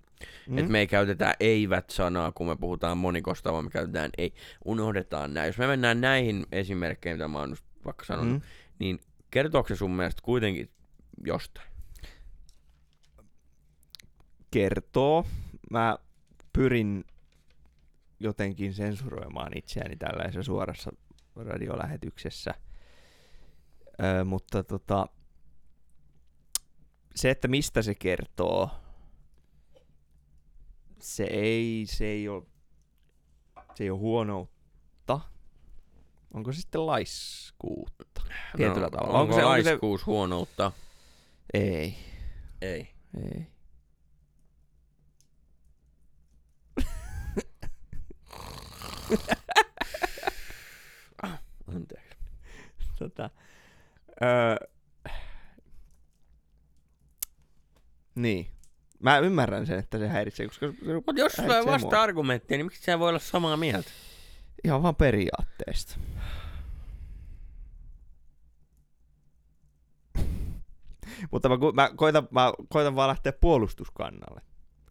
mm. 0.48 0.58
että 0.58 0.72
me 0.72 0.80
ei 0.80 0.88
käytetä 0.88 1.36
eivät-sanaa, 1.40 2.32
kun 2.32 2.48
me 2.48 2.56
puhutaan 2.56 2.98
monikosta, 2.98 3.54
vaan 3.54 3.64
me 3.66 3.70
käytetään 3.70 4.10
ei, 4.18 4.34
unohdetaan 4.66 5.34
näin. 5.34 5.48
Jos 5.48 5.58
me 5.58 5.68
mennään 5.68 6.02
näihin 6.02 6.46
esimerkkeihin, 6.52 7.18
mitä 7.18 7.28
mä 7.28 7.40
oon 7.40 7.56
vaikka 7.86 8.06
sanonut, 8.06 8.34
Mm. 8.34 8.42
niin 8.80 9.00
kertooko 9.32 9.68
se 9.70 9.76
sun 9.76 9.92
mielestä 9.92 10.22
kuitenkin 10.22 10.72
jostain? 11.26 11.74
kertoo. 14.54 15.26
Mä 15.72 15.98
pyrin 16.54 17.06
jotenkin 18.20 18.74
sensuroimaan 18.74 19.58
itseäni 19.58 19.96
tällaisessa 19.96 20.44
suorassa 20.44 20.92
radiolähetyksessä. 21.36 22.54
Öö, 24.04 24.24
mutta 24.24 24.64
tota, 24.64 25.08
se, 27.16 27.30
että 27.30 27.48
mistä 27.48 27.82
se 27.82 27.96
kertoo, 27.96 28.70
se 31.04 31.24
ei, 31.24 31.86
se 31.88 32.06
ei 32.06 32.30
ole, 32.30 32.44
se 33.76 33.84
ei 33.84 33.90
ole 33.90 34.00
huonoutta. 34.00 35.20
Onko 36.34 36.52
se 36.52 36.62
sitten 36.62 36.86
laiskuutta? 36.86 38.22
Tietyllä 38.58 38.90
tavalla. 38.90 39.20
Onko, 39.20 39.22
Onko 39.22 39.34
se, 39.36 39.46
onko 39.46 39.64
se- 39.64 39.70
laiskuus 39.70 40.06
huonoutta? 40.06 40.72
Ei, 41.54 41.96
Ei. 42.62 42.88
ei. 43.32 43.48
Anteeksi. 51.68 52.18
tota, 53.00 53.30
öö, 54.24 54.68
niin. 58.16 58.53
Mä 59.04 59.18
ymmärrän 59.18 59.68
sen, 59.68 59.80
että 59.80 59.98
se 59.98 60.08
häiritsee, 60.08 60.48
koska 60.48 60.68
se 60.68 60.94
Mutta 60.94 61.22
jos 61.22 61.32
sulla 61.32 61.48
ei 61.48 61.54
häiritsee 61.54 61.78
mua. 61.78 61.82
vasta-argumenttia, 61.82 62.58
niin 62.58 62.66
miksi 62.66 62.84
sä 62.84 63.00
voi 63.00 63.10
olla 63.10 63.20
samaa 63.20 63.58
mieltä? 63.58 63.90
Ihan 64.64 64.84
vaan 64.84 64.96
periaatteesta. 64.96 66.00
Mutta 71.32 71.50
mä, 71.50 71.56
mä, 71.74 71.92
koitan, 71.96 72.28
mä 72.32 72.54
koitan 72.70 72.96
vaan 72.96 73.10
lähteä 73.10 73.34
puolustuskannalle, 73.34 74.42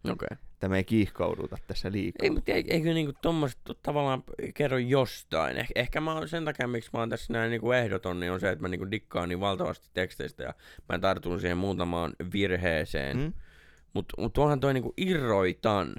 Okei. 0.03 0.11
Okay. 0.11 0.37
että 0.53 0.69
me 0.69 0.77
ei 0.77 0.83
kiihkouduta 0.83 1.57
tässä 1.67 1.91
liikaa. 1.91 2.23
Ei, 2.23 2.29
mutta 2.29 2.51
eikö, 2.51 2.73
eikö 2.73 2.93
niinku 2.93 3.13
tommoset 3.21 3.59
tavallaan 3.83 4.23
kerro 4.53 4.77
jostain? 4.77 5.57
Eh, 5.57 5.67
ehkä 5.75 6.01
mä 6.01 6.13
oon 6.13 6.29
sen 6.29 6.45
takia, 6.45 6.67
miksi 6.67 6.89
mä 6.93 6.99
oon 6.99 7.09
tässä 7.09 7.33
näin 7.33 7.51
niinku 7.51 7.71
ehdoton, 7.71 8.19
niin 8.19 8.31
on 8.31 8.39
se, 8.39 8.49
että 8.49 8.61
mä 8.61 8.67
niinku 8.67 8.91
dikkaan 8.91 9.29
niin 9.29 9.39
valtavasti 9.39 9.89
teksteistä 9.93 10.43
ja 10.43 10.53
mä 10.89 10.99
tartun 10.99 11.39
siihen 11.39 11.57
muutamaan 11.57 12.13
virheeseen. 12.33 13.17
Mm. 13.17 13.33
Mutta 13.93 14.21
mut 14.21 14.37
onhan 14.37 14.59
toi 14.59 14.73
niinku 14.73 14.93
irroitan. 14.97 15.95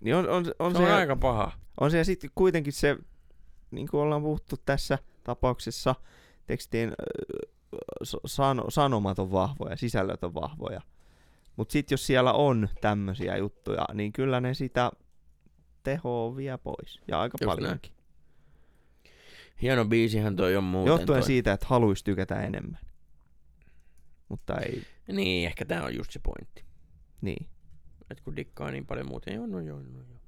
Niin 0.00 0.16
on, 0.16 0.28
on, 0.28 0.44
on, 0.58 0.72
Se 0.72 0.78
se, 0.78 0.84
on 0.84 0.90
aika 0.90 1.16
paha. 1.16 1.52
on 1.80 1.90
se 1.90 1.98
ja 1.98 2.04
sitten 2.04 2.30
kuitenkin 2.34 2.72
se, 2.72 2.96
niin 3.70 3.88
kuin 3.88 4.00
ollaan 4.00 4.22
puhuttu 4.22 4.56
tässä 4.66 4.98
tapauksessa, 5.24 5.94
tekstien 6.46 6.90
ö, 6.90 7.74
s- 8.04 8.16
sano, 8.26 8.64
sanomat 8.68 9.18
on 9.18 9.32
vahvoja, 9.32 9.76
sisällöt 9.76 10.24
on 10.24 10.34
vahvoja. 10.34 10.80
Mutta 11.56 11.72
sitten 11.72 11.92
jos 11.94 12.06
siellä 12.06 12.32
on 12.32 12.68
tämmöisiä 12.80 13.36
juttuja, 13.36 13.84
niin 13.94 14.12
kyllä 14.12 14.40
ne 14.40 14.54
sitä 14.54 14.90
tehoa 15.82 16.36
vie 16.36 16.58
pois. 16.58 17.00
Ja 17.08 17.20
aika 17.20 17.38
Just 17.40 17.46
paljonkin. 17.56 17.92
Hieno 19.62 19.84
biisihän 19.84 20.36
toi 20.36 20.56
on 20.56 20.64
muuten. 20.64 20.90
Johtuen 20.90 21.20
toi. 21.20 21.26
siitä, 21.26 21.52
että 21.52 21.66
haluaisi 21.68 22.04
tykätä 22.04 22.40
enemmän. 22.42 22.78
Mutta 24.28 24.58
ei, 24.60 24.82
Niin, 25.08 25.46
ehkä 25.46 25.64
tää 25.64 25.84
on 25.84 25.94
just 25.96 26.10
se 26.12 26.18
pointti. 26.22 26.64
Niin. 27.22 27.46
Et 28.10 28.20
kun 28.20 28.36
dikkaa 28.36 28.70
niin 28.70 28.86
paljon 28.86 29.08
muuten, 29.08 29.34
joo, 29.34 29.46
no 29.46 29.60
joo, 29.60 29.82
no 29.82 29.98
joo. 29.98 30.20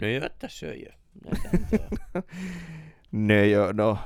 No 0.00 0.08
joo, 0.08 0.28
tässä 0.38 0.66
on 0.66 0.80
jo. 0.80 0.90
Näitä 1.24 1.48
nyt 1.52 1.80
on. 2.14 2.22
Ne 3.12 3.48
jo, 3.48 3.72
no, 3.72 3.98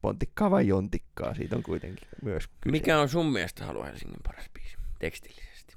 pontikkaa 0.00 0.50
vai 0.50 0.68
jontikkaa, 0.68 1.34
siitä 1.34 1.56
on 1.56 1.62
kuitenkin 1.62 2.08
myös 2.22 2.48
kyse. 2.48 2.70
Mikä 2.70 3.00
on 3.00 3.08
sun 3.08 3.32
mielestä 3.32 3.64
Halu 3.64 3.82
Helsingin 3.82 4.20
paras 4.22 4.50
biisi? 4.54 4.76
Tekstillisesti. 4.98 5.76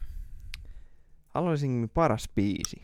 Haluaisin 1.27 1.91
paras 1.93 2.29
biisi. 2.35 2.81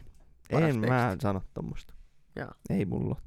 Paras 0.51 0.69
en 0.69 0.79
mä 0.79 1.07
teksti. 1.09 1.23
sano 1.23 1.41
tommosta. 1.53 1.93
Joo. 2.35 2.51
Ei 2.69 2.85
mulla. 2.85 3.21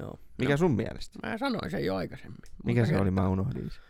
Joo. 0.00 0.18
Mikä 0.38 0.52
no, 0.52 0.56
sun 0.56 0.76
mielestä? 0.76 1.18
Mä 1.28 1.38
sanoin 1.38 1.70
sen 1.70 1.84
jo 1.84 1.96
aikaisemmin. 1.96 2.38
Mikä 2.64 2.86
se 2.86 2.96
oli? 2.96 3.04
kertaa. 3.04 3.24
Mä 3.24 3.28
unohdin 3.28 3.70
sen. 3.70 3.89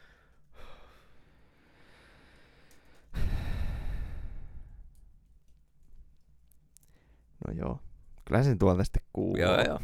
No 7.50 7.56
joo. 7.58 7.80
Kyllä 8.24 8.42
sen 8.42 8.58
tuolta 8.58 8.84
sitten 8.84 9.02
kuuluu. 9.12 9.36
Joo, 9.36 9.64
joo. 9.64 9.78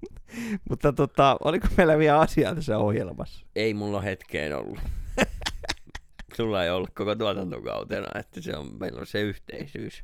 Mutta 0.70 0.92
tota, 0.92 1.36
oliko 1.44 1.66
meillä 1.76 1.98
vielä 1.98 2.20
asiaa 2.20 2.54
tässä 2.54 2.78
ohjelmassa? 2.78 3.46
Ei 3.56 3.74
mulla 3.74 4.00
hetkeen 4.00 4.56
ollut. 4.56 4.78
Sulla 6.36 6.64
ei 6.64 6.70
ollut 6.70 6.90
koko 6.94 7.14
tuotantokautena, 7.14 8.06
että 8.20 8.40
se 8.40 8.56
on, 8.56 8.76
meillä 8.80 9.00
on 9.00 9.06
se 9.06 9.20
yhteisyys. 9.20 10.02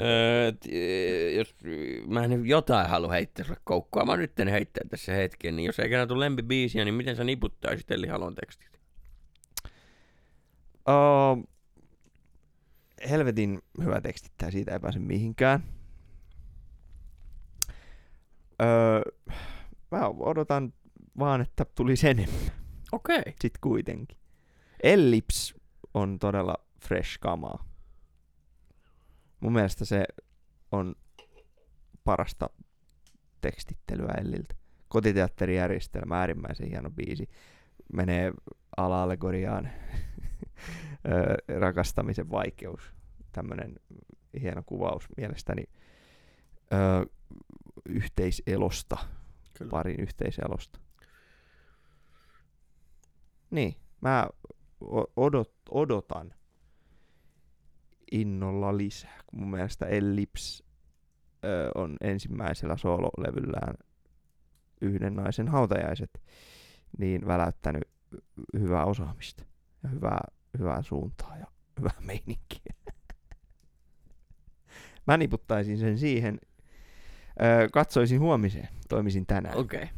Öö, 0.00 0.52
t- 0.52 0.66
jos 1.36 1.56
mä 2.06 2.24
en 2.24 2.46
jotain 2.46 2.88
halua 2.88 3.12
heittää 3.12 3.44
sulle 3.44 3.60
koukkua, 3.64 4.04
mä 4.04 4.16
nyt 4.16 4.32
heittää 4.50 4.84
tässä 4.90 5.12
hetken, 5.12 5.56
niin 5.56 5.66
jos 5.66 5.78
ei 5.78 5.88
kerran 5.88 6.08
tule 6.08 6.24
lempibiisiä, 6.24 6.84
niin 6.84 6.94
miten 6.94 7.16
sä 7.16 7.24
niputtaisit 7.24 7.90
Elli 7.90 8.06
Halon 8.06 8.34
tekstit? 8.34 8.80
Uh, 10.88 11.51
helvetin 13.10 13.62
hyvä 13.82 14.00
tekstittää, 14.00 14.50
siitä 14.50 14.72
ei 14.72 14.80
pääse 14.80 14.98
mihinkään. 14.98 15.64
Öö, 18.62 19.02
mä 19.90 20.08
odotan 20.08 20.72
vaan, 21.18 21.40
että 21.40 21.64
tulisi 21.74 22.08
enemmän 22.08 22.62
Okei. 22.92 23.18
Okay. 23.18 23.32
sit 23.40 23.58
kuitenkin. 23.60 24.18
Ellips 24.82 25.54
on 25.94 26.18
todella 26.18 26.54
fresh 26.80 27.18
kamaa. 27.20 27.64
Mun 29.40 29.52
mielestä 29.52 29.84
se 29.84 30.04
on 30.72 30.94
parasta 32.04 32.50
tekstittelyä 33.40 34.14
Elliltä. 34.20 34.54
Kotiteatterijärjestelmä, 34.88 36.18
äärimmäisen 36.20 36.68
hieno 36.68 36.90
biisi. 36.90 37.28
Menee 37.92 38.32
ala-allegoriaan 38.76 39.68
Ö, 41.06 41.58
rakastamisen 41.60 42.30
vaikeus. 42.30 42.80
Tämmönen 43.32 43.76
hieno 44.40 44.62
kuvaus 44.66 45.08
mielestäni 45.16 45.64
ö, 46.72 47.06
yhteiselosta, 47.86 48.96
Kyllä. 49.58 49.70
parin 49.70 50.00
yhteiselosta. 50.00 50.78
Niin, 53.50 53.74
mä 54.00 54.28
odot, 55.16 55.52
odotan 55.70 56.34
innolla 58.12 58.76
lisää, 58.76 59.18
kun 59.26 59.40
mun 59.40 59.50
mielestä 59.50 59.86
Ellips 59.86 60.64
ö, 61.44 61.70
on 61.74 61.96
ensimmäisellä 62.00 62.76
soololevyllään 62.76 63.74
yhden 64.80 65.14
naisen 65.14 65.48
hautajaiset, 65.48 66.22
niin 66.98 67.26
väläyttänyt 67.26 67.88
hyvää 68.58 68.84
osaamista 68.84 69.44
ja 69.82 69.88
hyvää, 69.88 70.24
hyvää 70.58 70.82
suuntaa 70.82 71.36
ja 71.36 71.46
hyvää 71.78 72.00
meininkiä. 72.00 72.74
Mä 75.06 75.16
niputtaisin 75.16 75.78
sen 75.78 75.98
siihen, 75.98 76.40
ö, 77.42 77.68
katsoisin 77.72 78.20
huomiseen, 78.20 78.68
toimisin 78.88 79.26
tänään, 79.26 79.56
Okei. 79.56 79.82
Okay. 79.82 79.94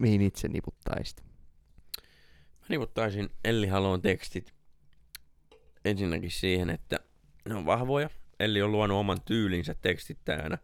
mihin 0.00 0.20
itse 0.20 0.48
niputtaisit. 0.48 1.24
Mä 2.60 2.66
niputtaisin 2.68 3.30
Elli 3.44 3.66
Halon 3.66 4.02
tekstit 4.02 4.54
ensinnäkin 5.84 6.30
siihen, 6.30 6.70
että 6.70 7.00
ne 7.48 7.54
on 7.54 7.66
vahvoja. 7.66 8.10
Elli 8.40 8.62
on 8.62 8.72
luonut 8.72 8.98
oman 8.98 9.20
tyylinsä 9.20 9.74
tekstittäjänä 9.74 10.58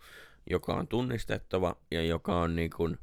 joka 0.51 0.74
on 0.74 0.89
tunnistettava 0.89 1.76
ja 1.91 2.03
joka 2.03 2.41
on 2.41 2.57
niin 2.57 2.70
kuin, 2.70 2.99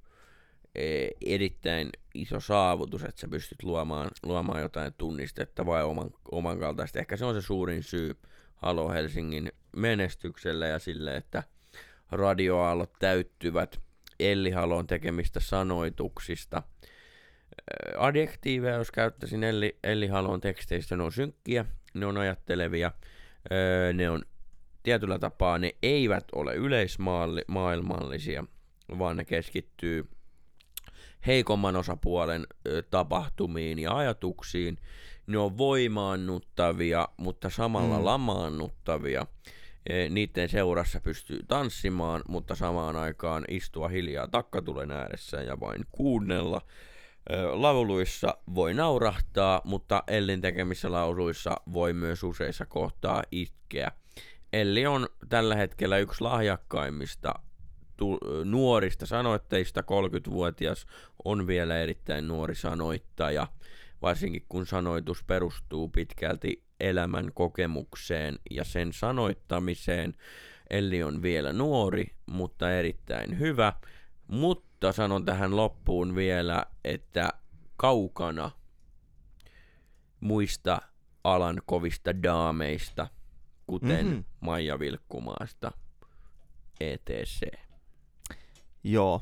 e, 0.75 1.07
erittäin 1.25 1.89
iso 2.15 2.39
saavutus, 2.39 3.03
että 3.03 3.21
sä 3.21 3.27
pystyt 3.27 3.63
luomaan, 3.63 4.11
luomaan 4.23 4.61
jotain 4.61 4.93
tunnistettavaa 4.97 5.79
ja 5.79 5.85
oman, 5.85 6.09
oman 6.31 6.59
kaltaista. 6.59 6.99
Ehkä 6.99 7.17
se 7.17 7.25
on 7.25 7.35
se 7.35 7.41
suurin 7.41 7.83
syy 7.83 8.15
Halo 8.55 8.89
Helsingin 8.89 9.51
menestykselle 9.75 10.67
ja 10.67 10.79
sille, 10.79 11.15
että 11.15 11.43
radioaallot 12.11 12.93
täyttyvät 12.99 13.81
Elli 14.19 14.51
Halon 14.51 14.87
tekemistä 14.87 15.39
sanoituksista. 15.39 16.63
Adjektiiveja, 17.97 18.75
jos 18.75 18.91
käyttäisin 18.91 19.43
Elli, 19.43 19.77
Elli 19.83 20.07
Halon 20.07 20.41
teksteistä, 20.41 20.97
ne 20.97 21.03
on 21.03 21.11
synkkiä, 21.11 21.65
ne 21.93 22.05
on 22.05 22.17
ajattelevia, 22.17 22.91
ne 23.93 24.09
on 24.09 24.23
tietyllä 24.83 25.19
tapaa, 25.19 25.57
ne 25.57 25.75
eivät 25.83 26.25
ole 26.31 26.55
yleismaailmallisia, 26.55 28.45
vaan 28.99 29.17
ne 29.17 29.25
keskittyy 29.25 30.09
heikomman 31.27 31.75
osapuolen 31.75 32.47
tapahtumiin 32.89 33.79
ja 33.79 33.97
ajatuksiin. 33.97 34.77
Ne 35.27 35.37
on 35.37 35.57
voimaannuttavia, 35.57 37.07
mutta 37.17 37.49
samalla 37.49 37.97
mm. 37.97 38.05
lamaannuttavia. 38.05 39.27
E, 39.89 40.09
niiden 40.09 40.49
seurassa 40.49 40.99
pystyy 40.99 41.39
tanssimaan, 41.47 42.21
mutta 42.27 42.55
samaan 42.55 42.95
aikaan 42.95 43.45
istua 43.47 43.87
hiljaa 43.87 44.27
takkatulen 44.27 44.91
ääressä 44.91 45.37
ja 45.37 45.59
vain 45.59 45.85
kuunnella. 45.91 46.61
E, 47.29 47.41
lauluissa 47.41 48.37
voi 48.55 48.73
naurahtaa, 48.73 49.61
mutta 49.63 50.03
Ellin 50.07 50.41
tekemissä 50.41 50.91
lauluissa 50.91 51.55
voi 51.73 51.93
myös 51.93 52.23
useissa 52.23 52.65
kohtaa 52.65 53.23
itkeä. 53.31 53.91
Elli 54.53 54.85
on 54.85 55.09
tällä 55.29 55.55
hetkellä 55.55 55.97
yksi 55.97 56.21
lahjakkaimmista 56.21 57.33
nuorista 58.43 59.05
sanoitteista. 59.05 59.81
30-vuotias 59.81 60.85
on 61.25 61.47
vielä 61.47 61.77
erittäin 61.77 62.27
nuori 62.27 62.55
sanoittaja, 62.55 63.47
varsinkin 64.01 64.45
kun 64.49 64.65
sanoitus 64.65 65.23
perustuu 65.23 65.89
pitkälti 65.89 66.63
elämän 66.79 67.31
kokemukseen 67.33 68.39
ja 68.51 68.63
sen 68.63 68.93
sanoittamiseen. 68.93 70.13
Elli 70.69 71.03
on 71.03 71.21
vielä 71.21 71.53
nuori, 71.53 72.05
mutta 72.25 72.71
erittäin 72.71 73.39
hyvä. 73.39 73.73
Mutta 74.27 74.91
sanon 74.91 75.25
tähän 75.25 75.55
loppuun 75.55 76.15
vielä, 76.15 76.65
että 76.83 77.29
kaukana 77.77 78.51
muista 80.19 80.81
alan 81.23 81.61
kovista 81.65 82.23
daameista, 82.23 83.07
kuten 83.67 84.05
mm-hmm. 84.05 84.23
Maija 84.39 84.79
Vilkkumaasta, 84.79 85.71
etc. 86.79 87.64
Joo, 88.87 89.21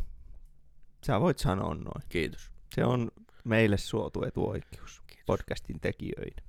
sä 1.05 1.19
voit 1.21 1.39
sanoa 1.39 1.75
noin. 1.75 2.03
Kiitos. 2.09 2.51
Se 2.75 2.85
on 2.85 3.11
meille 3.43 3.77
suotu 3.77 4.23
etuoikeus 4.23 5.01
Kiitos. 5.07 5.25
podcastin 5.25 5.79
tekijöitä. 5.79 6.41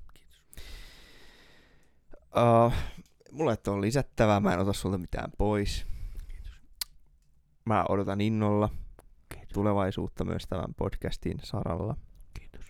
Uh, 2.17 2.73
mulle 3.33 3.59
on 3.67 3.81
lisättävää, 3.81 4.41
mä 4.41 4.55
en 4.55 4.61
ota 4.61 4.73
sulta 4.73 4.99
mitään 4.99 5.33
pois. 5.39 5.87
Kiitos. 6.29 6.61
Mä 7.65 7.85
odotan 7.89 8.21
innolla 8.21 8.69
Kiitos. 9.29 9.53
tulevaisuutta 9.53 10.25
myös 10.25 10.47
tämän 10.47 10.75
podcastin 10.77 11.39
saralla. 11.43 11.97
Kiitos. 12.39 12.67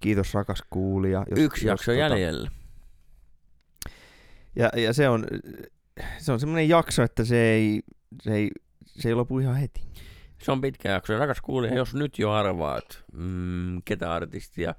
Kiitos 0.00 0.34
rakas 0.34 0.62
kuulija. 0.70 1.24
Jos, 1.30 1.38
Yksi 1.38 1.66
jos 1.66 1.70
jakso 1.72 1.92
tota... 1.92 1.98
jäljellä. 1.98 2.50
Ja, 4.56 4.70
ja 4.76 4.92
se 4.92 5.08
on, 5.08 5.26
se 6.18 6.32
on 6.32 6.40
semmoinen 6.40 6.68
jakso, 6.68 7.02
että 7.02 7.24
se 7.24 7.36
ei, 7.36 7.82
se 8.22 8.34
ei, 8.34 8.50
se 8.86 9.08
ei 9.08 9.14
lopu 9.14 9.38
ihan 9.38 9.56
heti. 9.56 9.80
Se 10.42 10.52
on 10.52 10.60
pitkä 10.60 10.90
jakso. 10.90 11.12
Ja 11.12 11.18
rakas 11.18 11.40
kuulija, 11.40 11.74
jos 11.74 11.94
nyt 11.94 12.18
jo 12.18 12.30
arvaat, 12.30 13.04
mm, 13.12 13.82
ketä 13.84 14.12
artistia 14.12 14.74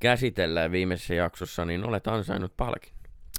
käsitellään 0.00 0.72
viimeisessä 0.72 1.14
jaksossa, 1.14 1.64
niin 1.64 1.84
olet 1.84 2.06
ansainnut 2.06 2.56
palkin. 2.56 2.92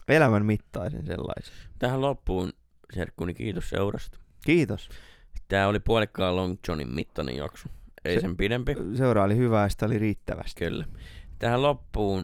Elämän 0.08 0.46
mittaisen 0.46 1.06
sellaisen. 1.06 1.54
Tähän 1.80 2.02
loppuun, 2.02 2.54
Serkkuni, 2.94 3.34
kiitos 3.34 3.70
seurasta. 3.70 4.18
Kiitos. 4.46 4.90
Tämä 5.48 5.68
oli 5.68 5.80
puolikkaan 5.80 6.36
Long 6.36 6.56
Johnin 6.68 6.96
mittainen 6.96 7.36
jakso. 7.36 7.70
Ei 8.06 8.16
se, 8.16 8.22
sen 8.22 8.38
pidempi. 8.38 8.76
Seura 8.98 9.24
oli 9.24 9.38
hyvä 9.38 9.62
ja 9.62 9.70
sitä 9.70 9.86
oli 9.86 10.00
riittävästi. 10.00 10.66
Kyllä. 10.66 10.86
Tähän 11.40 11.62
loppuun 11.62 12.24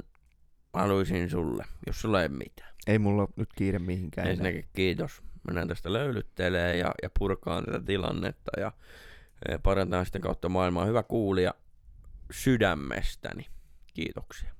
haluaisin 0.74 1.30
sulle, 1.30 1.66
jos 1.88 2.02
sulla 2.02 2.22
ei 2.22 2.30
mitään. 2.30 2.74
Ei 2.88 3.00
mulla 3.00 3.28
nyt 3.36 3.50
kiire 3.56 3.80
mihinkään. 3.80 4.28
Ensinnäkin 4.28 4.66
kiitos. 4.74 5.24
Mennään 5.48 5.68
tästä 5.68 5.93
löylyttelee 5.93 6.78
ja, 6.78 6.91
ja 7.04 7.10
purkaan 7.20 7.66
tätä 7.66 7.80
tilannetta 7.80 8.60
ja, 8.60 8.72
ja 9.50 9.60
parantaa 9.60 10.06
sitä 10.06 10.20
kautta 10.20 10.50
maailmaa. 10.50 10.86
Hyvä 10.86 11.04
kuulija 11.04 11.54
sydämestäni. 12.32 13.45
Kiitoksia, 13.93 14.52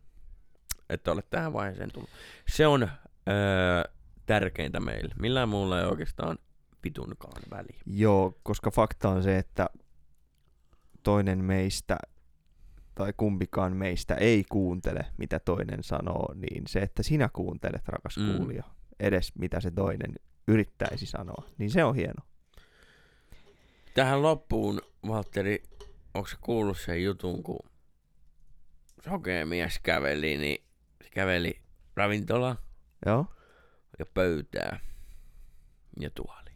että 0.90 1.12
olet 1.12 1.30
tähän 1.30 1.54
vaiheeseen 1.54 1.92
tullut. 1.94 2.10
Se 2.48 2.68
on 2.68 2.84
öö, 2.84 3.84
tärkeintä 4.26 4.80
meille. 4.80 5.16
Millään 5.20 5.50
muulla 5.50 5.80
ei 5.80 5.86
oikeastaan 5.86 6.38
pitunkaan 6.82 7.42
väliä. 7.52 7.82
Joo, 7.86 8.40
koska 8.44 8.72
fakta 8.72 9.10
on 9.10 9.24
se, 9.24 9.38
että 9.38 9.70
toinen 11.04 11.44
meistä 11.44 11.98
tai 12.96 13.14
kumpikaan 13.18 13.76
meistä 13.78 14.16
ei 14.16 14.44
kuuntele, 14.50 15.06
mitä 15.18 15.40
toinen 15.40 15.84
sanoo, 15.84 16.34
niin 16.34 16.64
se, 16.68 16.80
että 16.80 17.04
sinä 17.04 17.30
kuuntelet, 17.34 17.88
rakas 17.88 18.18
mm. 18.18 18.38
kuulija, 18.38 18.64
edes 19.00 19.36
mitä 19.36 19.62
se 19.62 19.72
toinen 19.72 20.14
yrittäisi 20.48 21.06
sanoa, 21.06 21.50
niin 21.58 21.72
se 21.72 21.84
on 21.84 21.96
hieno. 21.96 22.24
Tähän 23.94 24.22
loppuun, 24.22 24.82
Valtteri, 25.08 25.64
onko 26.14 26.28
se 26.28 26.36
kuullut 26.42 26.80
sen 26.80 27.04
jutun, 27.04 27.44
kun 27.44 27.70
sokeamies 29.10 29.80
käveli, 29.84 30.38
niin 30.38 30.64
se 31.04 31.10
käveli 31.10 31.62
ravintola 31.96 32.56
Joo. 33.06 33.26
ja 34.00 34.06
pöytää 34.06 34.80
ja 36.00 36.10
tuolle. 36.10 36.47